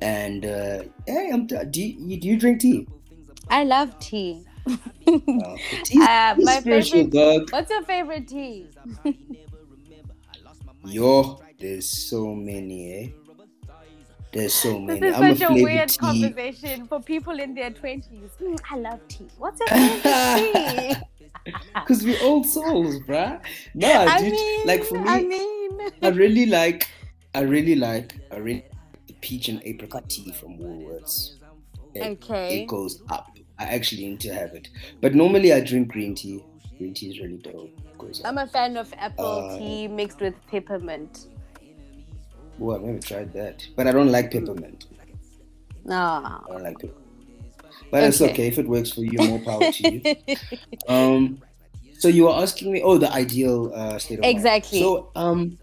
And 0.00 0.46
uh 0.46 0.82
hey, 1.08 1.30
I'm 1.32 1.46
do 1.48 1.82
you, 1.82 2.20
do 2.20 2.28
you 2.28 2.38
drink 2.38 2.60
tea? 2.60 2.86
I 3.48 3.64
love 3.64 3.98
tea. 3.98 4.44
Uh, 4.66 6.36
my 6.38 6.60
favorite- 6.60 7.10
dog. 7.10 7.50
What's 7.52 7.70
your 7.70 7.82
favorite 7.82 8.28
tea? 8.28 8.66
Yo, 10.84 11.40
there's 11.58 11.86
so 11.88 12.34
many, 12.34 12.92
eh? 12.92 13.08
There's 14.32 14.54
so 14.54 14.78
many. 14.78 15.00
This 15.00 15.10
is 15.16 15.20
I'm 15.20 15.24
a 15.24 15.34
such 15.34 15.42
a 15.42 15.46
flavored 15.48 15.64
weird 15.64 15.88
tea. 15.88 15.98
conversation 15.98 16.86
for 16.86 17.00
people 17.00 17.40
in 17.40 17.54
their 17.54 17.70
twenties. 17.70 18.30
Mm, 18.40 18.60
I 18.70 18.76
love 18.76 19.00
tea. 19.08 19.26
What's 19.38 19.58
your 19.60 19.68
favorite 19.68 20.96
tea? 21.44 21.52
Cause 21.86 22.04
we're 22.04 22.22
old 22.22 22.46
souls, 22.46 23.00
bruh. 23.00 23.40
Nah, 23.74 23.88
I 23.88 24.18
dude. 24.20 24.32
mean, 24.32 24.66
like 24.66 24.84
for 24.84 24.98
me, 25.00 25.08
I 25.08 25.22
mean, 25.22 25.80
I 26.02 26.08
really 26.10 26.46
like, 26.46 26.88
I 27.34 27.40
really 27.40 27.74
like, 27.74 28.14
I 28.30 28.36
really 28.36 28.62
like 28.62 28.72
the 29.08 29.14
peach 29.14 29.48
and 29.48 29.60
apricot 29.64 30.08
tea 30.08 30.32
from 30.32 30.58
Woolworths. 30.58 31.34
It, 31.94 32.02
Okay. 32.22 32.62
It 32.62 32.66
goes 32.68 33.02
up. 33.10 33.36
I 33.60 33.64
actually 33.64 34.06
need 34.06 34.20
to 34.20 34.32
have 34.34 34.54
it. 34.54 34.68
But 35.02 35.14
normally 35.14 35.52
I 35.52 35.60
drink 35.60 35.88
green 35.88 36.14
tea. 36.14 36.42
Green 36.78 36.94
tea 36.94 37.10
is 37.10 37.20
really 37.20 37.36
dope. 37.36 37.70
I'm 38.24 38.38
a 38.38 38.46
fan 38.46 38.78
of 38.78 38.92
apple 38.96 39.50
Uh, 39.50 39.58
tea 39.58 39.86
mixed 39.86 40.20
with 40.20 40.34
peppermint. 40.50 41.26
Oh, 42.58 42.74
I've 42.74 42.80
never 42.82 42.98
tried 42.98 43.32
that. 43.34 43.66
But 43.76 43.86
I 43.86 43.92
don't 43.92 44.10
like 44.10 44.30
peppermint. 44.32 44.86
No. 45.84 45.94
I 45.96 46.40
don't 46.48 46.62
like 46.62 46.78
peppermint. 46.78 46.96
But 47.90 48.04
it's 48.04 48.20
Okay. 48.20 48.32
okay. 48.32 48.46
If 48.48 48.58
it 48.58 48.66
works 48.66 48.90
for 48.90 49.02
you, 49.04 49.18
more 49.28 49.40
power 49.40 49.70
to 49.70 49.90
you. 49.92 50.00
Um, 50.88 51.42
so 51.98 52.08
you 52.08 52.24
were 52.24 52.32
asking 52.32 52.72
me, 52.72 52.80
oh, 52.82 52.96
the 52.96 53.12
ideal 53.12 53.70
uh, 53.74 53.98
state 53.98 54.18
of 54.18 54.22
mind. 54.22 54.34
Exactly. 54.36 54.80
So, 54.80 55.10
um, 55.14 55.58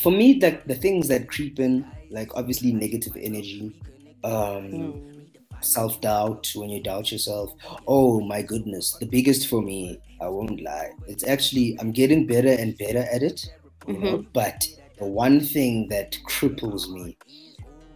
for 0.00 0.12
me, 0.12 0.38
like 0.40 0.64
the 0.66 0.76
things 0.76 1.08
that 1.08 1.28
creep 1.28 1.58
in, 1.58 1.84
like 2.10 2.30
obviously 2.36 2.72
negative 2.72 3.16
energy, 3.20 3.74
um, 4.22 4.32
Mm. 4.70 5.17
Self 5.60 6.00
doubt 6.00 6.50
when 6.54 6.70
you 6.70 6.82
doubt 6.82 7.12
yourself. 7.12 7.52
Oh 7.86 8.20
my 8.20 8.42
goodness, 8.42 8.96
the 8.98 9.06
biggest 9.06 9.48
for 9.48 9.62
me, 9.62 10.00
I 10.20 10.28
won't 10.28 10.62
lie. 10.62 10.90
It's 11.06 11.26
actually 11.26 11.76
I'm 11.80 11.92
getting 11.92 12.26
better 12.26 12.52
and 12.52 12.76
better 12.78 13.06
at 13.12 13.22
it, 13.22 13.46
you 13.86 13.98
know. 13.98 14.24
But 14.32 14.66
the 14.98 15.06
one 15.06 15.40
thing 15.40 15.88
that 15.88 16.16
cripples 16.26 16.88
me 16.88 17.16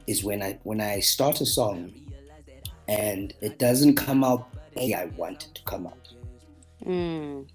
is 0.07 0.25
when 0.25 0.43
I 0.43 0.59
when 0.63 0.81
I 0.81 1.01
start 1.01 1.41
a 1.41 1.47
song 1.47 1.93
and 2.89 3.33
it 3.41 3.59
doesn't 3.59 3.95
come 3.95 4.25
out 4.25 4.49
the 4.75 4.81
way 4.81 4.95
I 4.95 5.07
want 5.17 5.45
it 5.45 5.55
to 5.55 5.63
come 5.65 5.87
out. 5.87 6.09
Mm. 6.85 7.49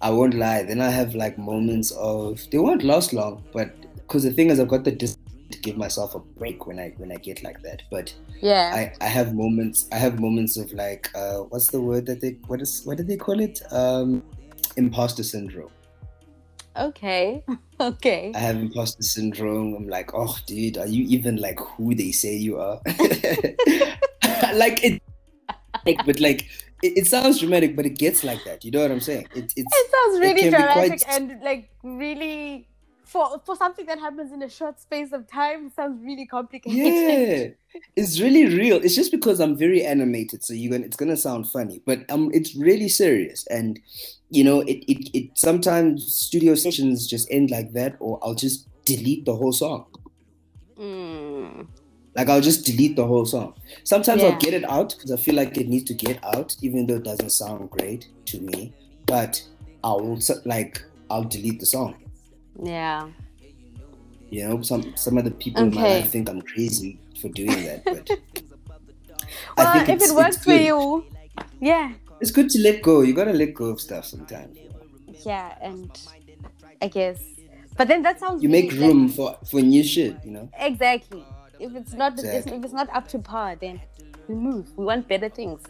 I 0.00 0.10
won't 0.10 0.34
lie. 0.34 0.62
Then 0.62 0.80
I 0.80 0.90
have 0.90 1.14
like 1.14 1.38
moments 1.38 1.90
of 1.92 2.40
they 2.50 2.58
won't 2.58 2.82
last 2.82 3.12
long, 3.12 3.44
but 3.52 3.74
because 3.94 4.22
the 4.24 4.32
thing 4.32 4.50
is, 4.50 4.58
I've 4.58 4.68
got 4.68 4.84
the 4.84 4.92
dis- 4.92 5.16
give 5.62 5.76
myself 5.76 6.14
a 6.14 6.18
break 6.18 6.66
when 6.66 6.78
I 6.78 6.94
when 6.98 7.10
I 7.12 7.16
get 7.16 7.42
like 7.42 7.60
that. 7.62 7.82
But 7.90 8.14
Yeah. 8.40 8.70
I, 8.74 9.04
I 9.04 9.08
have 9.08 9.34
moments 9.34 9.88
I 9.92 9.96
have 9.96 10.18
moments 10.20 10.56
of 10.56 10.72
like 10.72 11.10
uh 11.14 11.38
what's 11.50 11.68
the 11.70 11.80
word 11.80 12.06
that 12.06 12.20
they 12.20 12.36
what 12.46 12.60
is 12.60 12.82
what 12.84 12.96
do 12.98 13.02
they 13.04 13.16
call 13.16 13.40
it 13.40 13.60
um 13.72 14.22
imposter 14.76 15.22
syndrome 15.22 15.70
okay. 16.76 17.42
Okay. 17.80 18.30
I 18.34 18.38
have 18.38 18.56
imposter 18.56 19.02
syndrome 19.02 19.74
I'm 19.74 19.88
like 19.88 20.10
oh 20.14 20.36
dude 20.46 20.76
are 20.78 20.86
you 20.86 21.04
even 21.08 21.36
like 21.36 21.58
who 21.58 21.94
they 21.94 22.12
say 22.12 22.36
you 22.36 22.58
are 22.60 22.78
like 24.54 24.84
it 24.84 25.02
like 25.86 26.04
but 26.04 26.20
like 26.20 26.42
it, 26.82 26.92
it 26.98 27.06
sounds 27.06 27.40
dramatic 27.40 27.74
but 27.76 27.86
it 27.86 27.96
gets 27.98 28.22
like 28.24 28.44
that 28.44 28.64
you 28.64 28.70
know 28.70 28.80
what 28.82 28.90
I'm 28.90 29.00
saying 29.00 29.26
it, 29.34 29.52
it's 29.56 29.72
It 29.80 29.90
sounds 29.90 30.20
really 30.20 30.44
be 30.44 30.50
dramatic 30.50 31.00
quite- 31.00 31.04
and 31.08 31.42
like 31.42 31.70
really 31.82 32.68
for 33.10 33.40
for 33.44 33.56
something 33.56 33.86
that 33.86 33.98
happens 33.98 34.30
in 34.32 34.40
a 34.42 34.48
short 34.48 34.78
space 34.80 35.12
of 35.12 35.26
time 35.26 35.70
sounds 35.74 35.98
really 36.04 36.26
complicated. 36.26 36.76
yeah 36.76 37.80
it's 38.00 38.20
really 38.20 38.44
real 38.60 38.76
it's 38.84 38.94
just 38.94 39.10
because 39.10 39.40
i'm 39.40 39.56
very 39.56 39.84
animated 39.84 40.42
so 40.44 40.52
you're 40.52 40.70
gonna 40.72 40.84
it's 40.84 40.96
gonna 40.96 41.16
sound 41.16 41.48
funny 41.48 41.80
but 41.86 41.98
um 42.10 42.30
it's 42.32 42.54
really 42.54 42.88
serious 42.88 43.46
and 43.48 43.80
you 44.30 44.44
know 44.44 44.60
it, 44.72 44.78
it 44.92 45.10
it 45.18 45.26
sometimes 45.34 46.06
studio 46.26 46.54
sessions 46.54 47.06
just 47.14 47.26
end 47.30 47.50
like 47.50 47.72
that 47.72 47.96
or 47.98 48.18
i'll 48.22 48.34
just 48.46 48.66
delete 48.84 49.24
the 49.24 49.34
whole 49.34 49.52
song 49.52 49.86
Mm. 50.78 51.66
like 52.16 52.28
i'll 52.30 52.40
just 52.40 52.64
delete 52.64 52.96
the 52.96 53.06
whole 53.06 53.26
song 53.26 53.52
sometimes 53.84 54.22
Yeah. 54.22 54.28
i'll 54.28 54.38
get 54.38 54.54
it 54.54 54.64
out 54.64 54.94
because 54.96 55.10
i 55.12 55.16
feel 55.16 55.34
like 55.34 55.58
it 55.58 55.68
needs 55.68 55.84
to 55.92 55.94
get 55.94 56.18
out 56.24 56.56
even 56.62 56.86
though 56.86 56.94
it 56.96 57.04
doesn't 57.04 57.30
sound 57.30 57.68
great 57.70 58.08
to 58.26 58.40
me 58.40 58.72
but 59.04 59.42
i'll 59.84 60.18
like 60.46 60.82
i'll 61.10 61.24
delete 61.24 61.60
the 61.60 61.66
song 61.66 61.96
Yeah. 62.58 63.08
you 64.30 64.48
know 64.48 64.62
some 64.62 64.94
some 64.96 65.18
of 65.18 65.24
the 65.24 65.30
people 65.32 65.62
in 65.62 65.74
my 65.74 65.80
Okay. 65.82 66.00
life 66.00 66.10
think 66.10 66.28
i'm 66.28 66.40
crazy 66.42 66.98
for 67.20 67.28
doing 67.28 67.64
that 67.64 67.84
but 67.84 68.08
Well, 69.56 69.88
if 69.88 70.02
it 70.02 70.14
works 70.14 70.38
for 70.38 70.50
good. 70.56 70.64
you, 70.66 71.04
yeah, 71.60 71.92
It's 72.20 72.30
good 72.32 72.48
to 72.50 72.58
let 72.60 72.82
go. 72.82 73.00
You 73.02 73.14
gotta 73.14 73.32
let 73.32 73.54
go 73.54 73.66
of 73.66 73.80
stuff 73.80 74.04
sometimes. 74.04 74.58
yeah, 75.24 75.54
and 75.60 75.90
I 76.82 76.88
guess, 76.88 77.22
but 77.76 77.86
then 77.88 78.02
that 78.02 78.18
sounds 78.18 78.42
You 78.42 78.48
make 78.48 78.72
room 78.72 79.08
for 79.08 79.36
for 79.48 79.60
new 79.60 79.84
shit. 79.84 80.16
You 80.24 80.32
know. 80.32 80.48
exactly. 80.58 81.24
If 81.60 81.74
it's 81.76 81.92
not 81.92 82.18
if- 82.18 82.24
Exactly. 82.24 82.56
if 82.58 82.64
it's 82.64 82.72
not 82.72 82.88
up 82.92 83.06
to 83.08 83.18
par, 83.20 83.54
then 83.60 83.80
we 84.28 84.34
move. 84.34 84.66
We 84.76 84.84
want 84.84 85.06
better 85.08 85.28
things. 85.28 85.60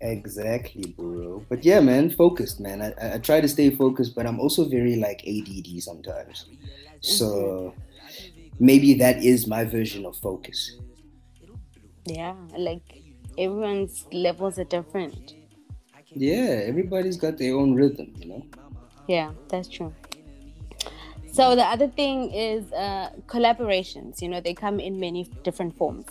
Exactly, 0.00 0.94
bro. 0.96 1.44
But 1.48 1.64
yeah, 1.64 1.80
man, 1.80 2.10
focused, 2.10 2.60
man. 2.60 2.82
I, 2.82 3.14
I, 3.14 3.18
try 3.18 3.40
to 3.40 3.48
stay 3.48 3.70
focused, 3.70 4.14
but 4.14 4.26
I'm 4.26 4.38
also 4.38 4.68
very 4.68 4.96
like 4.96 5.26
ADD 5.26 5.82
sometimes. 5.82 6.46
So 7.00 7.74
maybe 8.58 8.94
that 8.94 9.22
is 9.22 9.46
my 9.46 9.64
version 9.64 10.04
of 10.04 10.16
focus. 10.16 10.76
Yeah, 12.04 12.34
like 12.58 13.02
everyone's 13.38 14.04
levels 14.12 14.58
are 14.58 14.64
different. 14.64 15.34
Yeah, 16.14 16.62
everybody's 16.64 17.16
got 17.16 17.38
their 17.38 17.54
own 17.54 17.74
rhythm, 17.74 18.14
you 18.18 18.28
know. 18.28 18.46
Yeah, 19.06 19.32
that's 19.48 19.68
true. 19.68 19.94
So 21.32 21.54
the 21.54 21.64
other 21.64 21.88
thing 21.88 22.32
is 22.32 22.72
uh, 22.72 23.10
collaborations. 23.26 24.22
You 24.22 24.28
know, 24.28 24.40
they 24.40 24.54
come 24.54 24.80
in 24.80 24.98
many 24.98 25.24
different 25.42 25.76
forms. 25.76 26.06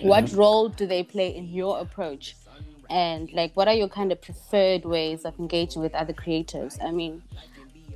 What 0.00 0.32
role 0.32 0.68
do 0.68 0.86
they 0.86 1.02
play 1.02 1.34
in 1.34 1.48
your 1.48 1.80
approach? 1.80 2.36
And 2.90 3.32
like, 3.32 3.52
what 3.54 3.68
are 3.68 3.74
your 3.74 3.88
kind 3.88 4.10
of 4.10 4.20
preferred 4.20 4.84
ways 4.84 5.24
of 5.24 5.38
engaging 5.38 5.80
with 5.80 5.94
other 5.94 6.12
creatives? 6.12 6.76
I 6.84 6.90
mean, 6.90 7.22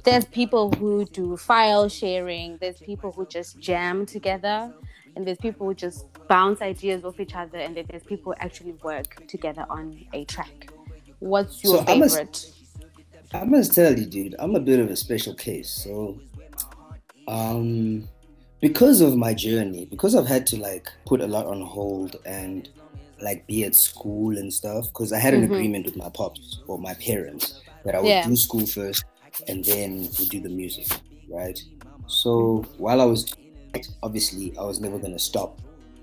there's 0.04 0.24
people 0.24 0.70
who 0.72 1.04
do 1.06 1.36
file 1.36 1.88
sharing. 1.88 2.58
There's 2.58 2.78
people 2.78 3.10
who 3.10 3.26
just 3.26 3.58
jam 3.58 4.06
together, 4.06 4.72
and 5.16 5.26
there's 5.26 5.38
people 5.38 5.66
who 5.66 5.74
just 5.74 6.06
bounce 6.28 6.62
ideas 6.62 7.04
off 7.04 7.18
each 7.18 7.34
other, 7.34 7.58
and 7.58 7.76
then 7.76 7.86
there's 7.90 8.04
people 8.04 8.32
who 8.32 8.38
actually 8.40 8.72
work 8.84 9.26
together 9.26 9.66
on 9.68 9.98
a 10.12 10.24
track. 10.26 10.70
What's 11.18 11.64
your 11.64 11.78
So 11.78 11.84
I 11.88 11.98
must- 11.98 12.16
favorite? 12.16 12.50
I 13.32 13.44
must 13.44 13.74
tell 13.74 13.98
you, 13.98 14.06
dude, 14.06 14.36
I'm 14.38 14.54
a 14.54 14.60
bit 14.60 14.78
of 14.78 14.90
a 14.90 14.96
special 14.96 15.34
case. 15.34 15.68
So, 15.68 16.20
um, 17.26 18.08
because 18.60 19.00
of 19.00 19.16
my 19.16 19.34
journey, 19.34 19.86
because 19.86 20.14
I've 20.14 20.26
had 20.26 20.46
to 20.48 20.56
like 20.56 20.88
put 21.04 21.20
a 21.20 21.26
lot 21.26 21.46
on 21.46 21.60
hold 21.62 22.16
and 22.24 22.68
like 23.20 23.46
be 23.46 23.64
at 23.64 23.74
school 23.74 24.36
and 24.36 24.52
stuff, 24.52 24.86
because 24.88 25.12
I 25.12 25.18
had 25.18 25.34
an 25.34 25.42
Mhm. 25.42 25.54
agreement 25.54 25.86
with 25.86 25.96
my 25.96 26.10
pops 26.10 26.60
or 26.66 26.78
my 26.78 26.94
parents 26.94 27.60
that 27.84 27.94
I 27.94 28.00
would 28.00 28.08
Yeah. 28.08 28.26
do 28.26 28.36
school 28.36 28.66
first 28.66 29.04
and 29.48 29.64
then 29.64 30.08
would 30.18 30.28
do 30.30 30.40
the 30.40 30.48
music, 30.48 30.86
right? 31.28 31.58
So 32.06 32.64
while 32.76 33.00
I 33.00 33.04
was, 33.04 33.32
obviously, 34.02 34.56
I 34.58 34.64
was 34.64 34.80
never 34.80 34.98
gonna 34.98 35.18
stop 35.18 35.60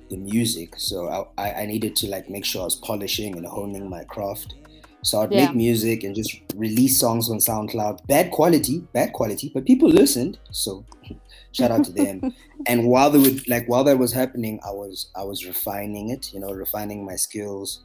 the 0.09 0.17
music. 0.17 0.73
So 0.77 1.07
I, 1.37 1.53
I 1.61 1.65
needed 1.65 1.95
to 1.97 2.07
like 2.07 2.29
make 2.29 2.45
sure 2.45 2.61
I 2.61 2.65
was 2.65 2.75
polishing 2.75 3.35
and 3.37 3.45
honing 3.45 3.89
my 3.89 4.03
craft. 4.05 4.55
So 5.03 5.21
I'd 5.21 5.31
Yeah. 5.31 5.45
make 5.47 5.55
music 5.55 6.03
and 6.03 6.15
just 6.15 6.39
release 6.55 6.99
songs 6.99 7.29
on 7.29 7.37
SoundCloud. 7.39 8.05
Bad 8.07 8.31
quality, 8.31 8.79
bad 8.93 9.13
quality, 9.13 9.49
but 9.53 9.65
people 9.65 9.89
listened. 9.89 10.37
So 10.51 10.85
shout 11.51 11.71
out 11.71 11.83
to 11.85 11.91
them. 11.91 12.33
and 12.67 12.87
while 12.87 13.09
they 13.09 13.19
would 13.19 13.47
like 13.47 13.67
while 13.67 13.83
that 13.85 13.97
was 13.97 14.13
happening, 14.13 14.59
I 14.65 14.71
was 14.71 15.09
I 15.15 15.23
was 15.23 15.45
refining 15.45 16.09
it, 16.09 16.33
you 16.33 16.39
know, 16.39 16.51
refining 16.51 17.05
my 17.05 17.15
skills. 17.15 17.81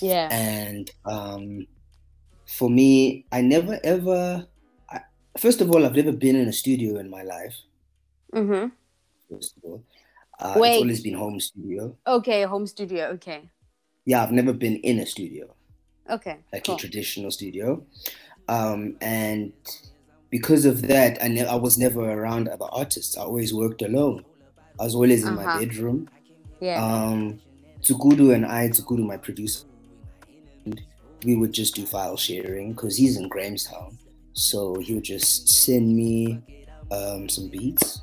Yeah. 0.00 0.28
And 0.30 0.90
um 1.04 1.66
for 2.46 2.68
me, 2.70 3.24
I 3.32 3.40
never 3.40 3.80
ever 3.82 4.46
I, 4.90 5.00
first 5.38 5.60
of 5.60 5.70
all, 5.70 5.84
I've 5.84 5.96
never 5.96 6.12
been 6.12 6.36
in 6.36 6.48
a 6.48 6.52
studio 6.52 6.98
in 6.98 7.10
my 7.10 7.22
life. 7.22 7.56
Mm-hmm. 8.34 8.68
First 9.30 9.56
of 9.56 9.64
all. 9.64 9.82
Uh, 10.38 10.54
Wait. 10.58 10.74
it's 10.74 10.82
always 10.82 11.02
been 11.02 11.14
home 11.14 11.38
studio. 11.40 11.96
Okay, 12.06 12.42
home 12.44 12.66
studio. 12.66 13.06
Okay. 13.14 13.48
Yeah, 14.04 14.22
I've 14.22 14.32
never 14.32 14.52
been 14.52 14.76
in 14.76 14.98
a 14.98 15.06
studio. 15.06 15.54
Okay. 16.10 16.36
like 16.52 16.64
cool. 16.64 16.74
a 16.74 16.78
traditional 16.78 17.30
studio. 17.30 17.82
Um, 18.48 18.96
and 19.00 19.52
because 20.30 20.64
of 20.64 20.82
that, 20.88 21.22
I, 21.22 21.28
ne- 21.28 21.46
I 21.46 21.54
was 21.54 21.78
never 21.78 22.10
around 22.10 22.48
other 22.48 22.66
artists. 22.72 23.16
I 23.16 23.22
always 23.22 23.54
worked 23.54 23.82
alone. 23.82 24.24
I 24.80 24.84
was 24.84 24.94
always 24.94 25.22
in 25.24 25.36
Uh-huh. 25.38 25.46
my 25.46 25.58
bedroom. 25.60 26.08
Yeah. 26.60 26.82
Um, 26.84 27.40
Tukudu 27.82 28.34
and 28.34 28.46
I, 28.46 28.68
Tukudu, 28.68 29.04
my 29.06 29.16
producer, 29.16 29.64
we 31.24 31.36
would 31.36 31.52
just 31.52 31.74
do 31.74 31.86
file 31.86 32.16
sharing 32.16 32.72
because 32.72 32.96
he's 32.96 33.16
in 33.16 33.28
Grahamstown. 33.28 33.98
So 34.32 34.76
he 34.80 34.94
would 34.94 35.04
just 35.04 35.48
send 35.48 35.94
me 35.96 36.40
um, 36.90 37.28
some 37.28 37.48
beats. 37.48 38.02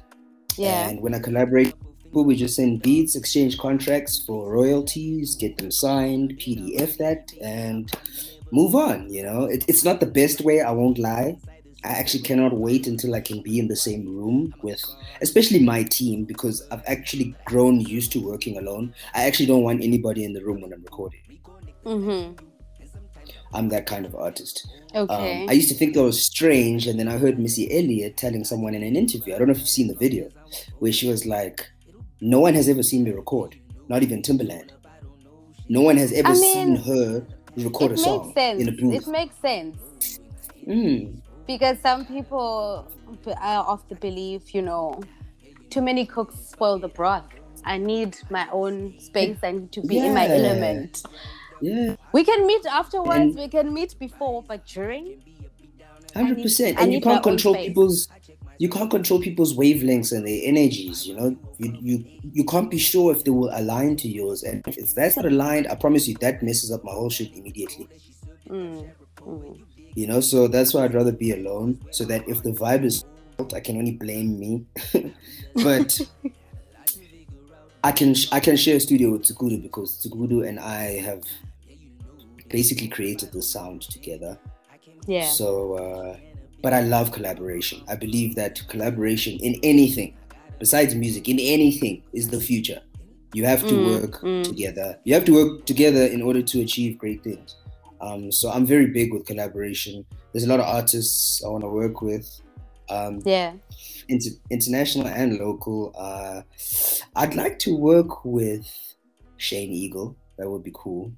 yeah. 0.57 0.89
And 0.89 1.01
when 1.01 1.13
I 1.13 1.19
collaborate, 1.19 1.73
people 2.09 2.25
we 2.25 2.35
just 2.35 2.55
send 2.55 2.81
beats, 2.81 3.15
exchange 3.15 3.59
contracts 3.59 4.25
for 4.25 4.51
royalties, 4.51 5.35
get 5.35 5.59
them 5.59 5.69
signed, 5.69 6.33
PDF 6.39 6.97
that, 6.97 7.31
and 7.39 7.91
move 8.51 8.73
on. 8.73 9.13
You 9.13 9.21
know, 9.21 9.43
it, 9.43 9.63
it's 9.67 9.83
not 9.83 9.99
the 9.99 10.07
best 10.07 10.41
way. 10.41 10.61
I 10.61 10.71
won't 10.71 10.97
lie. 10.97 11.37
I 11.83 11.89
actually 11.89 12.23
cannot 12.23 12.53
wait 12.53 12.87
until 12.87 13.13
I 13.13 13.21
can 13.21 13.43
be 13.43 13.59
in 13.59 13.67
the 13.67 13.75
same 13.75 14.07
room 14.07 14.55
with, 14.63 14.83
especially 15.21 15.59
my 15.59 15.83
team, 15.83 16.25
because 16.25 16.67
I've 16.71 16.83
actually 16.87 17.35
grown 17.45 17.79
used 17.79 18.11
to 18.13 18.19
working 18.19 18.57
alone. 18.57 18.93
I 19.13 19.27
actually 19.27 19.45
don't 19.45 19.63
want 19.63 19.83
anybody 19.83 20.25
in 20.25 20.33
the 20.33 20.43
room 20.43 20.61
when 20.61 20.73
I'm 20.73 20.81
recording. 20.81 21.21
Mm-hmm. 21.85 22.43
I'm 23.53 23.69
that 23.69 23.85
kind 23.85 24.05
of 24.05 24.15
artist. 24.15 24.67
Okay. 24.95 25.43
Um, 25.43 25.49
I 25.49 25.53
used 25.53 25.69
to 25.69 25.75
think 25.75 25.93
that 25.93 26.03
was 26.03 26.25
strange, 26.25 26.87
and 26.87 26.99
then 26.99 27.07
I 27.07 27.17
heard 27.17 27.37
Missy 27.37 27.71
Elliott 27.71 28.17
telling 28.17 28.43
someone 28.43 28.73
in 28.73 28.81
an 28.81 28.95
interview. 28.95 29.35
I 29.35 29.37
don't 29.37 29.47
know 29.47 29.53
if 29.53 29.59
you've 29.59 29.69
seen 29.69 29.87
the 29.87 29.95
video, 29.95 30.29
where 30.79 30.91
she 30.91 31.07
was 31.07 31.27
like, 31.27 31.69
"No 32.21 32.39
one 32.39 32.53
has 32.55 32.67
ever 32.69 32.83
seen 32.83 33.03
me 33.03 33.11
record, 33.11 33.55
not 33.87 34.03
even 34.03 34.21
Timbaland. 34.21 34.71
No 35.67 35.81
one 35.81 35.97
has 35.97 36.11
ever 36.13 36.29
I 36.29 36.33
seen 36.33 36.75
her 36.77 37.25
record 37.57 37.91
a 37.93 37.97
song 37.97 38.27
makes 38.27 38.33
sense. 38.35 38.61
in 38.61 38.69
a 38.69 38.71
booth." 38.71 38.95
It 38.95 39.07
makes 39.07 39.35
sense 39.41 39.77
Mm, 40.67 41.21
because 41.47 41.79
some 41.79 42.05
people 42.05 42.85
are 43.41 43.63
of 43.65 43.87
the 43.89 43.95
belief, 43.95 44.53
you 44.53 44.61
know, 44.61 44.99
too 45.69 45.81
many 45.81 46.05
cooks 46.05 46.35
spoil 46.51 46.77
the 46.77 46.89
broth. 46.89 47.23
I 47.65 47.77
need 47.77 48.15
my 48.29 48.47
own 48.51 48.99
space. 48.99 49.37
I 49.43 49.51
need 49.51 49.71
to 49.71 49.81
be 49.81 49.97
in 49.97 50.13
my 50.13 50.27
element. 50.27 51.03
yeah, 51.61 51.95
We 52.13 52.23
can 52.23 52.45
meet 52.47 52.65
afterwards. 52.65 53.19
And- 53.19 53.35
we 53.35 53.47
can 53.47 53.73
meet 53.73 53.97
before, 53.99 54.43
but 54.43 54.65
during, 54.65 55.21
hundred 56.13 56.41
percent. 56.41 56.79
And 56.79 56.93
you 56.93 57.01
can't 57.01 57.23
control 57.23 57.55
people's. 57.55 58.07
You 58.59 58.69
can't 58.69 58.91
control 58.91 59.19
people's 59.19 59.55
wavelengths 59.55 60.11
and 60.11 60.27
their 60.27 60.41
energies. 60.43 61.07
You 61.07 61.15
know, 61.15 61.35
you 61.57 61.77
you 61.81 62.05
you 62.33 62.43
can't 62.43 62.69
be 62.69 62.77
sure 62.77 63.11
if 63.15 63.23
they 63.23 63.31
will 63.31 63.49
align 63.53 63.95
to 63.97 64.07
yours. 64.07 64.43
And 64.43 64.63
if 64.67 64.93
that's 64.93 65.15
not 65.15 65.25
aligned, 65.25 65.67
I 65.67 65.75
promise 65.75 66.07
you 66.07 66.15
that 66.19 66.43
messes 66.43 66.71
up 66.71 66.83
my 66.83 66.91
whole 66.91 67.09
shit 67.09 67.35
immediately. 67.35 67.87
mm, 68.49 68.89
mm. 69.17 69.59
you 69.95 70.07
know 70.07 70.19
so 70.19 70.47
that's 70.47 70.73
why 70.73 70.83
i'd 70.83 70.93
rather 70.93 71.11
be 71.11 71.31
alone 71.31 71.79
so 71.91 72.03
that 72.03 72.27
if 72.27 72.43
the 72.43 72.51
vibe 72.51 72.83
is 72.83 73.05
out, 73.39 73.53
i 73.53 73.59
can 73.59 73.77
only 73.77 73.91
blame 73.91 74.39
me 74.39 74.65
but 75.63 75.99
i 77.83 77.91
can 77.91 78.15
i 78.31 78.39
can 78.39 78.57
share 78.57 78.77
a 78.77 78.79
studio 78.79 79.11
with 79.11 79.23
Tsukudu 79.23 79.61
because 79.61 80.03
Tsukudu 80.03 80.47
and 80.47 80.59
i 80.59 80.99
have 80.99 81.23
basically 82.49 82.87
created 82.87 83.31
the 83.31 83.41
sound 83.41 83.81
together 83.81 84.37
yeah, 85.07 85.25
so 85.25 85.73
uh, 85.73 86.17
but 86.61 86.73
i 86.73 86.81
love 86.81 87.11
collaboration. 87.11 87.81
I 87.87 87.95
believe 87.95 88.35
that 88.35 88.61
collaboration 88.67 89.37
in 89.41 89.59
anything 89.63 90.15
besides 90.59 90.93
music 90.95 91.29
in 91.29 91.39
anything 91.39 92.03
is 92.13 92.29
the 92.29 92.39
future. 92.41 92.81
You 93.33 93.45
have 93.45 93.61
to 93.67 93.75
Mm, 93.75 94.01
work 94.01 94.21
mm. 94.21 94.43
together. 94.43 94.99
You 95.05 95.13
have 95.13 95.23
to 95.25 95.33
work 95.33 95.65
together 95.65 96.03
in 96.05 96.21
order 96.21 96.41
to 96.41 96.61
achieve 96.61 96.97
great 96.97 97.23
things. 97.23 97.55
Um, 98.01 98.31
so 98.31 98.49
i'm 98.49 98.65
very 98.65 98.87
big 98.87 99.13
with 99.13 99.25
collaboration. 99.25 100.05
There's 100.31 100.45
a 100.45 100.49
lot 100.49 100.59
of 100.59 100.65
artists 100.65 101.43
i 101.43 101.47
want 101.49 101.63
to 101.63 101.69
work 101.69 102.01
with. 102.01 102.27
Um, 102.89 103.21
yeah. 103.23 103.53
inter- 104.07 104.39
international 104.49 105.07
and 105.07 105.37
local. 105.37 105.93
Uh, 105.97 106.41
i'd 107.17 107.35
like 107.35 107.59
to 107.59 107.75
work 107.77 108.25
with 108.25 108.65
shane 109.37 109.71
eagle. 109.71 110.15
That 110.37 110.49
would 110.49 110.63
be 110.63 110.71
cool. 110.73 111.11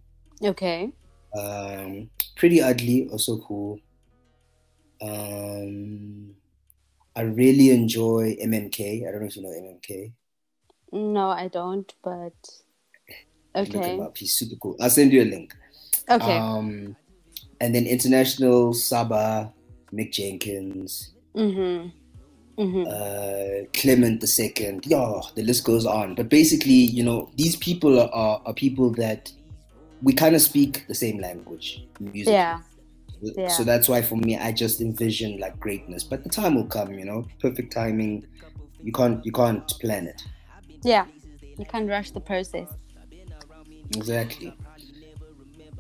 Okay. 0.44 0.92
um, 1.38 2.10
Pretty 2.36 2.62
Ugly, 2.62 3.08
also 3.12 3.38
cool. 3.48 3.80
Um, 5.02 6.36
I 7.16 7.22
really 7.22 7.72
enjoy 7.72 8.38
MMK. 8.42 9.08
I 9.08 9.12
don't 9.12 9.22
know 9.22 9.28
if 9.28 9.36
you 9.36 9.44
know 9.44 9.50
MMK. 9.50 10.14
No, 10.94 11.30
I 11.30 11.48
don't. 11.48 11.94
But 12.04 12.34
Look 13.56 13.76
okay. 13.76 14.00
up. 14.00 14.18
He's 14.18 14.34
super 14.34 14.56
cool. 14.56 14.78
I'll 14.80 14.90
send 14.90 15.12
you 15.12 15.24
a 15.24 15.26
link. 15.26 15.56
Okay. 16.10 16.38
Um, 16.38 16.96
and 17.60 17.76
then 17.76 17.86
international 17.86 18.74
Saba, 18.74 19.52
Mick 19.94 20.14
Jenkins, 20.14 21.12
mm-hmm. 21.36 21.90
Mm-hmm. 22.62 22.84
uh, 22.88 23.68
Clement 23.74 24.22
the 24.22 24.28
Second. 24.28 24.86
Yeah, 24.86 25.22
the 25.36 25.44
list 25.44 25.66
goes 25.66 25.86
on. 25.86 26.16
But 26.16 26.30
basically, 26.30 26.74
you 26.74 27.04
know, 27.04 27.30
these 27.36 27.56
people 27.58 28.00
are, 28.00 28.10
are, 28.14 28.42
are 28.46 28.54
people 28.54 28.90
that 28.92 29.32
we 30.02 30.14
kind 30.14 30.36
of 30.36 30.42
speak 30.42 30.86
the 30.88 30.96
same 30.96 31.20
language. 31.20 31.86
Music. 32.00 32.32
yeah. 32.32 32.62
Yeah. 33.22 33.48
So 33.50 33.64
that's 33.64 33.88
why 33.88 34.02
for 34.02 34.16
me, 34.16 34.38
I 34.38 34.52
just 34.52 34.82
envision 34.82 35.40
like 35.40 35.60
greatness. 35.60 36.04
But 36.04 36.24
the 36.24 36.30
time 36.30 36.56
will 36.56 36.66
come, 36.66 36.94
you 36.94 37.06
know, 37.06 37.28
perfect 37.40 37.74
timing. 37.74 38.26
You 38.84 38.92
can't 38.92 39.24
you 39.26 39.32
can't 39.32 39.68
plan 39.80 40.08
it. 40.08 40.22
Yeah. 40.84 41.06
You 41.58 41.66
can't 41.66 41.88
rush 41.90 42.12
the 42.12 42.22
process. 42.22 42.68
Exactly. 43.96 44.56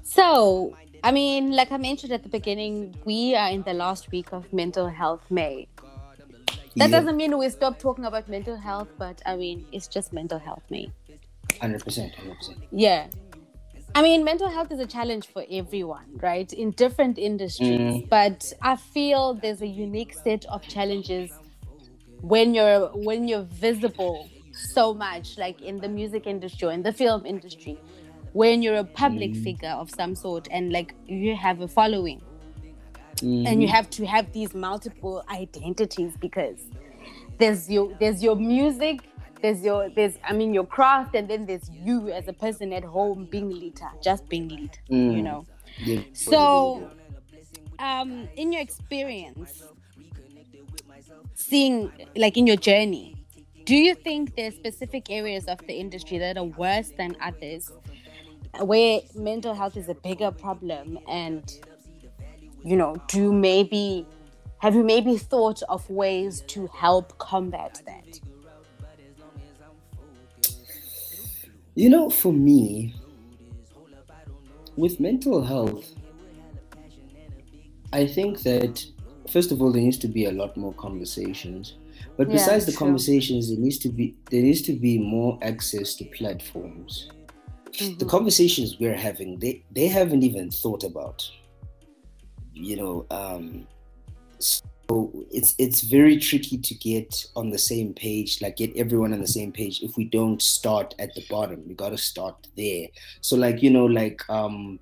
So, 0.03 0.75
I 1.03 1.11
mean, 1.11 1.51
like 1.51 1.71
I 1.71 1.77
mentioned 1.77 2.11
at 2.13 2.23
the 2.23 2.29
beginning, 2.29 2.95
we 3.05 3.35
are 3.35 3.49
in 3.49 3.63
the 3.63 3.73
last 3.73 4.11
week 4.11 4.33
of 4.33 4.51
Mental 4.53 4.87
Health 4.87 5.23
May. 5.29 5.67
That 6.75 6.89
Yeah, 6.89 6.99
doesn't 6.99 7.17
mean 7.17 7.37
we 7.37 7.49
stop 7.49 7.79
talking 7.79 8.05
about 8.05 8.29
mental 8.29 8.55
health, 8.57 8.89
but 8.97 9.21
I 9.25 9.35
mean, 9.35 9.65
it's 9.71 9.87
just 9.87 10.13
Mental 10.13 10.39
Health 10.39 10.63
May. 10.69 10.91
hundred 11.59 11.83
percent, 11.83 12.15
hundred 12.15 12.37
percent. 12.37 12.59
Yeah. 12.71 13.07
I 13.93 14.01
mean, 14.01 14.23
mental 14.23 14.49
health 14.49 14.71
is 14.71 14.79
a 14.79 14.87
challenge 14.87 15.27
for 15.27 15.45
everyone, 15.51 16.05
right? 16.21 16.51
In 16.53 16.71
different 16.71 17.17
industries. 17.17 17.79
Mm. 17.81 18.09
But 18.09 18.51
I 18.61 18.77
feel 18.77 19.33
there's 19.35 19.61
a 19.61 19.67
unique 19.67 20.13
set 20.13 20.45
of 20.45 20.67
challenges 20.67 21.39
when 22.21 22.53
you're 22.53 22.89
when 22.95 23.27
you're 23.27 23.43
visible 23.43 24.33
so 24.51 24.93
much, 24.93 25.37
like 25.37 25.61
in 25.61 25.81
the 25.81 25.89
music 25.89 26.27
industry 26.27 26.67
or 26.69 26.71
in 26.71 26.83
the 26.83 26.93
film 26.93 27.25
industry, 27.25 27.81
when 28.33 28.61
you're 28.61 28.75
a 28.77 28.85
public 28.85 29.33
Mm. 29.33 29.43
figure 29.43 29.69
of 29.71 29.89
some 29.91 30.15
sort 30.15 30.47
and 30.51 30.71
like 30.71 30.95
you 31.07 31.35
have 31.35 31.61
a 31.61 31.67
following 31.67 32.21
Mm-hmm. 33.21 33.45
and 33.47 33.61
you 33.61 33.67
have 33.67 33.89
to 33.91 34.05
have 34.05 34.31
these 34.31 34.53
multiple 34.55 35.23
identities 35.29 36.15
because 36.19 36.59
there's 37.39 37.69
your 37.69 37.93
there's 37.99 38.23
your 38.23 38.35
music 38.35 39.10
there's 39.41 39.63
your 39.63 39.89
there's 39.89 40.17
i 40.27 40.33
mean 40.33 40.53
your 40.53 40.65
craft 40.65 41.15
and 41.15 41.29
then 41.29 41.45
there's 41.45 41.69
you 41.69 42.09
as 42.09 42.27
a 42.27 42.33
person 42.33 42.73
at 42.73 42.83
home 42.83 43.25
being 43.25 43.49
Lita, 43.49 43.89
just 44.03 44.27
being 44.29 44.49
you 44.49 45.21
Mm. 45.21 45.23
know 45.23 45.45
Yeah. 45.83 46.01
so 46.13 46.89
um 47.79 48.27
in 48.35 48.51
your 48.51 48.61
experience 48.61 49.63
seeing 51.35 51.91
like 52.15 52.37
in 52.37 52.47
your 52.47 52.55
journey 52.57 53.15
do 53.65 53.75
you 53.75 53.95
think 53.95 54.35
there's 54.35 54.55
specific 54.55 55.09
areas 55.09 55.45
of 55.45 55.59
the 55.67 55.73
industry 55.73 56.17
that 56.17 56.37
are 56.37 56.43
worse 56.43 56.91
than 56.97 57.15
others 57.21 57.71
where 58.59 59.01
mental 59.15 59.53
health 59.53 59.77
is 59.77 59.89
a 59.89 59.95
bigger 59.95 60.31
problem 60.31 60.99
and 61.07 61.53
you 62.63 62.75
know 62.75 62.95
do 63.07 63.31
maybe 63.33 64.05
have 64.59 64.75
you 64.75 64.83
maybe 64.83 65.17
thought 65.17 65.61
of 65.69 65.89
ways 65.89 66.41
to 66.47 66.67
help 66.67 67.17
combat 67.17 67.81
that 67.85 68.19
You 71.75 71.89
know, 71.89 72.09
for 72.09 72.33
me, 72.33 72.93
with 74.75 74.99
mental 74.99 75.41
health, 75.43 75.93
I 77.93 78.05
think 78.05 78.41
that 78.43 78.85
first 79.29 79.51
of 79.51 79.61
all 79.61 79.71
there 79.71 79.81
needs 79.81 79.97
to 79.99 80.07
be 80.07 80.25
a 80.25 80.31
lot 80.31 80.55
more 80.57 80.73
conversations. 80.73 81.75
But 82.17 82.27
Yeah, 82.27 82.33
besides 82.33 82.65
the 82.65 82.71
true. 82.71 82.79
conversations, 82.79 83.49
there 83.49 83.59
needs 83.59 83.77
to 83.79 83.89
be 83.89 84.15
there 84.29 84.41
needs 84.41 84.61
to 84.63 84.73
be 84.73 84.97
more 84.97 85.37
access 85.41 85.95
to 85.95 86.05
platforms. 86.05 87.07
The 87.71 88.05
Mhm. 88.05 88.09
conversations 88.09 88.77
we're 88.79 88.97
having, 88.97 89.39
they 89.39 89.63
they 89.71 89.87
haven't 89.87 90.23
even 90.23 90.51
thought 90.51 90.83
about. 90.83 91.23
You 92.53 92.75
know, 92.75 93.05
um, 93.11 93.65
so 94.91 95.25
it's 95.31 95.55
it's 95.57 95.81
very 95.81 96.17
tricky 96.17 96.57
to 96.57 96.75
get 96.75 97.25
on 97.35 97.49
the 97.49 97.57
same 97.57 97.93
page, 97.93 98.41
like 98.41 98.57
get 98.57 98.75
everyone 98.75 99.13
on 99.13 99.21
the 99.21 99.27
same 99.27 99.51
page. 99.51 99.81
If 99.81 99.95
we 99.97 100.05
don't 100.05 100.41
start 100.41 100.93
at 100.99 101.13
the 101.15 101.23
bottom, 101.29 101.63
we 101.67 101.73
gotta 101.75 101.97
start 101.97 102.35
there. 102.57 102.87
So, 103.21 103.35
like 103.35 103.61
you 103.63 103.69
know, 103.69 103.85
like 103.85 104.21
um, 104.29 104.79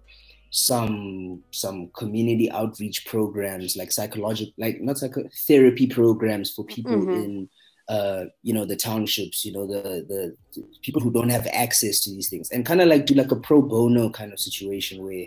some 0.52 1.44
some 1.52 1.90
community 1.96 2.52
outreach 2.52 3.06
programs, 3.06 3.78
like 3.78 3.92
psychological, 3.92 4.54
like 4.58 4.82
not 4.82 4.98
psycho 4.98 5.24
therapy 5.48 5.88
programs 5.88 6.52
for 6.52 6.66
people 6.66 7.08
Mhm. 7.08 7.14
in 7.14 7.50
uh, 7.88 8.26
you 8.44 8.54
know 8.54 8.66
the 8.66 8.76
townships, 8.76 9.46
you 9.46 9.52
know 9.54 9.68
the 9.68 10.06
the 10.08 10.36
people 10.82 11.02
who 11.02 11.12
don't 11.12 11.30
have 11.30 11.48
access 11.54 12.02
to 12.02 12.12
these 12.12 12.30
things, 12.30 12.50
and 12.52 12.66
kind 12.66 12.82
of 12.82 12.88
like 12.88 13.06
do 13.06 13.14
like 13.14 13.32
a 13.32 13.36
pro 13.36 13.62
bono 13.62 14.10
kind 14.10 14.34
of 14.34 14.40
situation 14.40 15.04
where 15.04 15.26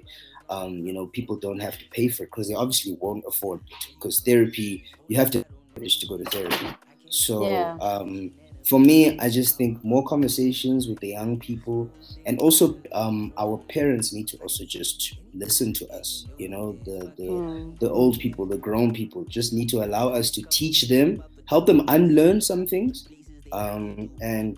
um, 0.55 0.72
you 0.86 0.92
know 0.94 1.07
people 1.16 1.36
don't 1.36 1.62
have 1.66 1.76
to 1.78 1.84
pay 1.96 2.09
for 2.09 2.24
it 2.24 2.30
because 2.32 2.48
they 2.48 2.55
obviously 2.62 2.94
won't 3.00 3.24
afford 3.28 3.61
it 3.61 3.76
because 3.98 4.16
therapy 4.28 4.70
you 5.09 5.16
have 5.16 5.30
to 5.32 5.42
manage 5.76 5.98
to 6.00 6.07
go 6.07 6.16
to 6.18 6.24
therapy. 6.34 6.68
So 7.09 7.36
Yeah. 7.44 7.76
um, 7.80 8.32
for 8.70 8.78
me, 8.80 9.18
I 9.18 9.28
just 9.28 9.57
think 9.59 9.82
more 9.84 10.05
conversations 10.05 10.88
with 10.88 11.00
the 11.00 11.09
young 11.18 11.38
people, 11.38 11.92
and 12.26 12.38
also 12.38 12.64
um, 12.92 13.32
our 13.36 13.59
parents 13.76 14.12
need 14.12 14.28
to 14.28 14.36
also 14.38 14.64
just 14.64 14.98
listen 15.34 15.72
to 15.74 15.84
us. 15.98 16.28
You 16.38 16.48
know, 16.50 16.66
the 16.86 16.98
the, 17.18 17.30
Mm. 17.30 17.78
the 17.80 17.90
old 17.90 18.18
people, 18.20 18.46
the 18.46 18.59
grown 18.59 18.92
people, 18.94 19.24
just 19.38 19.53
need 19.53 19.68
to 19.70 19.82
allow 19.84 20.09
us 20.11 20.30
to 20.32 20.42
teach 20.50 20.88
them, 20.88 21.24
help 21.46 21.66
them 21.66 21.82
unlearn 21.88 22.40
some 22.40 22.66
things, 22.66 23.09
um, 23.53 24.11
and 24.20 24.57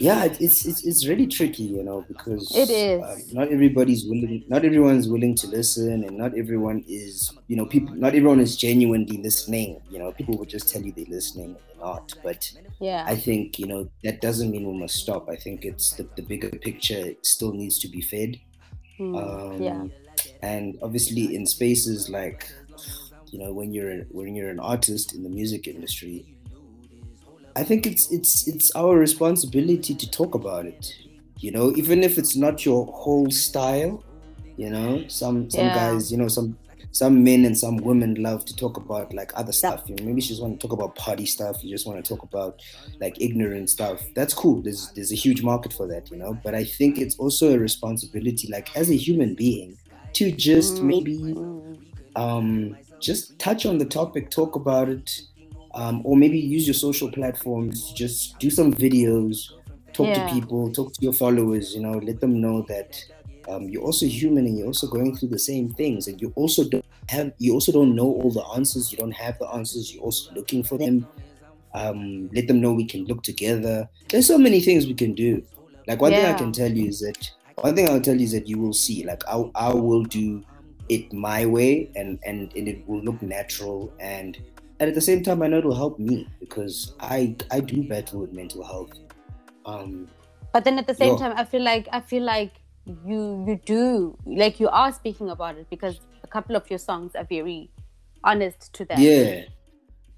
yeah, 0.00 0.24
it's 0.24 0.64
it's 0.66 0.82
it's 0.84 1.06
really 1.06 1.26
tricky, 1.26 1.64
you 1.64 1.82
know, 1.82 2.04
because 2.08 2.50
It 2.56 2.70
is. 2.70 3.02
um, 3.02 3.18
not 3.32 3.48
everybody's 3.52 4.04
willing, 4.06 4.44
not 4.48 4.64
everyone's 4.64 5.08
willing 5.08 5.34
to 5.36 5.46
listen, 5.46 6.02
and 6.04 6.16
not 6.16 6.36
everyone 6.36 6.84
is, 6.88 7.32
you 7.48 7.56
know, 7.56 7.66
people, 7.66 7.94
not 7.94 8.14
everyone 8.14 8.40
is 8.40 8.56
genuinely 8.56 9.18
listening. 9.18 9.80
You 9.90 9.98
know, 9.98 10.12
people 10.12 10.36
will 10.38 10.46
just 10.46 10.68
tell 10.70 10.82
you 10.82 10.92
they're 10.92 11.04
listening, 11.08 11.44
and 11.46 11.56
they're 11.56 11.84
not. 11.86 12.14
But 12.24 12.50
Yeah. 12.80 13.04
I 13.06 13.14
think 13.14 13.58
you 13.58 13.66
know 13.66 13.88
that 14.02 14.20
doesn't 14.22 14.50
mean 14.50 14.66
we 14.66 14.78
must 14.78 14.96
stop. 14.96 15.28
I 15.28 15.36
think 15.36 15.64
it's 15.64 15.90
the, 15.96 16.08
the 16.16 16.22
bigger 16.22 16.48
picture 16.50 17.14
still 17.22 17.52
needs 17.52 17.78
to 17.80 17.88
be 17.88 18.00
fed. 18.00 18.40
Mm, 18.98 19.14
Um, 19.20 19.62
yeah. 19.62 19.84
And 20.42 20.78
obviously, 20.82 21.34
in 21.36 21.46
spaces 21.46 22.08
like, 22.08 22.50
you 23.32 23.38
know, 23.38 23.52
when 23.52 23.72
you're 23.72 24.04
when 24.10 24.34
you're 24.34 24.48
an 24.50 24.60
artist 24.60 25.14
in 25.14 25.22
the 25.22 25.28
music 25.30 25.68
industry, 25.68 26.24
I 27.56 27.64
think 27.64 27.86
it's 27.86 28.10
it's 28.10 28.46
it's 28.46 28.70
our 28.76 28.96
responsibility 28.98 29.94
to 29.94 30.10
talk 30.10 30.34
about 30.34 30.66
it. 30.66 30.86
You 31.40 31.52
know, 31.52 31.72
even 31.76 32.02
if 32.02 32.18
it's 32.18 32.36
not 32.36 32.64
your 32.64 32.86
whole 32.86 33.30
style. 33.30 34.04
You 34.56 34.70
know, 34.70 35.06
some 35.08 35.50
some 35.50 35.68
Yeah. 35.68 35.72
guys, 35.72 36.10
you 36.12 36.18
know, 36.18 36.28
some 36.28 36.58
some 36.92 37.24
men 37.24 37.44
and 37.46 37.56
some 37.58 37.78
women 37.78 38.14
love 38.16 38.44
to 38.46 38.54
talk 38.56 38.76
about 38.76 39.12
like 39.14 39.32
other 39.34 39.52
stuff. 39.52 39.82
You 39.88 39.96
know, 39.96 40.04
maybe 40.04 40.20
you 40.20 40.28
just 40.28 40.42
want 40.42 40.60
to 40.60 40.66
talk 40.66 40.74
about 40.74 40.96
party 40.96 41.24
stuff. 41.26 41.64
You 41.64 41.74
just 41.74 41.86
want 41.86 42.04
to 42.04 42.08
talk 42.08 42.22
about 42.22 42.60
like 43.00 43.16
ignorant 43.20 43.70
stuff. 43.70 44.02
That's 44.14 44.34
cool. 44.34 44.62
There's 44.62 44.92
there's 44.94 45.12
a 45.12 45.16
huge 45.16 45.42
market 45.42 45.72
for 45.72 45.86
that, 45.88 46.10
you 46.10 46.18
know. 46.18 46.34
But 46.34 46.54
I 46.54 46.64
think 46.64 46.98
it's 46.98 47.16
also 47.18 47.54
a 47.54 47.58
responsibility, 47.58 48.48
like 48.52 48.70
as 48.76 48.90
a 48.90 48.96
human 48.96 49.34
being, 49.34 49.78
to 50.14 50.30
just 50.30 50.82
Mm. 50.82 50.86
maybe 50.88 51.46
um, 52.16 52.78
just 53.00 53.38
touch 53.38 53.64
on 53.66 53.78
the 53.78 53.84
topic, 53.84 54.30
talk 54.30 54.56
about 54.56 54.88
it, 54.88 55.10
um, 55.74 56.02
or 56.04 56.16
maybe 56.16 56.38
use 56.38 56.66
your 56.66 56.74
social 56.74 57.10
platforms 57.10 57.88
to 57.88 57.94
just 57.94 58.38
do 58.38 58.50
some 58.50 58.72
videos, 58.72 59.36
talk 59.92 60.08
Yeah. 60.08 60.14
to 60.14 60.34
people, 60.34 60.72
talk 60.72 60.92
to 60.92 61.02
your 61.02 61.12
followers. 61.12 61.74
You 61.74 61.82
know, 61.82 61.98
let 61.98 62.20
them 62.20 62.40
know 62.40 62.62
that 62.68 62.96
um, 63.48 63.68
you're 63.68 63.82
also 63.82 64.06
human 64.06 64.46
and 64.46 64.56
you're 64.58 64.66
also 64.66 64.86
going 64.88 65.16
through 65.16 65.30
the 65.30 65.38
same 65.38 65.70
things, 65.70 66.06
and 66.06 66.20
you 66.20 66.32
also 66.36 66.64
don't 66.68 66.84
have, 67.08 67.32
you 67.38 67.52
also 67.54 67.72
don't 67.72 67.94
know 67.94 68.06
all 68.20 68.30
the 68.30 68.44
answers. 68.56 68.90
You 68.92 68.98
don't 68.98 69.14
have 69.16 69.38
the 69.38 69.48
answers. 69.48 69.92
You're 69.92 70.04
also 70.04 70.32
looking 70.34 70.62
for 70.62 70.78
them. 70.78 71.08
Um, 71.74 72.28
let 72.32 72.48
them 72.48 72.60
know 72.60 72.72
we 72.72 72.86
can 72.86 73.04
look 73.04 73.22
together. 73.22 73.88
There's 74.10 74.26
so 74.26 74.38
many 74.38 74.60
things 74.60 74.86
we 74.86 74.94
can 74.94 75.14
do. 75.14 75.42
Like 75.86 76.00
one 76.00 76.14
thing 76.14 76.24
I 76.26 76.34
can 76.34 76.52
tell 76.52 76.70
you 76.70 76.88
is 76.88 77.00
that 77.00 77.30
one 77.60 77.74
thing 77.76 77.88
I'll 77.88 78.00
tell 78.00 78.16
you 78.16 78.24
is 78.24 78.32
that 78.32 78.48
you 78.48 78.58
will 78.58 78.72
see. 78.72 79.04
Like 79.04 79.22
I, 79.28 79.42
I 79.54 79.72
will 79.74 80.02
do 80.04 80.42
it 80.88 81.12
my 81.12 81.46
way 81.46 81.88
and, 81.94 82.18
and 82.26 82.52
and 82.56 82.66
it 82.68 82.82
will 82.88 83.00
look 83.02 83.22
natural 83.22 83.94
and 84.00 84.36
and 84.80 84.88
at 84.88 84.94
the 84.94 85.00
same 85.00 85.22
time 85.22 85.42
I 85.42 85.46
know 85.46 85.58
it'll 85.58 85.74
help 85.74 85.98
me 85.98 86.26
because 86.40 86.94
I 87.00 87.36
I 87.50 87.60
do 87.60 87.82
battle 87.84 88.20
with 88.20 88.32
mental 88.32 88.64
health. 88.64 88.98
Um 89.66 90.08
But 90.52 90.64
then 90.64 90.78
at 90.78 90.86
the 90.86 90.94
same 90.94 91.16
time, 91.16 91.34
I 91.36 91.44
feel 91.44 91.62
like 91.62 91.88
I 91.92 92.00
feel 92.00 92.24
like 92.24 92.52
you 93.06 93.44
you 93.46 93.60
do 93.64 94.16
like 94.26 94.58
you 94.58 94.68
are 94.68 94.92
speaking 94.92 95.30
about 95.30 95.56
it 95.56 95.68
because 95.70 96.00
a 96.24 96.26
couple 96.26 96.56
of 96.56 96.68
your 96.70 96.78
songs 96.78 97.14
are 97.14 97.24
very 97.24 97.70
honest 98.24 98.72
to 98.74 98.84
that. 98.86 98.98
yeah. 98.98 99.44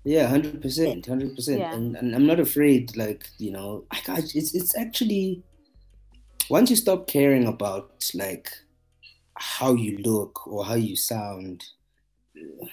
Yeah, 0.04 0.26
hundred 0.26 0.60
percent, 0.60 1.06
hundred 1.06 1.36
percent. 1.36 1.62
And 1.62 1.96
and 1.96 2.14
I'm 2.14 2.26
not 2.26 2.40
afraid, 2.40 2.96
like, 2.96 3.28
you 3.38 3.52
know, 3.52 3.84
I 3.90 4.00
got 4.04 4.18
it's 4.34 4.54
it's 4.54 4.76
actually 4.76 5.44
once 6.50 6.70
you 6.70 6.76
stop 6.76 7.06
caring 7.06 7.46
about 7.46 8.10
like 8.14 8.50
how 9.36 9.74
you 9.74 9.98
look 9.98 10.46
or 10.46 10.64
how 10.64 10.74
you 10.74 10.96
sound, 10.96 11.64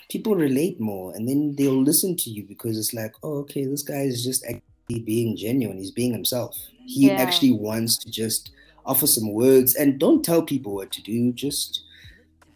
people 0.09 0.35
relate 0.35 0.79
more 0.79 1.13
and 1.15 1.27
then 1.27 1.55
they'll 1.57 1.81
listen 1.81 2.15
to 2.17 2.29
you 2.29 2.43
because 2.43 2.77
it's 2.77 2.93
like, 2.93 3.13
oh, 3.23 3.39
okay, 3.39 3.65
this 3.65 3.83
guy 3.83 4.01
is 4.01 4.23
just 4.23 4.43
actually 4.45 5.03
being 5.03 5.35
genuine. 5.35 5.77
He's 5.77 5.91
being 5.91 6.13
himself. 6.13 6.57
He 6.85 7.07
Yeah. 7.07 7.21
actually 7.21 7.51
wants 7.51 7.97
to 7.99 8.09
just 8.09 8.51
offer 8.85 9.07
some 9.07 9.33
words 9.33 9.75
and 9.75 9.99
don't 9.99 10.23
tell 10.23 10.41
people 10.41 10.75
what 10.75 10.91
to 10.93 11.01
do. 11.01 11.31
Just 11.33 11.81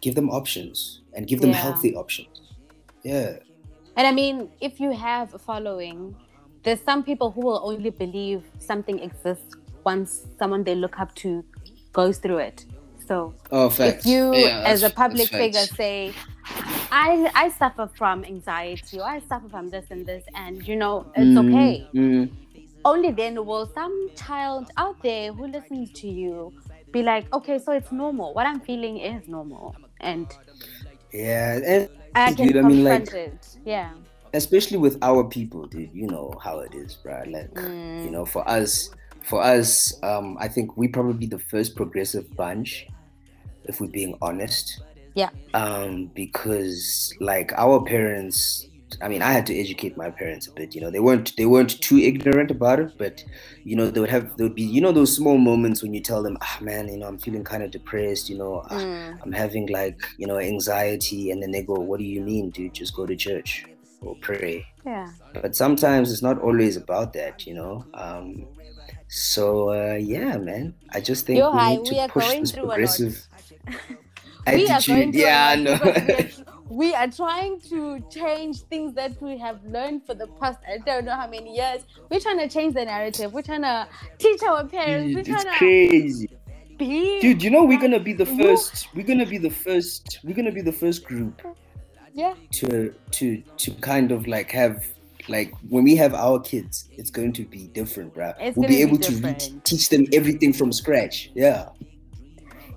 give 0.00 0.14
them 0.14 0.30
options 0.30 1.00
and 1.14 1.26
give 1.26 1.40
them 1.40 1.50
Yeah. 1.50 1.56
healthy 1.56 1.94
options. 1.94 2.28
Yeah. 3.02 3.38
And 3.96 4.06
I 4.06 4.12
mean, 4.12 4.48
if 4.60 4.80
you 4.80 4.90
have 4.92 5.34
a 5.34 5.38
following, 5.38 6.16
there's 6.64 6.80
some 6.80 7.04
people 7.04 7.30
who 7.30 7.42
will 7.42 7.60
only 7.62 7.90
believe 7.90 8.42
something 8.58 8.98
exists 8.98 9.54
once 9.84 10.26
someone 10.38 10.64
they 10.64 10.74
look 10.74 10.98
up 10.98 11.14
to 11.16 11.44
goes 11.92 12.18
through 12.18 12.38
it. 12.38 12.64
So 13.06 13.34
Oh, 13.52 13.66
if 13.78 14.06
you 14.06 14.34
Yeah, 14.34 14.62
as 14.66 14.82
a 14.82 14.90
public 14.90 15.28
figure 15.28 15.66
say 15.76 16.14
I 16.90 17.30
I 17.34 17.48
suffer 17.48 17.88
from 17.96 18.24
anxiety 18.24 18.98
or 19.00 19.04
I 19.04 19.20
suffer 19.20 19.48
from 19.48 19.68
this 19.70 19.86
and 19.90 20.06
this 20.06 20.24
and 20.34 20.66
you 20.66 20.76
know 20.76 21.06
it's 21.16 21.26
Mm, 21.38 21.48
okay. 21.48 21.88
mm. 21.94 22.30
Only 22.84 23.12
then 23.12 23.44
will 23.46 23.66
some 23.74 24.10
child 24.14 24.70
out 24.76 25.02
there 25.02 25.32
who 25.32 25.46
listens 25.46 25.90
to 26.00 26.08
you 26.08 26.52
be 26.92 27.02
like, 27.02 27.24
okay, 27.34 27.58
so 27.58 27.72
it's 27.72 27.90
normal. 27.90 28.34
What 28.34 28.46
I'm 28.46 28.60
feeling 28.60 28.98
is 28.98 29.26
normal, 29.26 29.74
and 30.00 30.26
Yeah. 31.12 31.60
And 31.64 31.88
I 32.14 32.32
can 32.34 32.46
Dude, 32.46 32.56
I 32.58 32.62
mean, 32.62 32.84
like- 32.84 33.12
it. 33.12 33.56
Yeah. 33.64 33.90
especially 34.34 34.78
with 34.78 34.98
our 35.02 35.24
people, 35.24 35.66
dude, 35.66 35.90
you 35.94 36.06
know 36.08 36.34
how 36.42 36.58
it 36.58 36.74
is, 36.74 36.94
bro. 37.02 37.22
Like, 37.26 37.52
Mm. 37.54 38.04
you 38.04 38.10
know, 38.10 38.24
for 38.26 38.46
us, 38.48 38.90
for 39.22 39.40
us, 39.42 39.94
um, 40.02 40.36
I 40.38 40.48
think 40.48 40.76
we 40.76 40.86
probably 40.88 41.26
the 41.26 41.38
first 41.38 41.74
progressive 41.76 42.26
bunch, 42.36 42.86
if 43.64 43.80
we're 43.80 43.86
being 44.00 44.18
honest. 44.20 44.82
Yeah. 45.14 45.30
Um, 45.52 46.10
because 46.14 47.12
like 47.20 47.52
our 47.56 47.82
parents, 47.84 48.66
I 49.02 49.08
mean, 49.08 49.22
I 49.22 49.32
had 49.32 49.46
to 49.46 49.58
educate 49.58 49.96
my 49.96 50.10
parents 50.10 50.46
a 50.48 50.52
bit. 50.52 50.74
You 50.74 50.80
know, 50.80 50.90
they 50.90 51.00
weren't 51.00 51.36
they 51.36 51.46
weren't 51.46 51.80
too 51.80 51.98
ignorant 51.98 52.50
about 52.50 52.80
it, 52.80 52.92
but 52.98 53.24
you 53.64 53.76
know, 53.76 53.90
they 53.90 54.00
would 54.00 54.10
have 54.10 54.36
there 54.36 54.46
would 54.46 54.54
be 54.54 54.62
you 54.62 54.80
know 54.80 54.92
those 54.92 55.14
small 55.14 55.38
moments 55.38 55.82
when 55.82 55.94
you 55.94 56.00
tell 56.00 56.22
them, 56.22 56.36
ah, 56.42 56.58
man, 56.60 56.88
you 56.88 56.98
know, 56.98 57.06
I'm 57.06 57.18
feeling 57.18 57.44
kind 57.44 57.62
of 57.62 57.70
depressed. 57.70 58.28
You 58.28 58.38
know, 58.38 58.62
ah, 58.70 58.84
Mm. 58.84 59.18
I'm 59.22 59.32
having 59.32 59.66
like 59.68 60.00
you 60.18 60.26
know 60.26 60.38
anxiety, 60.38 61.30
and 61.30 61.42
then 61.42 61.50
they 61.52 61.62
go, 61.62 61.74
"What 61.74 61.98
do 61.98 62.04
you 62.04 62.20
mean, 62.22 62.50
dude? 62.50 62.74
Just 62.74 62.94
go 62.94 63.06
to 63.06 63.16
church 63.16 63.64
or 64.00 64.16
pray." 64.20 64.66
Yeah. 64.84 65.12
But 65.32 65.56
sometimes 65.56 66.12
it's 66.12 66.22
not 66.22 66.40
always 66.40 66.76
about 66.76 67.12
that, 67.14 67.46
you 67.46 67.54
know. 67.54 67.86
Um, 67.94 68.46
so 69.08 69.70
uh, 69.70 69.94
yeah, 69.96 70.36
man, 70.38 70.74
I 70.90 71.00
just 71.00 71.26
think 71.26 71.38
Yo, 71.38 71.50
we 71.50 71.62
need 71.62 71.82
we 71.88 71.96
to 71.96 71.98
are 72.00 72.08
push 72.08 72.24
going 72.26 72.40
this 72.40 72.52
through 72.52 72.72
a 72.72 72.76
lot. 72.78 72.78
progressive 72.78 73.26
we 73.66 73.96
attitude. 74.46 75.14
Yeah, 75.14 75.48
I 75.48 75.54
a 75.54 75.56
lot 75.56 76.08
know. 76.08 76.26
we 76.68 76.94
are, 76.94 77.08
trying 77.08 77.60
to 77.62 78.00
change 78.10 78.62
things 78.62 78.94
that 78.94 79.20
we 79.20 79.38
have 79.38 79.64
learned 79.64 80.04
for 80.06 80.14
the 80.14 80.26
past 80.40 80.58
I 80.68 80.78
don't 80.78 81.04
know 81.04 81.14
how 81.14 81.28
many 81.28 81.56
years. 81.56 81.82
We're 82.10 82.20
trying 82.20 82.38
to 82.38 82.48
change 82.48 82.74
the 82.74 82.84
narrative. 82.84 83.32
We're 83.32 83.42
trying 83.42 83.62
to 83.62 83.88
teach 84.18 84.42
our 84.42 84.64
parents. 84.64 85.14
We're 85.14 85.20
it's 85.20 85.44
to 85.44 85.50
crazy, 85.58 86.30
be 86.78 87.20
dude. 87.20 87.42
You 87.42 87.50
know 87.50 87.64
we're 87.64 87.80
gonna 87.80 88.00
be 88.00 88.12
the 88.12 88.26
first. 88.26 88.88
We're 88.94 89.06
gonna 89.06 89.26
be 89.26 89.38
the 89.38 89.50
first. 89.50 90.20
We're 90.24 90.34
gonna 90.34 90.52
be 90.52 90.62
the 90.62 90.72
first 90.72 91.04
group 91.04 91.42
yeah. 92.14 92.34
to 92.52 92.94
to 93.12 93.42
to 93.58 93.70
kind 93.74 94.12
of 94.12 94.26
like 94.26 94.50
have 94.52 94.86
like 95.28 95.52
when 95.68 95.84
we 95.84 95.96
have 95.96 96.14
our 96.14 96.40
kids, 96.40 96.88
it's 96.92 97.10
going 97.10 97.32
to 97.34 97.44
be 97.44 97.66
different, 97.68 98.14
bro. 98.14 98.32
It's 98.40 98.56
we'll 98.56 98.68
be 98.68 98.76
be 98.76 98.82
able 98.82 98.98
to 98.98 99.14
re- 99.16 99.36
teach 99.64 99.88
them 99.88 100.06
everything 100.12 100.52
from 100.52 100.72
scratch. 100.72 101.30
Yeah, 101.34 101.68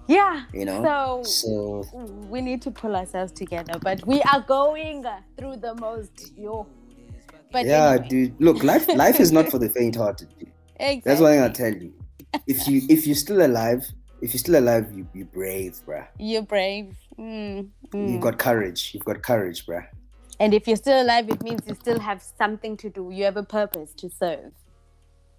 Yeah. 0.08 0.44
you 0.54 0.66
know. 0.66 0.84
So 0.84 1.24
So 1.24 2.02
we 2.30 2.42
need 2.42 2.62
to 2.64 2.72
pull 2.72 2.96
ourselves 2.96 3.32
together, 3.32 3.78
but 3.82 4.06
we 4.08 4.22
are 4.22 4.42
going 4.42 5.06
through 5.38 5.58
the 5.58 5.76
most 5.76 6.34
yo. 6.38 6.68
But 7.52 7.66
yeah, 7.66 7.92
anyway, 7.92 8.08
dude. 8.08 8.42
Look, 8.42 8.64
life 8.64 8.88
life 8.96 9.20
is 9.20 9.32
not 9.32 9.50
for 9.50 9.60
the 9.60 9.70
faint-hearted. 9.70 10.30
Dude. 10.40 10.52
exactly. 10.76 11.02
That's 11.06 11.22
one 11.22 11.32
thing 11.32 11.42
I'll 11.42 11.52
tell 11.52 11.74
you. 11.74 11.94
If 12.46 12.68
you 12.68 12.82
if 12.90 13.08
you're 13.08 13.16
still 13.16 13.46
alive, 13.46 13.86
if 14.22 14.34
you're 14.34 14.40
still 14.40 14.60
alive, 14.60 14.92
you 14.94 15.08
you 15.14 15.26
brave, 15.26 15.80
bruh. 15.86 16.08
You're 16.20 16.42
brave. 16.42 16.96
Mm, 17.18 17.70
mm. 17.90 18.12
You've 18.12 18.22
got 18.22 18.38
courage. 18.38 18.92
You've 18.94 19.06
got 19.06 19.22
courage, 19.22 19.66
bruh. 19.66 19.86
And 20.40 20.54
if 20.54 20.68
you're 20.68 20.78
still 20.78 21.02
alive, 21.02 21.30
it 21.30 21.42
means 21.42 21.62
you 21.68 21.76
still 21.76 22.00
have 22.00 22.22
something 22.22 22.78
to 22.78 22.90
do. 22.90 23.10
You 23.12 23.24
have 23.26 23.38
a 23.38 23.44
purpose 23.44 23.94
to 23.94 24.10
serve. 24.10 24.52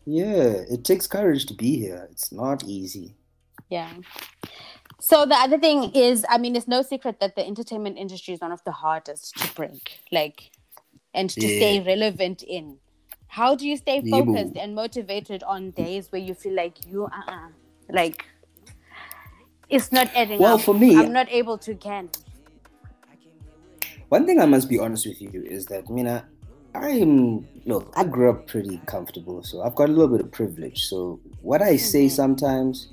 Yeah, 0.07 0.65
it 0.71 0.85
takes 0.85 1.07
courage 1.07 1.47
to 1.47 1.55
be 1.55 1.77
here. 1.77 2.09
It's 2.11 2.33
not 2.33 2.65
easy. 2.65 3.15
Yeah. 3.69 3.93
So 5.01 5.27
the 5.27 5.35
other 5.37 5.59
thing 5.59 5.93
is, 5.95 6.25
I 6.29 6.39
mean, 6.39 6.57
it's 6.57 6.67
no 6.69 6.83
secret 6.83 7.21
that 7.21 7.37
the 7.37 7.47
entertainment 7.47 7.99
industry 7.99 8.35
is 8.35 8.41
one 8.41 8.53
of 8.53 8.63
the 8.65 8.73
hardest 8.73 9.37
to 9.39 9.49
break, 9.55 10.01
like, 10.11 10.51
and 11.15 11.31
to 11.31 11.41
Yeah. 11.41 11.57
stay 11.57 11.81
relevant 11.81 12.43
in. 12.43 12.79
How 13.29 13.55
do 13.55 13.67
you 13.69 13.77
stay 13.77 14.01
Yeah, 14.03 14.25
focused 14.25 14.57
and 14.57 14.75
motivated 14.75 15.43
on 15.43 15.71
days 15.73 16.11
where 16.11 16.21
you 16.21 16.35
feel 16.35 16.55
like 16.55 16.79
you 16.87 17.05
uh 17.05 17.49
like 17.91 18.25
it's 19.69 19.93
not 19.93 20.09
adding 20.15 20.41
Well, 20.41 20.59
up? 20.59 20.65
for 20.65 20.75
me- 20.75 20.97
I'm 20.97 21.13
not 21.13 21.29
able 21.31 21.59
to 21.59 21.75
can. 21.75 22.11
One 24.09 24.25
thing 24.25 24.41
I 24.41 24.47
must 24.47 24.69
be 24.71 24.79
honest 24.79 25.07
with 25.07 25.21
you 25.21 25.43
is 25.45 25.67
that 25.67 25.91
Mina, 25.91 26.27
I'm 26.75 27.47
look, 27.67 27.93
I 27.95 28.05
grew 28.05 28.31
up 28.31 28.47
pretty 28.47 28.79
comfortable, 28.87 29.43
so 29.43 29.61
I've 29.63 29.75
got 29.75 29.91
a 29.91 29.93
little 29.93 30.09
bit 30.09 30.25
of 30.25 30.33
privilege. 30.33 30.85
So 30.87 31.21
what 31.43 31.61
I 31.61 31.77
say 31.77 32.07
Mhm. 32.07 32.11
sometimes, 32.11 32.89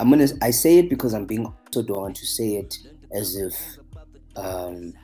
I'm 0.00 0.10
gonna 0.10 0.28
I 0.42 0.50
say 0.50 0.78
it 0.78 0.90
because 0.90 1.14
I'm 1.14 1.26
being 1.26 1.52
so 1.72 1.82
don't 1.82 2.00
want 2.00 2.16
to 2.16 2.26
say 2.26 2.56
it 2.56 2.74
as 3.12 3.36
if 3.36 3.78
um 4.36 4.94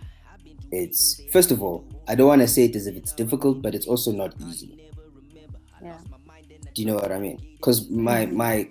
it's 0.72 1.22
first 1.32 1.50
of 1.50 1.62
all, 1.62 1.88
I 2.08 2.14
don't 2.14 2.28
want 2.28 2.42
to 2.42 2.48
say 2.48 2.64
it 2.64 2.76
as 2.76 2.86
if 2.86 2.96
it's 2.96 3.12
difficult, 3.12 3.62
but 3.62 3.74
it's 3.74 3.86
also 3.86 4.12
not 4.12 4.34
easy. 4.38 4.78
Yeah. 5.80 5.98
Do 6.74 6.82
you 6.82 6.88
know 6.88 6.94
what 6.96 7.12
I 7.12 7.18
mean? 7.18 7.40
Because 7.56 7.90
my 7.90 8.26
Mhm. 8.26 8.32
my 8.32 8.70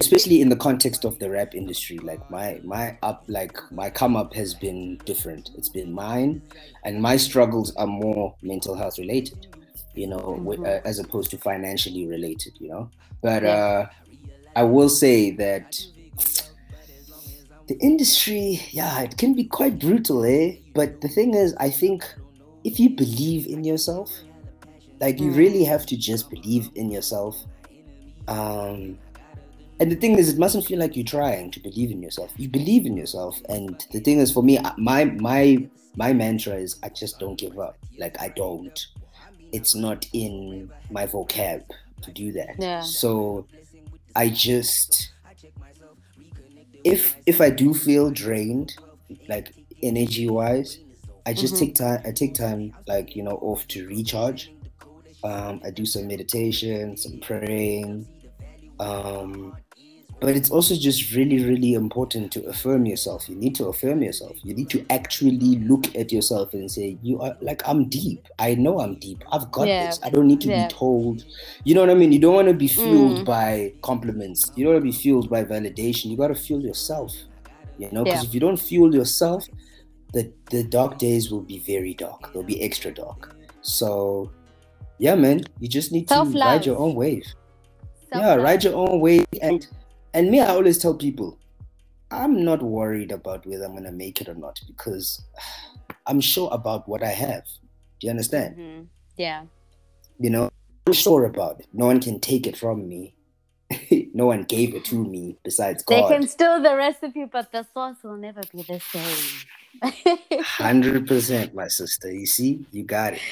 especially 0.00 0.40
in 0.40 0.48
the 0.50 0.56
context 0.56 1.04
of 1.04 1.18
the 1.18 1.30
rap 1.30 1.54
industry, 1.54 1.98
like 2.02 2.28
my 2.30 2.60
my 2.64 2.98
up 3.02 3.24
like 3.28 3.56
my 3.70 3.90
come 3.90 4.16
up 4.16 4.34
has 4.34 4.54
been 4.54 5.00
different. 5.04 5.50
It's 5.54 5.68
been 5.68 5.92
mine, 5.92 6.42
and 6.84 7.00
my 7.02 7.16
struggles 7.16 7.74
are 7.76 7.86
more 7.86 8.36
mental 8.42 8.76
health 8.76 8.98
related, 8.98 9.46
you 9.94 10.08
know, 10.08 10.40
Mhm. 10.40 10.58
uh, 10.64 10.80
as 10.84 10.98
opposed 10.98 11.30
to 11.32 11.38
financially 11.38 12.06
related, 12.06 12.54
you 12.60 12.68
know. 12.68 12.90
But 13.22 13.44
uh, 13.44 13.86
I 14.56 14.62
will 14.62 14.88
say 14.88 15.30
that 15.32 15.80
the 17.66 17.76
industry, 17.80 18.60
yeah, 18.70 19.00
it 19.02 19.16
can 19.16 19.34
be 19.34 19.44
quite 19.44 19.78
brutal, 19.78 20.24
eh? 20.24 20.56
But 20.74 21.00
the 21.00 21.08
thing 21.08 21.34
is, 21.34 21.54
I 21.58 21.70
think 21.70 22.04
if 22.62 22.78
you 22.78 22.90
believe 22.90 23.46
in 23.46 23.64
yourself, 23.64 24.12
like 25.00 25.18
you 25.20 25.30
Mm. 25.30 25.36
really 25.36 25.64
have 25.64 25.86
to 25.86 25.96
just 25.96 26.30
believe 26.30 26.70
in 26.74 26.90
yourself. 26.90 27.36
Um, 28.28 28.98
and 29.80 29.90
the 29.90 29.96
thing 29.96 30.18
is, 30.18 30.28
it 30.28 30.38
mustn't 30.38 30.66
feel 30.66 30.78
like 30.78 30.94
you're 30.94 31.04
trying 31.04 31.50
to 31.50 31.60
believe 31.60 31.90
in 31.90 32.02
yourself. 32.02 32.32
You 32.36 32.48
believe 32.48 32.86
in 32.86 32.96
yourself, 32.96 33.40
and 33.48 33.84
the 33.92 34.00
thing 34.00 34.18
is, 34.20 34.30
for 34.30 34.42
me, 34.42 34.58
my 34.78 35.04
my 35.06 35.66
my 35.96 36.12
mantra 36.12 36.54
is, 36.54 36.76
I 36.82 36.88
just 36.90 37.18
don't 37.18 37.36
give 37.38 37.58
up. 37.58 37.76
Like 37.98 38.20
I 38.20 38.28
don't. 38.28 38.78
It's 39.52 39.74
not 39.74 40.06
in 40.12 40.70
my 40.90 41.06
vocab 41.06 41.64
to 42.02 42.10
do 42.12 42.32
that. 42.32 42.56
Yeah. 42.58 42.80
So 42.80 43.46
I 44.14 44.28
just 44.30 45.12
if 46.84 47.16
if 47.26 47.40
I 47.40 47.50
do 47.50 47.74
feel 47.74 48.10
drained, 48.10 48.72
like 49.28 49.54
energy 49.82 50.28
wise, 50.28 50.78
I 51.26 51.32
just 51.34 51.54
Mhm. 51.54 51.58
take 51.58 51.74
time. 51.74 52.00
I 52.04 52.12
take 52.12 52.34
time, 52.34 52.74
like 52.86 53.14
you 53.16 53.22
know, 53.22 53.36
off 53.42 53.66
to 53.68 53.86
recharge. 53.86 54.54
Um, 55.24 55.60
I 55.64 55.70
do 55.70 55.86
some 55.86 56.06
meditation, 56.08 56.96
some 56.96 57.18
praying. 57.20 58.08
Um, 58.80 59.58
but 60.24 60.36
it's 60.36 60.50
also 60.50 60.74
just 60.74 61.12
really, 61.12 61.44
really 61.44 61.74
important 61.74 62.32
to 62.32 62.42
affirm 62.46 62.86
yourself. 62.86 63.28
You 63.28 63.36
need 63.36 63.54
to 63.56 63.66
affirm 63.66 64.02
yourself. 64.02 64.36
You 64.42 64.54
need 64.54 64.70
to 64.70 64.84
actually 64.88 65.58
look 65.58 65.94
at 65.94 66.10
yourself 66.12 66.54
and 66.54 66.70
say, 66.70 66.96
"You 67.02 67.20
are 67.20 67.36
like 67.42 67.62
I'm 67.68 67.88
deep. 67.90 68.26
I 68.38 68.54
know 68.54 68.80
I'm 68.80 68.94
deep. 68.94 69.22
I've 69.30 69.50
got 69.52 69.68
Yeah. 69.68 69.86
this. 69.86 70.00
I 70.02 70.08
don't 70.08 70.26
need 70.26 70.40
to 70.40 70.48
Yeah. 70.48 70.66
be 70.66 70.72
told." 70.72 71.24
You 71.64 71.74
know 71.74 71.82
what 71.82 71.90
I 71.90 71.94
mean? 71.94 72.10
You 72.10 72.18
don't 72.20 72.34
want 72.34 72.48
to 72.48 72.54
be 72.54 72.68
fueled 72.68 73.18
Mm. 73.18 73.24
by 73.26 73.72
compliments. 73.82 74.50
You 74.56 74.64
don't 74.64 74.72
want 74.74 74.84
to 74.84 74.90
be 74.92 74.96
fueled 74.96 75.28
by 75.28 75.44
validation. 75.44 76.06
You 76.10 76.16
got 76.16 76.28
to 76.28 76.34
fuel 76.34 76.62
yourself. 76.62 77.12
You 77.78 77.90
know, 77.92 78.02
because 78.04 78.22
Yeah. 78.22 78.28
if 78.28 78.34
you 78.34 78.40
don't 78.40 78.58
fuel 78.58 78.94
yourself, 78.94 79.46
the 80.14 80.32
the 80.50 80.62
dark 80.64 80.98
days 80.98 81.30
will 81.30 81.42
be 81.42 81.58
very 81.58 81.92
dark. 81.92 82.32
They'll 82.32 82.42
be 82.54 82.62
extra 82.62 82.94
dark. 82.94 83.36
So, 83.60 84.30
yeah, 84.98 85.16
man, 85.16 85.44
you 85.60 85.68
just 85.68 85.92
need 85.92 86.08
to 86.08 86.22
ride 86.22 86.64
your 86.64 86.78
own 86.78 86.94
wave. 86.94 87.26
Yeah, 88.12 88.36
ride 88.36 88.62
your 88.64 88.76
own 88.76 89.00
wave. 89.00 89.26
And 89.42 89.66
and 90.14 90.30
me, 90.30 90.40
I 90.40 90.46
always 90.46 90.78
tell 90.78 90.94
people, 90.94 91.38
I'm 92.10 92.44
not 92.44 92.62
worried 92.62 93.10
about 93.12 93.44
whether 93.46 93.64
I'm 93.64 93.74
gonna 93.74 93.92
make 93.92 94.20
it 94.20 94.28
or 94.28 94.34
not 94.34 94.60
because 94.66 95.22
I'm 96.06 96.20
sure 96.20 96.48
about 96.52 96.88
what 96.88 97.02
I 97.02 97.10
have. 97.10 97.44
Do 98.00 98.06
you 98.06 98.10
understand? 98.10 98.56
Mhm. 98.56 98.86
Yeah. 99.16 99.44
You 100.18 100.30
know, 100.30 100.50
I'm 100.86 100.92
sure 100.92 101.24
about 101.24 101.60
it. 101.60 101.66
No 101.72 101.86
one 101.86 102.00
can 102.00 102.20
take 102.20 102.46
it 102.46 102.56
from 102.56 102.88
me. 102.88 103.16
no 104.14 104.26
one 104.26 104.44
gave 104.44 104.74
it 104.74 104.84
to 104.86 105.04
me 105.04 105.36
besides 105.42 105.82
God. 105.82 106.10
They 106.10 106.16
can 106.16 106.26
steal 106.28 106.62
the 106.62 106.76
recipe, 106.76 107.24
but 107.24 107.50
the 107.50 107.66
sauce 107.74 107.96
will 108.04 108.16
never 108.16 108.42
be 108.54 108.62
the 108.62 108.80
same. 108.80 110.38
Hundred 110.42 111.06
percent, 111.08 111.54
my 111.54 111.68
sister. 111.68 112.12
You 112.12 112.26
see, 112.26 112.64
you 112.70 112.84
got 112.84 113.14
it. 113.14 113.22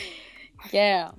yeah. 0.73 1.13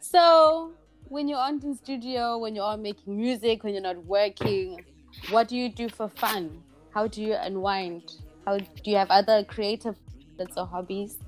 So 0.00 0.72
when 1.08 1.28
you're 1.28 1.38
on 1.38 1.60
in 1.64 1.74
studio, 1.76 2.38
when 2.38 2.54
you're 2.54 2.76
making 2.76 3.16
music, 3.16 3.62
when 3.64 3.74
you're 3.74 3.82
not 3.82 4.04
working, 4.04 4.84
what 5.26 5.48
do 5.48 5.56
you 5.56 5.68
do 5.72 5.88
for 5.88 6.08
fun? 6.08 6.64
How 6.90 7.06
do 7.08 7.22
you 7.22 7.34
unwind? 7.34 8.10
How 8.46 8.58
do 8.58 8.66
you 8.90 8.96
have 8.96 9.10
other 9.10 9.44
creative 9.44 9.96
that's 10.38 10.56
or 10.56 10.66
hobbies? 10.66 11.18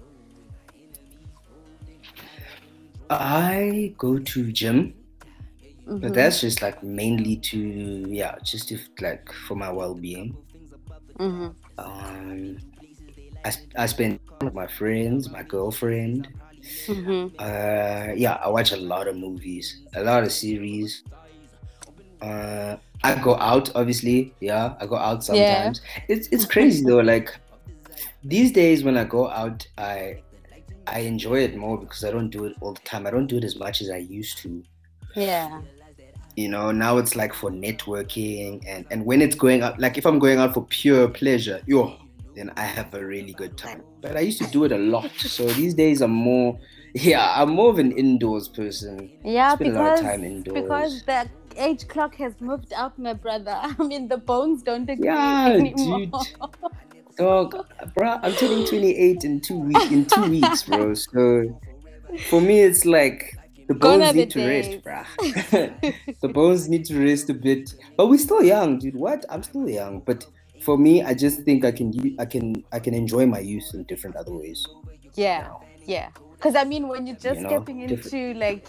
I 3.10 3.94
go 3.98 4.18
to 4.18 4.52
gym, 4.52 4.94
Mhm. 5.86 6.00
but 6.00 6.14
that's 6.14 6.40
just 6.40 6.62
like 6.62 6.82
mainly 6.82 7.36
to 7.36 7.58
yeah, 7.58 8.36
just 8.44 8.68
to 8.68 8.78
like 9.00 9.30
for 9.32 9.54
my 9.56 9.70
well-being. 9.70 10.38
Mhm. 11.18 11.56
Um, 11.78 12.58
I, 13.44 13.52
I 13.76 13.86
spend 13.86 14.20
time 14.40 14.46
with 14.46 14.54
my 14.54 14.66
friends, 14.68 15.30
my 15.30 15.42
girlfriend. 15.42 16.28
Mhm. 16.86 17.32
Uh, 17.38 18.12
yeah, 18.14 18.34
I 18.34 18.48
watch 18.48 18.72
a 18.72 18.76
lot 18.76 19.08
of 19.08 19.16
movies, 19.16 19.82
a 19.94 20.02
lot 20.02 20.22
of 20.24 20.32
series. 20.32 21.02
Uh, 22.20 22.76
I 23.04 23.14
go 23.20 23.36
out, 23.36 23.70
obviously. 23.74 24.34
Yeah, 24.40 24.74
I 24.80 24.86
go 24.86 24.96
out 24.96 25.16
Yeah. 25.16 25.22
sometimes. 25.24 25.80
It's 26.08 26.28
it's 26.28 26.44
crazy 26.44 26.84
though. 26.84 27.00
Like 27.00 27.34
these 28.24 28.52
days, 28.52 28.82
when 28.84 28.96
I 28.96 29.04
go 29.04 29.28
out, 29.28 29.66
I 29.78 30.22
I 30.86 31.00
enjoy 31.00 31.40
it 31.40 31.56
more 31.56 31.78
because 31.78 32.04
I 32.04 32.10
don't 32.10 32.30
do 32.30 32.44
it 32.46 32.54
all 32.60 32.72
the 32.72 32.80
time. 32.80 33.06
I 33.06 33.10
don't 33.10 33.26
do 33.26 33.36
it 33.38 33.44
as 33.44 33.56
much 33.56 33.80
as 33.82 33.90
I 33.90 33.98
used 33.98 34.38
to. 34.38 34.62
Yeah. 35.14 35.60
You 36.36 36.48
know, 36.48 36.70
now 36.70 36.98
it's 36.98 37.16
like 37.16 37.32
for 37.34 37.50
networking 37.50 38.62
and 38.66 38.86
and 38.90 39.04
when 39.04 39.20
it's 39.22 39.34
going 39.36 39.62
out, 39.62 39.78
like 39.80 39.98
if 39.98 40.06
I'm 40.06 40.18
going 40.18 40.38
out 40.38 40.54
for 40.54 40.64
pure 40.64 41.08
pleasure, 41.08 41.60
yo, 41.66 41.96
then 42.36 42.52
I 42.56 42.62
have 42.64 42.94
a 42.94 43.04
really 43.04 43.32
good 43.32 43.56
time. 43.56 43.82
But 44.00 44.16
I 44.16 44.20
used 44.20 44.38
to 44.42 44.46
do 44.50 44.64
it 44.64 44.72
a 44.72 44.78
lot. 44.78 45.10
So 45.16 45.46
these 45.60 45.74
days 45.74 46.00
I'm 46.02 46.12
more 46.12 46.58
yeah, 46.94 47.34
I'm 47.36 47.50
more 47.50 47.70
of 47.70 47.78
an 47.78 47.92
indoors 47.92 48.48
person. 48.48 49.10
Yeah, 49.24 49.54
Spend 49.54 49.76
a 49.76 49.78
lot 49.78 49.84
because 49.84 50.00
of 50.00 50.06
time 50.06 50.24
indoors. 50.24 50.62
because 50.62 51.02
the 51.04 51.28
age 51.58 51.88
clock 51.88 52.14
has 52.16 52.32
moved 52.40 52.72
up, 52.72 52.98
my 52.98 53.12
brother. 53.12 53.58
I 53.62 53.74
mean, 53.82 54.08
the 54.08 54.16
bones 54.16 54.62
don't 54.62 54.88
agree 54.88 55.04
Yeah, 55.06 55.48
anymore. 55.48 55.98
dude. 56.06 56.14
Dog, 57.18 57.66
bro, 57.94 58.18
I'm 58.22 58.32
turning 58.34 58.66
28 58.66 59.24
in 59.24 59.40
two 59.40 59.58
weeks 59.58 59.90
in 59.90 60.04
two 60.04 60.28
weeks, 60.30 60.62
bro. 60.64 60.92
So 60.94 61.58
for 62.28 62.40
me 62.42 62.60
it's 62.60 62.84
like 62.84 63.34
the 63.68 63.74
bones 63.74 64.14
need 64.14 64.30
to 64.30 64.38
days. 64.38 64.82
rest, 64.84 65.08
bruh. 65.20 66.20
the 66.20 66.28
bones 66.28 66.68
need 66.68 66.84
to 66.86 66.98
rest 67.02 67.30
a 67.30 67.34
bit. 67.34 67.74
But 67.96 68.08
we're 68.08 68.18
still 68.18 68.42
young, 68.42 68.78
dude. 68.78 68.94
What? 68.96 69.24
I'm 69.30 69.42
still 69.42 69.68
young. 69.68 70.00
But 70.00 70.26
for 70.66 70.76
me, 70.76 70.94
I 71.10 71.14
just 71.14 71.42
think 71.46 71.64
I 71.64 71.72
can 71.78 71.88
I 72.18 72.26
can 72.26 72.44
I 72.76 72.78
can 72.84 72.92
enjoy 73.02 73.24
my 73.24 73.38
youth 73.38 73.68
in 73.72 73.84
different 73.84 74.16
other 74.16 74.34
ways. 74.40 74.66
Yeah, 75.14 75.48
yeah. 75.94 76.08
Because 76.34 76.56
I 76.62 76.64
mean, 76.64 76.88
when 76.88 77.06
you're 77.06 77.22
just 77.28 77.40
You 77.40 77.44
know, 77.44 77.52
stepping 77.54 77.78
into 77.80 77.96
different. 77.96 78.38
like 78.46 78.64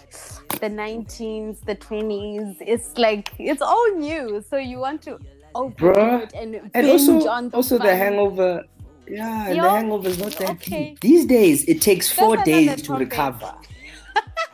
the 0.62 0.70
19s, 0.70 1.56
the 1.70 1.76
20s, 1.76 2.56
it's 2.60 2.96
like 2.96 3.26
it's 3.50 3.60
all 3.60 3.90
new. 3.96 4.42
So 4.48 4.56
you 4.70 4.78
want 4.78 5.02
to 5.02 5.18
Bruh. 5.54 6.22
it 6.22 6.32
and 6.40 6.70
And 6.72 6.86
also 6.86 7.14
on 7.28 7.50
the 7.50 7.56
also 7.56 7.78
the 7.78 7.94
hangover. 8.04 8.52
Yeah, 9.08 9.50
Yo, 9.50 9.62
the 9.62 9.70
hangover 9.70 10.08
is 10.08 10.18
not 10.24 10.32
that 10.40 10.50
okay. 10.50 10.84
deep. 10.90 11.00
These 11.00 11.24
days 11.26 11.58
it 11.72 11.82
takes 11.82 12.06
four 12.20 12.36
days 12.52 12.80
to 12.82 12.94
recover. 12.94 13.52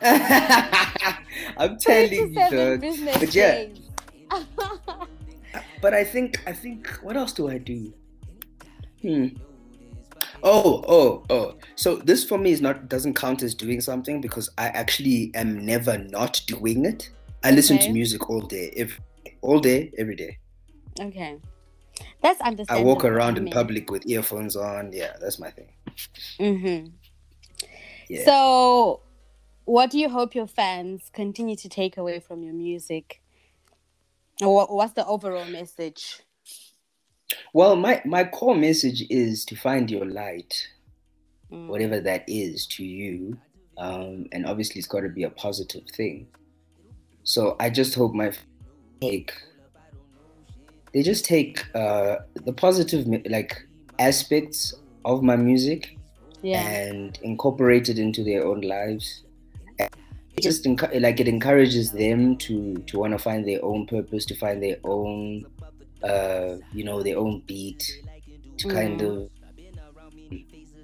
I'm 1.61 1.77
telling 1.77 2.11
you, 2.13 2.33
27 2.33 2.81
dog. 3.05 3.19
But 3.21 3.35
yeah. 3.35 3.65
but 5.85 5.93
I 5.93 6.03
think 6.03 6.41
I 6.47 6.51
think 6.51 6.87
what 7.03 7.15
else 7.15 7.31
do 7.31 7.47
I 7.47 7.59
do? 7.59 7.93
Hmm. 9.03 9.27
Oh, 10.41 10.83
oh, 10.87 11.23
oh. 11.29 11.57
So 11.75 11.97
this 11.97 12.23
for 12.23 12.39
me 12.39 12.49
is 12.51 12.59
not 12.59 12.89
doesn't 12.89 13.13
count 13.13 13.43
as 13.43 13.53
doing 13.53 13.81
something 13.81 14.19
because 14.19 14.49
I 14.57 14.69
actually 14.69 15.29
am 15.35 15.63
never 15.63 15.99
not 15.99 16.41
doing 16.47 16.85
it. 16.85 17.11
I 17.43 17.51
listen 17.51 17.77
Okay. 17.77 17.85
to 17.85 17.93
music 17.93 18.27
all 18.31 18.41
day, 18.41 18.73
every, 18.75 18.97
all 19.41 19.59
day, 19.59 19.91
every 19.99 20.15
day. 20.15 20.39
okay, 20.99 21.37
that's 22.23 22.41
understandable. 22.41 22.89
I 22.89 22.91
walk 22.91 23.05
around 23.05 23.37
in 23.37 23.43
mean, 23.43 23.53
public 23.53 23.91
with 23.91 24.07
earphones 24.07 24.55
on. 24.55 24.91
Yeah, 24.91 25.13
that's 25.21 25.37
my 25.37 25.51
thing. 25.51 25.69
Mm-hmm. 26.39 26.87
Yeah. 28.09 28.25
So, 28.25 29.01
what 29.65 29.91
do 29.91 29.99
you 29.99 30.09
hope 30.09 30.33
your 30.33 30.47
fans 30.47 31.11
continue 31.13 31.55
to 31.57 31.69
take 31.69 31.97
away 31.97 32.21
from 32.21 32.41
your 32.41 32.55
music? 32.55 33.21
What's 34.41 34.93
the 34.93 35.05
overall 35.05 35.45
message? 35.45 36.19
Well, 37.53 37.75
my 37.75 38.01
my 38.05 38.23
core 38.25 38.55
message 38.55 39.03
is 39.09 39.45
to 39.45 39.55
find 39.55 39.89
your 39.89 40.05
light, 40.05 40.67
Mm. 41.51 41.67
whatever 41.67 41.99
that 41.99 42.23
is 42.27 42.65
to 42.67 42.83
you, 42.83 43.37
um, 43.77 44.25
and 44.31 44.47
obviously 44.47 44.79
it's 44.79 44.87
got 44.87 45.01
to 45.01 45.09
be 45.09 45.23
a 45.23 45.29
positive 45.29 45.83
thing. 45.95 46.27
So 47.23 47.55
I 47.59 47.69
just 47.69 47.93
hope 47.95 48.13
my 48.13 48.31
take 49.01 49.31
they 50.93 51.03
just 51.03 51.25
take 51.25 51.65
uh, 51.75 52.17
the 52.45 52.53
positive 52.53 53.05
like 53.29 53.67
aspects 53.99 54.73
of 55.03 55.21
my 55.23 55.35
music 55.35 55.97
Yeah. 56.41 56.61
and 56.65 57.19
incorporate 57.21 57.89
it 57.89 57.99
into 57.99 58.23
their 58.23 58.45
own 58.45 58.61
lives. 58.61 59.24
It 60.37 60.41
just 60.41 60.65
encu- 60.65 61.01
like 61.01 61.19
it 61.19 61.27
encourages 61.27 61.91
them 61.91 62.35
to 62.37 62.75
to 62.87 62.99
want 62.99 63.13
to 63.13 63.17
find 63.19 63.47
their 63.47 63.63
own 63.63 63.85
purpose, 63.87 64.25
to 64.25 64.35
find 64.35 64.61
their 64.61 64.77
own, 64.83 65.45
uh, 66.03 66.57
you 66.73 66.83
know, 66.83 67.01
their 67.01 67.17
own 67.17 67.41
beat, 67.47 67.81
to 68.57 68.67
kind 68.67 68.99
Mm. 68.99 69.07
of. 69.23 69.29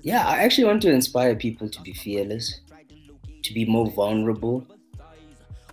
Yeah, 0.03 0.25
I 0.27 0.37
actually 0.43 0.63
want 0.65 0.81
to 0.83 0.91
inspire 0.91 1.35
people 1.35 1.69
to 1.69 1.81
be 1.81 1.93
fearless, 1.93 2.61
to 3.43 3.53
be 3.53 3.65
more 3.65 3.87
vulnerable, 3.91 4.65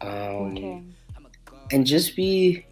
um, 0.02 0.10
Okay. 0.52 0.82
and 1.72 1.86
just 1.86 2.14
be, 2.14 2.64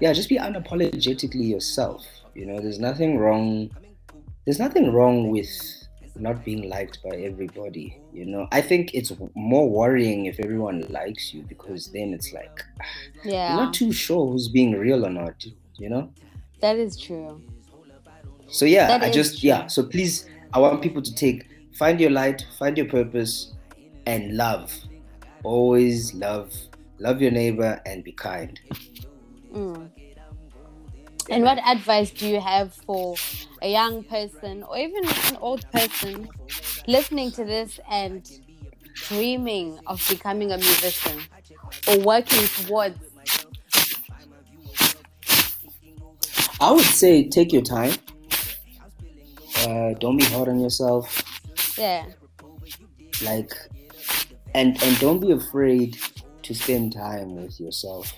yeah, 0.00 0.12
just 0.12 0.28
be 0.28 0.36
unapologetically 0.36 1.48
yourself. 1.48 2.06
You 2.34 2.46
know, 2.46 2.60
there's 2.60 2.78
nothing 2.78 3.18
wrong. 3.18 3.70
There's 4.44 4.60
nothing 4.60 4.92
wrong 4.92 5.30
with 5.30 5.50
not 6.14 6.44
being 6.44 6.68
liked 6.68 7.02
by 7.02 7.16
everybody. 7.16 7.98
You 8.16 8.24
know, 8.24 8.48
I 8.50 8.62
think 8.62 8.94
it's 8.94 9.12
more 9.34 9.68
worrying 9.68 10.24
if 10.24 10.40
everyone 10.40 10.78
likes 10.88 11.34
you 11.34 11.42
because 11.42 11.92
then 11.92 12.14
it's 12.14 12.32
like 12.32 12.64
you're 13.24 13.34
Yeah. 13.34 13.56
not 13.56 13.74
too 13.74 13.92
sure 13.92 14.26
who's 14.30 14.48
being 14.48 14.72
real 14.72 15.04
or 15.04 15.10
not. 15.10 15.44
You 15.76 15.90
know. 15.90 16.04
That 16.60 16.76
is 16.78 16.96
true. 16.98 17.42
So 18.48 18.64
yeah, 18.64 18.86
That 18.88 19.02
I 19.02 19.10
just 19.10 19.40
true. 19.40 19.48
yeah. 19.50 19.66
So 19.66 19.82
please, 19.82 20.26
I 20.54 20.58
want 20.60 20.80
people 20.80 21.02
to 21.02 21.14
take 21.14 21.46
find 21.74 22.00
your 22.00 22.10
light, 22.10 22.46
find 22.58 22.76
your 22.78 22.86
purpose, 22.88 23.52
and 24.06 24.36
love. 24.36 24.72
Always 25.42 26.14
love, 26.14 26.52
love 26.98 27.20
your 27.20 27.32
neighbor, 27.32 27.80
and 27.84 28.02
be 28.02 28.12
kind. 28.12 28.58
Mm. 29.52 29.90
And 31.28 31.42
what 31.42 31.58
advice 31.66 32.10
do 32.10 32.28
you 32.28 32.40
have 32.40 32.72
for 32.72 33.16
a 33.60 33.70
young 33.70 34.04
person 34.04 34.62
or 34.62 34.78
even 34.78 35.04
an 35.04 35.36
old 35.40 35.64
person 35.72 36.28
listening 36.86 37.32
to 37.32 37.44
this 37.44 37.80
and 37.90 38.28
dreaming 39.08 39.78
of 39.86 40.04
becoming 40.08 40.52
a 40.52 40.56
musician 40.56 41.18
or 41.88 41.98
working 42.00 42.46
towards? 42.46 42.98
I 46.60 46.72
would 46.72 46.84
say 46.84 47.28
take 47.28 47.52
your 47.52 47.62
time. 47.62 47.92
Uh, 49.58 49.94
don't 49.98 50.16
be 50.16 50.24
hard 50.26 50.48
on 50.48 50.60
yourself. 50.60 51.22
Yeah. 51.76 52.06
Like, 53.22 53.52
and 54.54 54.80
and 54.82 54.98
don't 55.00 55.20
be 55.20 55.32
afraid 55.32 55.98
to 56.42 56.54
spend 56.54 56.92
time 56.92 57.34
with 57.36 57.58
yourself. 57.58 58.12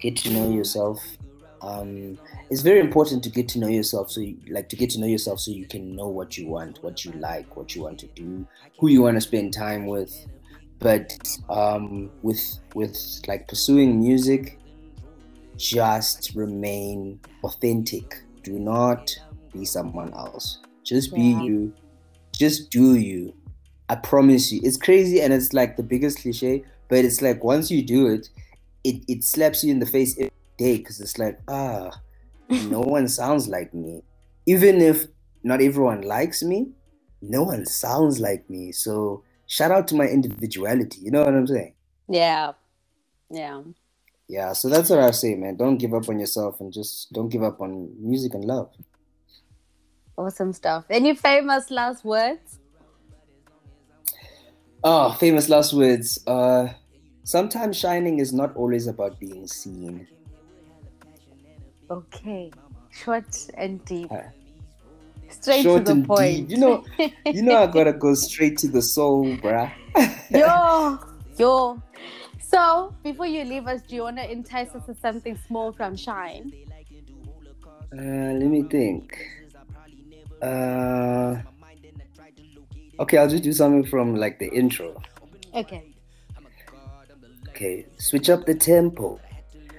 Get 0.00 0.16
to 0.18 0.30
know 0.30 0.50
yourself. 0.50 1.02
Um, 1.62 2.18
it's 2.50 2.60
very 2.62 2.80
important 2.80 3.24
to 3.24 3.30
get 3.30 3.48
to 3.50 3.58
know 3.58 3.68
yourself. 3.68 4.10
So, 4.10 4.20
you, 4.20 4.36
like, 4.50 4.68
to 4.70 4.76
get 4.76 4.90
to 4.90 5.00
know 5.00 5.06
yourself, 5.06 5.40
so 5.40 5.50
you 5.50 5.66
can 5.66 5.96
know 5.96 6.08
what 6.08 6.36
you 6.36 6.48
want, 6.48 6.78
what 6.82 7.04
you 7.04 7.12
like, 7.12 7.56
what 7.56 7.74
you 7.74 7.82
want 7.82 7.98
to 8.00 8.06
do, 8.08 8.46
who 8.78 8.88
you 8.88 9.02
want 9.02 9.16
to 9.16 9.20
spend 9.20 9.52
time 9.52 9.86
with. 9.86 10.14
But 10.78 11.16
um, 11.48 12.10
with 12.22 12.42
with 12.74 12.96
like 13.26 13.48
pursuing 13.48 13.98
music, 13.98 14.58
just 15.56 16.34
remain 16.34 17.18
authentic. 17.44 18.22
Do 18.42 18.58
not 18.58 19.10
be 19.52 19.64
someone 19.64 20.12
else. 20.12 20.58
Just 20.84 21.14
be 21.14 21.22
Yeah. 21.22 21.42
you. 21.42 21.72
Just 22.32 22.70
do 22.70 22.94
you. 22.96 23.34
I 23.88 23.94
promise 23.94 24.52
you. 24.52 24.60
It's 24.62 24.76
crazy 24.76 25.20
and 25.20 25.32
it's 25.32 25.52
like 25.52 25.76
the 25.76 25.82
biggest 25.82 26.18
cliche, 26.20 26.64
but 26.88 27.04
it's 27.04 27.22
like 27.22 27.42
once 27.42 27.70
you 27.70 27.82
do 27.82 28.08
it, 28.08 28.28
it, 28.84 29.02
it 29.08 29.24
slaps 29.24 29.64
you 29.64 29.70
in 29.72 29.78
the 29.78 29.86
face 29.86 30.16
every 30.18 30.30
day 30.56 30.78
because 30.78 31.00
it's 31.00 31.18
like, 31.18 31.38
ah, 31.48 31.90
no 32.48 32.80
one 32.96 33.08
sounds 33.08 33.48
like 33.48 33.74
me. 33.74 34.02
Even 34.46 34.80
if 34.80 35.06
not 35.42 35.60
everyone 35.60 36.02
likes 36.02 36.42
me, 36.42 36.70
no 37.22 37.42
one 37.42 37.66
sounds 37.66 38.20
like 38.20 38.48
me. 38.48 38.72
So 38.72 39.22
shout 39.46 39.70
out 39.70 39.88
to 39.88 39.94
my 39.94 40.06
individuality. 40.06 41.00
You 41.02 41.10
know 41.10 41.24
what 41.24 41.34
I'm 41.34 41.46
saying? 41.46 41.74
Yeah. 42.08 42.52
Yeah. 43.30 43.62
Yeah, 44.28 44.52
so 44.54 44.68
that's 44.68 44.90
what 44.90 44.98
I 44.98 45.12
say, 45.12 45.34
man. 45.36 45.56
Don't 45.56 45.78
give 45.78 45.94
up 45.94 46.08
on 46.08 46.18
yourself 46.18 46.60
and 46.60 46.72
just 46.72 47.12
don't 47.12 47.28
give 47.28 47.44
up 47.44 47.60
on 47.60 47.90
music 48.00 48.34
and 48.34 48.44
love. 48.44 48.70
Awesome 50.16 50.52
stuff. 50.52 50.84
Any 50.90 51.14
famous 51.14 51.70
last 51.70 52.04
words? 52.04 52.58
Oh, 54.82 55.12
famous 55.12 55.48
last 55.48 55.74
words. 55.74 56.18
Uh, 56.26 56.68
sometimes 57.22 57.76
shining 57.76 58.18
is 58.18 58.32
not 58.32 58.56
always 58.56 58.86
about 58.86 59.20
being 59.20 59.46
seen. 59.46 60.08
Okay. 61.90 62.50
Short 62.90 63.48
and 63.54 63.84
deep. 63.84 64.10
Uh, 64.10 64.22
Straight 65.28 65.62
Short 65.62 65.84
to 65.86 65.92
the 65.92 65.92
and 65.92 66.06
point. 66.06 66.48
deep. 66.48 66.50
You 66.50 66.56
know, 66.58 66.84
you 67.26 67.42
know, 67.42 67.56
I 67.56 67.66
gotta 67.72 67.92
go 67.92 68.14
straight 68.14 68.56
to 68.58 68.68
the 68.68 68.80
soul, 68.82 69.26
bruh. 69.36 69.70
yo, 70.30 70.98
yo. 71.38 71.82
So, 72.40 72.94
before 73.02 73.26
you 73.26 73.44
leave 73.44 73.66
us, 73.66 73.82
do 73.82 73.96
you 73.96 74.02
want 74.02 74.16
to 74.18 74.30
entice 74.30 74.74
us 74.74 74.86
with 74.86 75.00
something 75.00 75.36
small 75.46 75.72
from 75.72 75.96
Shine? 75.96 76.52
Uh, 77.92 78.32
let 78.38 78.48
me 78.48 78.62
think. 78.62 79.18
Uh, 80.40 81.36
okay, 83.00 83.18
I'll 83.18 83.28
just 83.28 83.42
do 83.42 83.52
something 83.52 83.84
from 83.84 84.14
like 84.16 84.38
the 84.38 84.48
intro. 84.48 85.00
Okay. 85.54 85.92
Okay, 87.48 87.86
switch 87.98 88.30
up 88.30 88.46
the 88.46 88.54
tempo. 88.54 89.18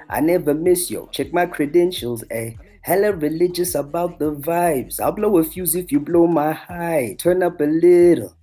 I 0.10 0.22
never 0.22 0.54
miss 0.54 0.90
yo. 0.90 1.08
Check 1.08 1.34
my 1.34 1.46
credentials, 1.46 2.24
eh? 2.32 2.52
Hella 2.82 3.12
religious 3.12 3.76
about 3.76 4.20
the 4.20 4.34
vibes. 4.34 5.00
I'll 5.00 5.12
blow 5.12 5.38
a 5.38 5.44
fuse 5.44 5.76
if 5.76 5.92
you 5.92 6.00
blow 6.00 6.28
my 6.28 6.54
high. 6.54 7.16
Turn 7.20 7.44
up 7.44 7.60
a 7.60 7.66
little. 7.66 8.34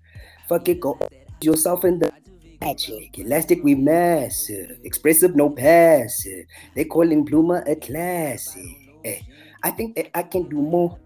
Fuck 0.49 0.69
it, 0.69 0.81
go 0.81 0.99
yourself 1.41 1.85
in 1.85 1.99
the 1.99 2.13
magic. 2.61 3.19
Elastic, 3.19 3.63
we 3.65 3.75
massive. 3.75 4.79
Expressive, 4.85 5.35
no 5.35 5.51
passive. 5.51 6.47
They 6.75 6.85
calling 6.85 7.25
Bloomer 7.25 7.63
a 7.67 7.77
classic. 7.77 8.77
Eh, 9.05 9.21
I 9.63 9.71
think 9.71 9.97
that 9.97 10.11
I 10.15 10.23
can 10.23 10.49
do 10.49 10.57
more. 10.57 10.99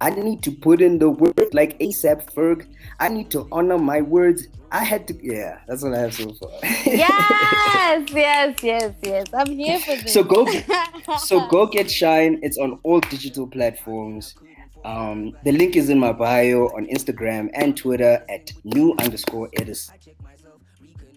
I 0.00 0.10
need 0.10 0.42
to 0.44 0.50
put 0.50 0.80
in 0.80 0.98
the 0.98 1.10
work 1.10 1.52
like 1.52 1.78
ASAP 1.78 2.32
Ferg. 2.32 2.66
I 2.98 3.08
need 3.08 3.30
to 3.32 3.46
honor 3.52 3.78
my 3.78 4.00
words. 4.00 4.46
I 4.72 4.84
had 4.84 5.06
to, 5.08 5.18
yeah, 5.20 5.58
that's 5.66 5.82
what 5.82 5.94
I 5.94 5.98
have 5.98 6.14
so 6.14 6.32
far. 6.32 6.50
Yes, 6.86 8.08
yes, 8.12 8.56
yes, 8.62 8.94
yes. 9.02 9.26
I'm 9.34 9.48
here 9.48 9.78
for 9.80 9.96
this. 9.96 10.14
So 10.14 10.22
go, 10.22 10.46
so 11.18 11.46
go 11.48 11.66
get 11.66 11.90
Shine. 11.90 12.38
It's 12.42 12.56
on 12.56 12.78
all 12.84 13.00
digital 13.00 13.46
platforms. 13.46 14.36
Um, 14.84 15.36
the 15.44 15.52
link 15.52 15.76
is 15.76 15.90
in 15.90 15.98
my 15.98 16.12
bio 16.12 16.66
on 16.68 16.86
Instagram 16.86 17.50
and 17.52 17.76
Twitter 17.76 18.24
at 18.28 18.52
new 18.64 18.94
underscore 18.98 19.50
Edison. 19.58 19.96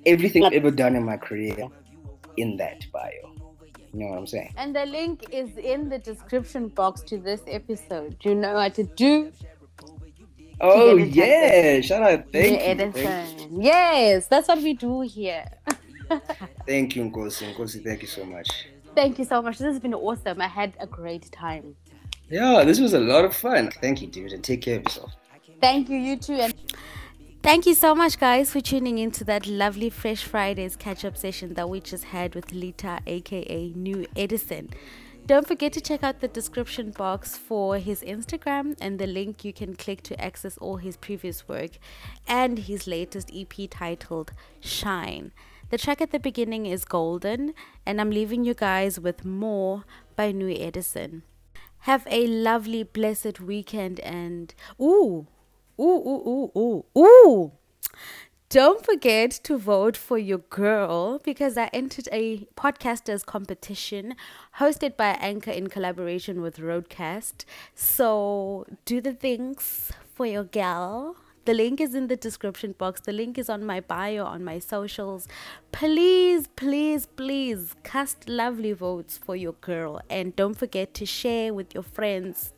Everything 0.06 0.44
I've 0.44 0.54
ever 0.54 0.72
done 0.72 0.96
in 0.96 1.04
my 1.06 1.18
career 1.18 1.68
in 2.38 2.58
that 2.58 2.86
bio. 2.92 3.33
You 3.94 4.00
know 4.00 4.08
what 4.08 4.20
I'm 4.20 4.28
saying? 4.28 4.54
And 4.58 4.76
the 4.76 4.86
link 4.86 5.26
is 5.32 5.56
in 5.58 5.90
the 5.90 6.00
description 6.00 6.68
box 6.70 7.02
to 7.04 7.18
this 7.18 7.42
episode. 7.48 8.18
You 8.22 8.34
know 8.34 8.56
what 8.56 8.74
to 8.76 8.84
do. 8.84 9.32
Oh 10.60 10.96
yeah! 10.98 11.82
Shout 11.82 12.02
out, 12.04 12.32
thank 12.32 12.62
you, 12.62 12.92
thank 12.92 13.40
you, 13.40 13.62
Yes, 13.62 14.28
that's 14.28 14.48
what 14.48 14.60
we 14.60 14.74
do 14.74 15.02
here. 15.02 15.46
thank 16.68 16.96
you, 16.96 17.04
Nkosi. 17.04 17.54
Nkosi, 17.54 17.84
thank 17.84 18.02
you 18.02 18.08
so 18.08 18.24
much. 18.24 18.48
Thank 18.96 19.20
you 19.20 19.26
so 19.26 19.42
much. 19.42 19.58
This 19.58 19.68
has 19.68 19.80
been 19.80 19.94
awesome. 19.94 20.42
I 20.42 20.48
had 20.48 20.74
a 20.80 20.88
great 20.88 21.32
time. 21.32 21.76
Yeah, 22.30 22.64
this 22.64 22.80
was 22.80 22.94
a 22.94 23.00
lot 23.00 23.26
of 23.26 23.36
fun. 23.36 23.72
Thank 23.82 24.02
you, 24.02 24.08
dude, 24.08 24.34
and 24.34 24.44
take 24.44 24.62
care 24.62 24.78
of 24.78 24.84
yourself. 24.84 25.12
Thank 25.60 25.90
you, 25.90 25.98
you 25.98 26.18
too. 26.18 26.34
And 26.34 26.54
Thank 27.44 27.66
you 27.66 27.74
so 27.74 27.94
much, 27.94 28.18
guys, 28.20 28.52
for 28.52 28.62
tuning 28.62 29.00
into 29.00 29.26
that 29.26 29.46
lovely 29.46 29.90
Fresh 29.90 30.24
Fridays 30.24 30.78
catch 30.78 31.04
up 31.04 31.18
session 31.18 31.56
that 31.56 31.70
we 31.70 31.82
just 31.82 32.06
had 32.06 32.36
with 32.36 32.54
Lita, 32.54 33.00
aka 33.06 33.74
New 33.76 34.08
Edison. 34.16 34.70
Don't 35.26 35.46
forget 35.46 35.74
to 35.74 35.82
check 35.82 36.04
out 36.04 36.22
the 36.22 36.30
description 36.30 36.92
box 36.92 37.36
for 37.36 37.80
his 37.80 38.02
Instagram 38.02 38.78
and 38.80 38.98
the 38.98 39.08
link 39.08 39.44
you 39.44 39.52
can 39.52 39.76
click 39.76 40.04
to 40.04 40.22
access 40.22 40.58
all 40.60 40.78
his 40.78 40.96
previous 40.96 41.46
work 41.46 41.72
and 42.30 42.60
his 42.60 42.88
latest 42.88 43.30
EP 43.36 43.70
titled 43.70 44.32
Shine. 44.62 45.34
The 45.70 45.78
track 45.78 46.00
at 46.00 46.12
the 46.12 46.20
beginning 46.20 46.66
is 46.66 46.86
Golden, 46.86 47.54
and 47.86 48.00
I'm 48.00 48.10
leaving 48.10 48.46
you 48.46 48.54
guys 48.54 49.02
with 49.02 49.26
more 49.26 49.84
by 50.16 50.32
New 50.32 50.56
Edison. 50.58 51.24
Have 51.80 52.08
a 52.10 52.26
lovely, 52.26 52.84
blessed 52.84 53.42
weekend 53.42 54.00
and 54.00 54.56
ooh, 54.80 55.28
ooh, 55.80 55.84
ooh, 55.84 56.52
ooh, 56.56 56.86
ooh, 56.96 57.00
ooh. 57.00 57.52
Don't 58.50 58.86
forget 58.86 59.32
to 59.46 59.58
vote 59.58 59.98
for 59.98 60.20
your 60.20 60.38
girl 60.38 61.20
because 61.24 61.58
I 61.58 61.72
entered 61.74 62.08
a 62.12 62.46
podcasters 62.56 63.26
competition 63.26 64.16
hosted 64.60 64.96
by 64.96 65.18
Anchor 65.20 65.50
in 65.50 65.70
collaboration 65.70 66.40
with 66.40 66.58
Roadcast. 66.58 67.46
So 67.74 68.68
do 68.86 69.02
the 69.02 69.14
things 69.14 69.92
for 70.14 70.28
your 70.28 70.44
gal. 70.44 71.16
The 71.46 71.54
link 71.56 71.82
is 71.82 71.96
in 71.96 72.08
the 72.08 72.16
description 72.16 72.74
box. 72.78 73.02
The 73.02 73.12
link 73.12 73.38
is 73.38 73.50
on 73.50 73.66
my 73.66 73.80
bio 73.80 74.24
on 74.24 74.44
my 74.46 74.60
socials. 74.60 75.28
Please, 75.72 76.48
please, 76.56 77.06
please 77.06 77.76
cast 77.84 78.30
lovely 78.30 78.72
votes 78.72 79.18
for 79.18 79.36
your 79.36 79.54
girl 79.54 80.00
and 80.10 80.36
don't 80.36 80.54
forget 80.54 80.94
to 80.94 81.06
share 81.08 81.54
with 81.54 81.74
your 81.74 81.84
friends, 81.84 82.54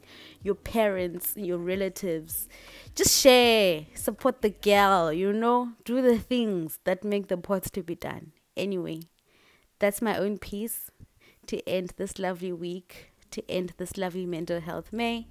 your 0.45 0.55
parents, 0.55 1.33
your 1.35 1.57
relatives. 1.57 2.47
Just 2.95 3.19
share, 3.19 3.87
support 3.95 4.41
the 4.43 4.51
girl, 4.51 5.11
you 5.11 5.33
know, 5.33 5.69
do 5.83 6.01
the 6.01 6.19
things 6.19 6.77
that 6.83 7.03
make 7.03 7.27
the 7.27 7.35
pots 7.37 7.69
to 7.71 7.81
be 7.81 7.95
done. 7.95 8.31
Anyway, 8.55 9.01
that's 9.79 10.01
my 10.01 10.15
own 10.17 10.37
piece 10.37 10.91
to 11.47 11.67
end 11.67 11.93
this 11.97 12.19
lovely 12.19 12.53
week, 12.53 13.11
to 13.31 13.43
end 13.49 13.73
this 13.77 13.97
lovely 13.97 14.25
mental 14.25 14.61
health 14.61 14.93
May. 14.93 15.27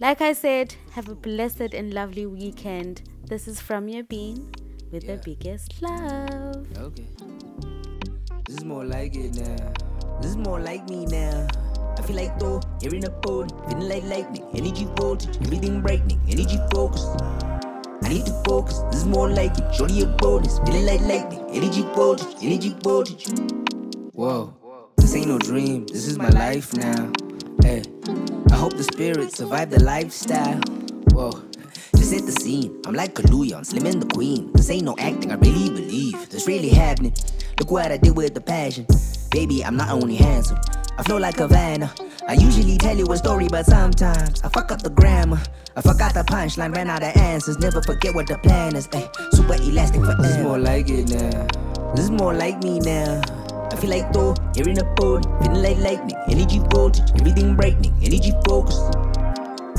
Like 0.00 0.20
I 0.20 0.32
said, 0.32 0.74
have 0.94 1.08
a 1.08 1.14
blessed 1.14 1.72
and 1.72 1.94
lovely 1.94 2.26
weekend. 2.26 3.02
This 3.24 3.46
is 3.46 3.60
from 3.60 3.88
your 3.88 4.02
bean 4.02 4.50
with 4.90 5.04
Yeah. 5.04 5.16
the 5.16 5.22
biggest 5.22 5.80
love. 5.80 6.66
Okay. 6.76 7.06
This 8.46 8.56
is 8.58 8.64
more 8.64 8.84
like 8.84 9.14
it 9.14 9.36
now. 9.36 9.72
This 10.20 10.32
is 10.32 10.36
more 10.36 10.60
like 10.60 10.88
me 10.90 11.06
now. 11.06 11.46
I 11.98 12.02
feel 12.02 12.16
like 12.16 12.38
Thor, 12.40 12.60
you're 12.80 12.94
in 12.94 13.04
a 13.04 13.10
boat, 13.10 13.50
feeling 13.68 13.88
like 13.88 14.02
lightning, 14.04 14.44
energy 14.54 14.86
voltage, 14.96 15.36
everything 15.36 15.80
brightening, 15.80 16.20
energy 16.28 16.58
focus. 16.72 17.04
I 18.02 18.08
need 18.08 18.26
to 18.26 18.42
focus, 18.44 18.80
this 18.90 19.00
is 19.00 19.06
more 19.06 19.30
like 19.30 19.56
it. 19.58 19.74
Shorty 19.74 20.02
a 20.02 20.06
bonus, 20.06 20.58
feeling 20.60 20.86
like 20.86 21.00
lightning, 21.02 21.44
energy 21.50 21.82
voltage, 21.94 22.34
energy 22.42 22.74
voltage. 22.82 23.28
Whoa, 24.12 24.54
this 24.96 25.14
ain't 25.14 25.28
no 25.28 25.38
dream, 25.38 25.86
this 25.86 26.06
is 26.06 26.18
my 26.18 26.28
life 26.30 26.74
now. 26.74 27.12
Hey, 27.62 27.82
I 28.50 28.54
hope 28.54 28.76
the 28.76 28.82
spirit 28.82 29.36
survive 29.36 29.70
the 29.70 29.82
lifestyle. 29.82 30.60
Whoa. 31.12 31.42
Just 31.96 32.12
hit 32.12 32.26
the 32.26 32.32
scene. 32.32 32.82
I'm 32.84 32.94
like 32.94 33.14
Kaluuya, 33.14 33.58
I'm 33.58 33.64
Slim 33.64 33.86
and 33.86 34.02
the 34.02 34.06
Queen. 34.12 34.50
This 34.54 34.70
ain't 34.70 34.84
no 34.84 34.96
acting, 34.98 35.30
I 35.30 35.36
really 35.36 35.70
believe 35.70 36.30
this 36.30 36.48
really 36.48 36.70
happening. 36.70 37.14
Look 37.60 37.70
what 37.70 37.92
I 37.92 37.96
did 37.96 38.16
with 38.16 38.34
the 38.34 38.40
passion. 38.40 38.86
Baby, 39.32 39.64
I'm 39.64 39.76
not 39.76 39.88
only 39.88 40.16
handsome, 40.16 40.58
I 40.98 41.02
flow 41.02 41.16
like 41.16 41.36
Havana. 41.36 41.90
I 42.28 42.34
usually 42.34 42.76
tell 42.76 42.94
you 42.94 43.06
a 43.10 43.16
story, 43.16 43.48
but 43.48 43.64
sometimes 43.64 44.42
I 44.42 44.50
fuck 44.50 44.70
up 44.70 44.82
the 44.82 44.90
grammar. 44.90 45.40
I 45.74 45.80
forgot 45.80 46.12
the 46.12 46.20
punchline, 46.20 46.74
ran 46.76 46.90
out 46.90 47.02
of 47.02 47.16
answers. 47.16 47.58
Never 47.58 47.80
forget 47.80 48.14
what 48.14 48.26
the 48.26 48.36
plan 48.38 48.76
is. 48.76 48.90
Ay, 48.92 49.08
super 49.32 49.54
elastic 49.54 50.02
forever. 50.02 50.20
This 50.22 50.36
is 50.36 50.42
more 50.42 50.58
like 50.58 50.90
it 50.90 51.08
now. 51.08 51.46
This 51.94 52.04
is 52.04 52.10
more 52.10 52.34
like 52.34 52.62
me 52.62 52.78
now. 52.80 53.22
I 53.72 53.76
feel 53.76 53.88
like 53.88 54.12
Thor, 54.12 54.34
you're 54.54 54.68
in 54.68 54.78
a 54.78 54.84
boat, 54.96 55.24
feeling 55.42 55.62
like 55.62 55.78
lightning, 55.78 56.18
energy 56.28 56.58
voltage, 56.68 57.10
everything 57.18 57.56
brightening, 57.56 57.94
energy 58.02 58.32
focus. 58.46 58.76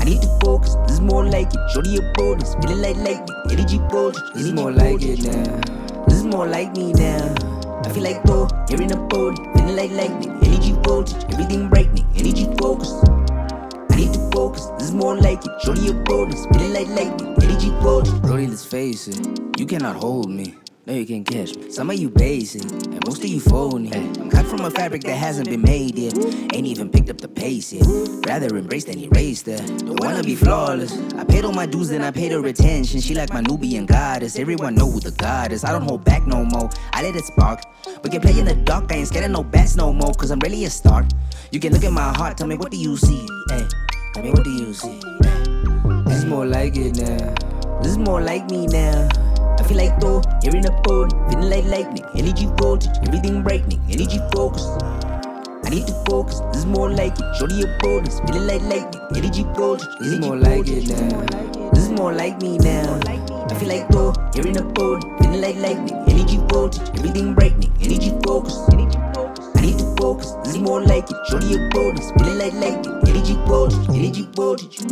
I 0.00 0.04
need 0.04 0.20
to 0.20 0.38
focus, 0.42 0.74
this 0.86 0.94
is 0.94 1.00
more 1.00 1.24
like 1.24 1.54
it. 1.54 1.60
Shorty 1.72 1.98
a 1.98 2.12
bonus, 2.14 2.56
feeling 2.56 2.82
like 2.82 2.96
lightning, 2.96 3.36
energy 3.52 3.78
voltage. 3.88 4.20
This 4.34 4.46
is 4.46 4.52
more 4.52 4.72
like 4.72 5.00
it 5.00 5.22
now. 5.22 6.04
This 6.06 6.16
is 6.16 6.24
more 6.24 6.48
like 6.48 6.76
me 6.76 6.92
now. 6.92 7.63
Feel 7.94 8.02
like 8.02 8.24
Thor, 8.24 8.48
you're 8.68 8.82
in 8.82 8.90
a 8.90 8.96
boat, 8.96 9.38
feeling 9.54 9.76
like 9.76 9.92
lightning, 9.92 10.30
energy 10.42 10.72
voltage, 10.82 11.24
everything 11.32 11.68
brightening, 11.68 12.04
energy 12.16 12.44
focus. 12.58 12.92
I 13.88 13.94
need 13.94 14.12
to 14.12 14.30
focus, 14.32 14.66
this 14.78 14.88
is 14.88 14.94
more 14.94 15.16
like 15.16 15.46
it. 15.46 15.52
Shorty 15.62 15.90
a 15.90 15.92
bonus, 15.92 16.44
feeling 16.46 16.72
like 16.72 16.88
lightning, 16.88 17.36
energy 17.40 17.68
voltage. 17.84 18.20
Brody, 18.20 18.48
let's 18.48 18.64
face 18.64 19.06
it, 19.06 19.40
you 19.60 19.66
cannot 19.66 19.94
hold 19.94 20.28
me. 20.28 20.56
No, 20.86 20.92
you 20.92 21.06
can't 21.06 21.26
catch 21.26 21.56
me. 21.56 21.70
Some 21.70 21.88
of 21.88 21.96
you 21.96 22.10
basic, 22.10 22.60
and 22.62 23.00
most 23.06 23.24
of 23.24 23.30
you 23.30 23.40
phony. 23.40 23.90
I'm 23.94 24.28
cut 24.28 24.44
from 24.44 24.60
a 24.66 24.70
fabric 24.70 25.02
that 25.04 25.16
hasn't 25.16 25.48
been 25.48 25.62
made 25.62 25.96
yet. 25.96 26.14
Ain't 26.52 26.66
even 26.66 26.90
picked 26.90 27.08
up 27.08 27.16
the 27.16 27.28
pace 27.28 27.72
yet. 27.72 27.86
Rather 28.26 28.54
embrace 28.54 28.84
than 28.84 28.98
erase 28.98 29.40
that. 29.44 29.66
Don't 29.78 29.98
wanna 29.98 30.22
be 30.22 30.34
flawless. 30.34 30.92
I 31.14 31.24
paid 31.24 31.46
all 31.46 31.54
my 31.54 31.64
dues, 31.64 31.88
then 31.88 32.02
I 32.02 32.10
paid 32.10 32.32
her 32.32 32.46
attention. 32.46 33.00
She 33.00 33.14
like 33.14 33.32
my 33.32 33.40
Nubian 33.40 33.86
goddess. 33.86 34.38
Everyone 34.38 34.74
know 34.74 34.90
who 34.90 35.00
the 35.00 35.12
god 35.12 35.52
is. 35.52 35.64
I 35.64 35.72
don't 35.72 35.84
hold 35.88 36.04
back 36.04 36.26
no 36.26 36.44
more. 36.44 36.68
I 36.92 37.02
let 37.02 37.16
it 37.16 37.24
spark. 37.24 37.62
We 38.02 38.10
can 38.10 38.20
play 38.20 38.38
in 38.38 38.44
the 38.44 38.54
dark. 38.54 38.92
I 38.92 38.96
ain't 38.96 39.08
scared 39.08 39.24
of 39.24 39.30
no 39.30 39.42
bats 39.42 39.76
no 39.76 39.90
more. 39.90 40.12
Cause 40.12 40.30
I'm 40.30 40.40
really 40.40 40.66
a 40.66 40.70
star. 40.70 41.08
You 41.50 41.60
can 41.60 41.72
look 41.72 41.84
at 41.84 41.92
my 41.92 42.12
heart. 42.14 42.36
Tell 42.36 42.46
me 42.46 42.56
what 42.56 42.70
do 42.70 42.76
you 42.76 42.98
see? 42.98 43.26
Hey, 43.48 43.66
tell 44.12 44.22
me 44.22 44.32
what 44.32 44.44
do 44.44 44.50
you 44.50 44.74
see? 44.74 45.00
This 46.04 46.18
is 46.18 46.24
more 46.26 46.44
like 46.44 46.76
it 46.76 46.96
now. 46.96 47.34
This 47.80 47.92
is 47.92 47.98
more 47.98 48.20
like 48.20 48.50
me 48.50 48.66
now. 48.66 49.08
I 49.64 49.66
feel 49.66 49.78
like 49.78 49.98
Thor, 49.98 50.20
you're 50.42 50.56
in 50.56 50.66
a 50.66 50.82
pod, 50.82 51.10
feeling 51.30 51.48
like 51.48 51.64
lightning. 51.64 52.04
Energy 52.16 52.44
voltage, 52.58 52.90
everything 53.06 53.42
brightening, 53.42 53.80
energy 53.88 54.18
focus. 54.34 54.66
I 55.64 55.70
need 55.70 55.86
to 55.86 55.94
focus, 56.04 56.40
this 56.52 56.58
is 56.58 56.66
more 56.66 56.90
like 56.90 57.14
it. 57.18 57.36
Shorty 57.38 57.54
your 57.54 57.78
bonus, 57.78 58.20
feeling 58.20 58.46
like 58.46 58.60
lightning, 58.60 59.00
energy 59.16 59.42
voltage, 59.56 59.88
energy 60.02 60.04
this 60.04 60.12
is 60.12 60.20
more 60.20 60.36
voltage. 60.36 60.88
like 60.90 61.00
it 61.00 61.32
now. 61.32 61.70
This 61.70 61.84
is 61.84 61.90
more 61.92 62.12
like 62.12 62.42
me 62.42 62.58
now. 62.58 63.00
I 63.06 63.54
feel 63.54 63.68
like 63.70 63.88
Thor, 63.88 64.12
you're 64.34 64.46
in 64.46 64.58
a 64.58 64.70
pod, 64.74 65.02
feeling 65.18 65.40
like 65.40 65.56
lightning, 65.56 65.96
energy 66.08 66.36
voltage, 66.48 66.86
everything 66.98 67.32
brightening, 67.32 67.72
energy 67.80 68.10
focus. 68.22 68.68
I 68.68 69.62
need 69.62 69.78
to 69.78 69.96
focus, 69.96 70.32
this 70.44 70.56
is 70.56 70.58
more 70.58 70.82
like 70.82 71.10
it. 71.10 71.16
Shorty 71.30 71.46
your 71.46 71.70
bonus, 71.70 72.12
feeling 72.12 72.36
like 72.36 72.52
lightning, 72.52 73.00
energy 73.08 73.32
voltage, 73.46 73.88
energy 73.88 74.28
voltage. 74.34 74.84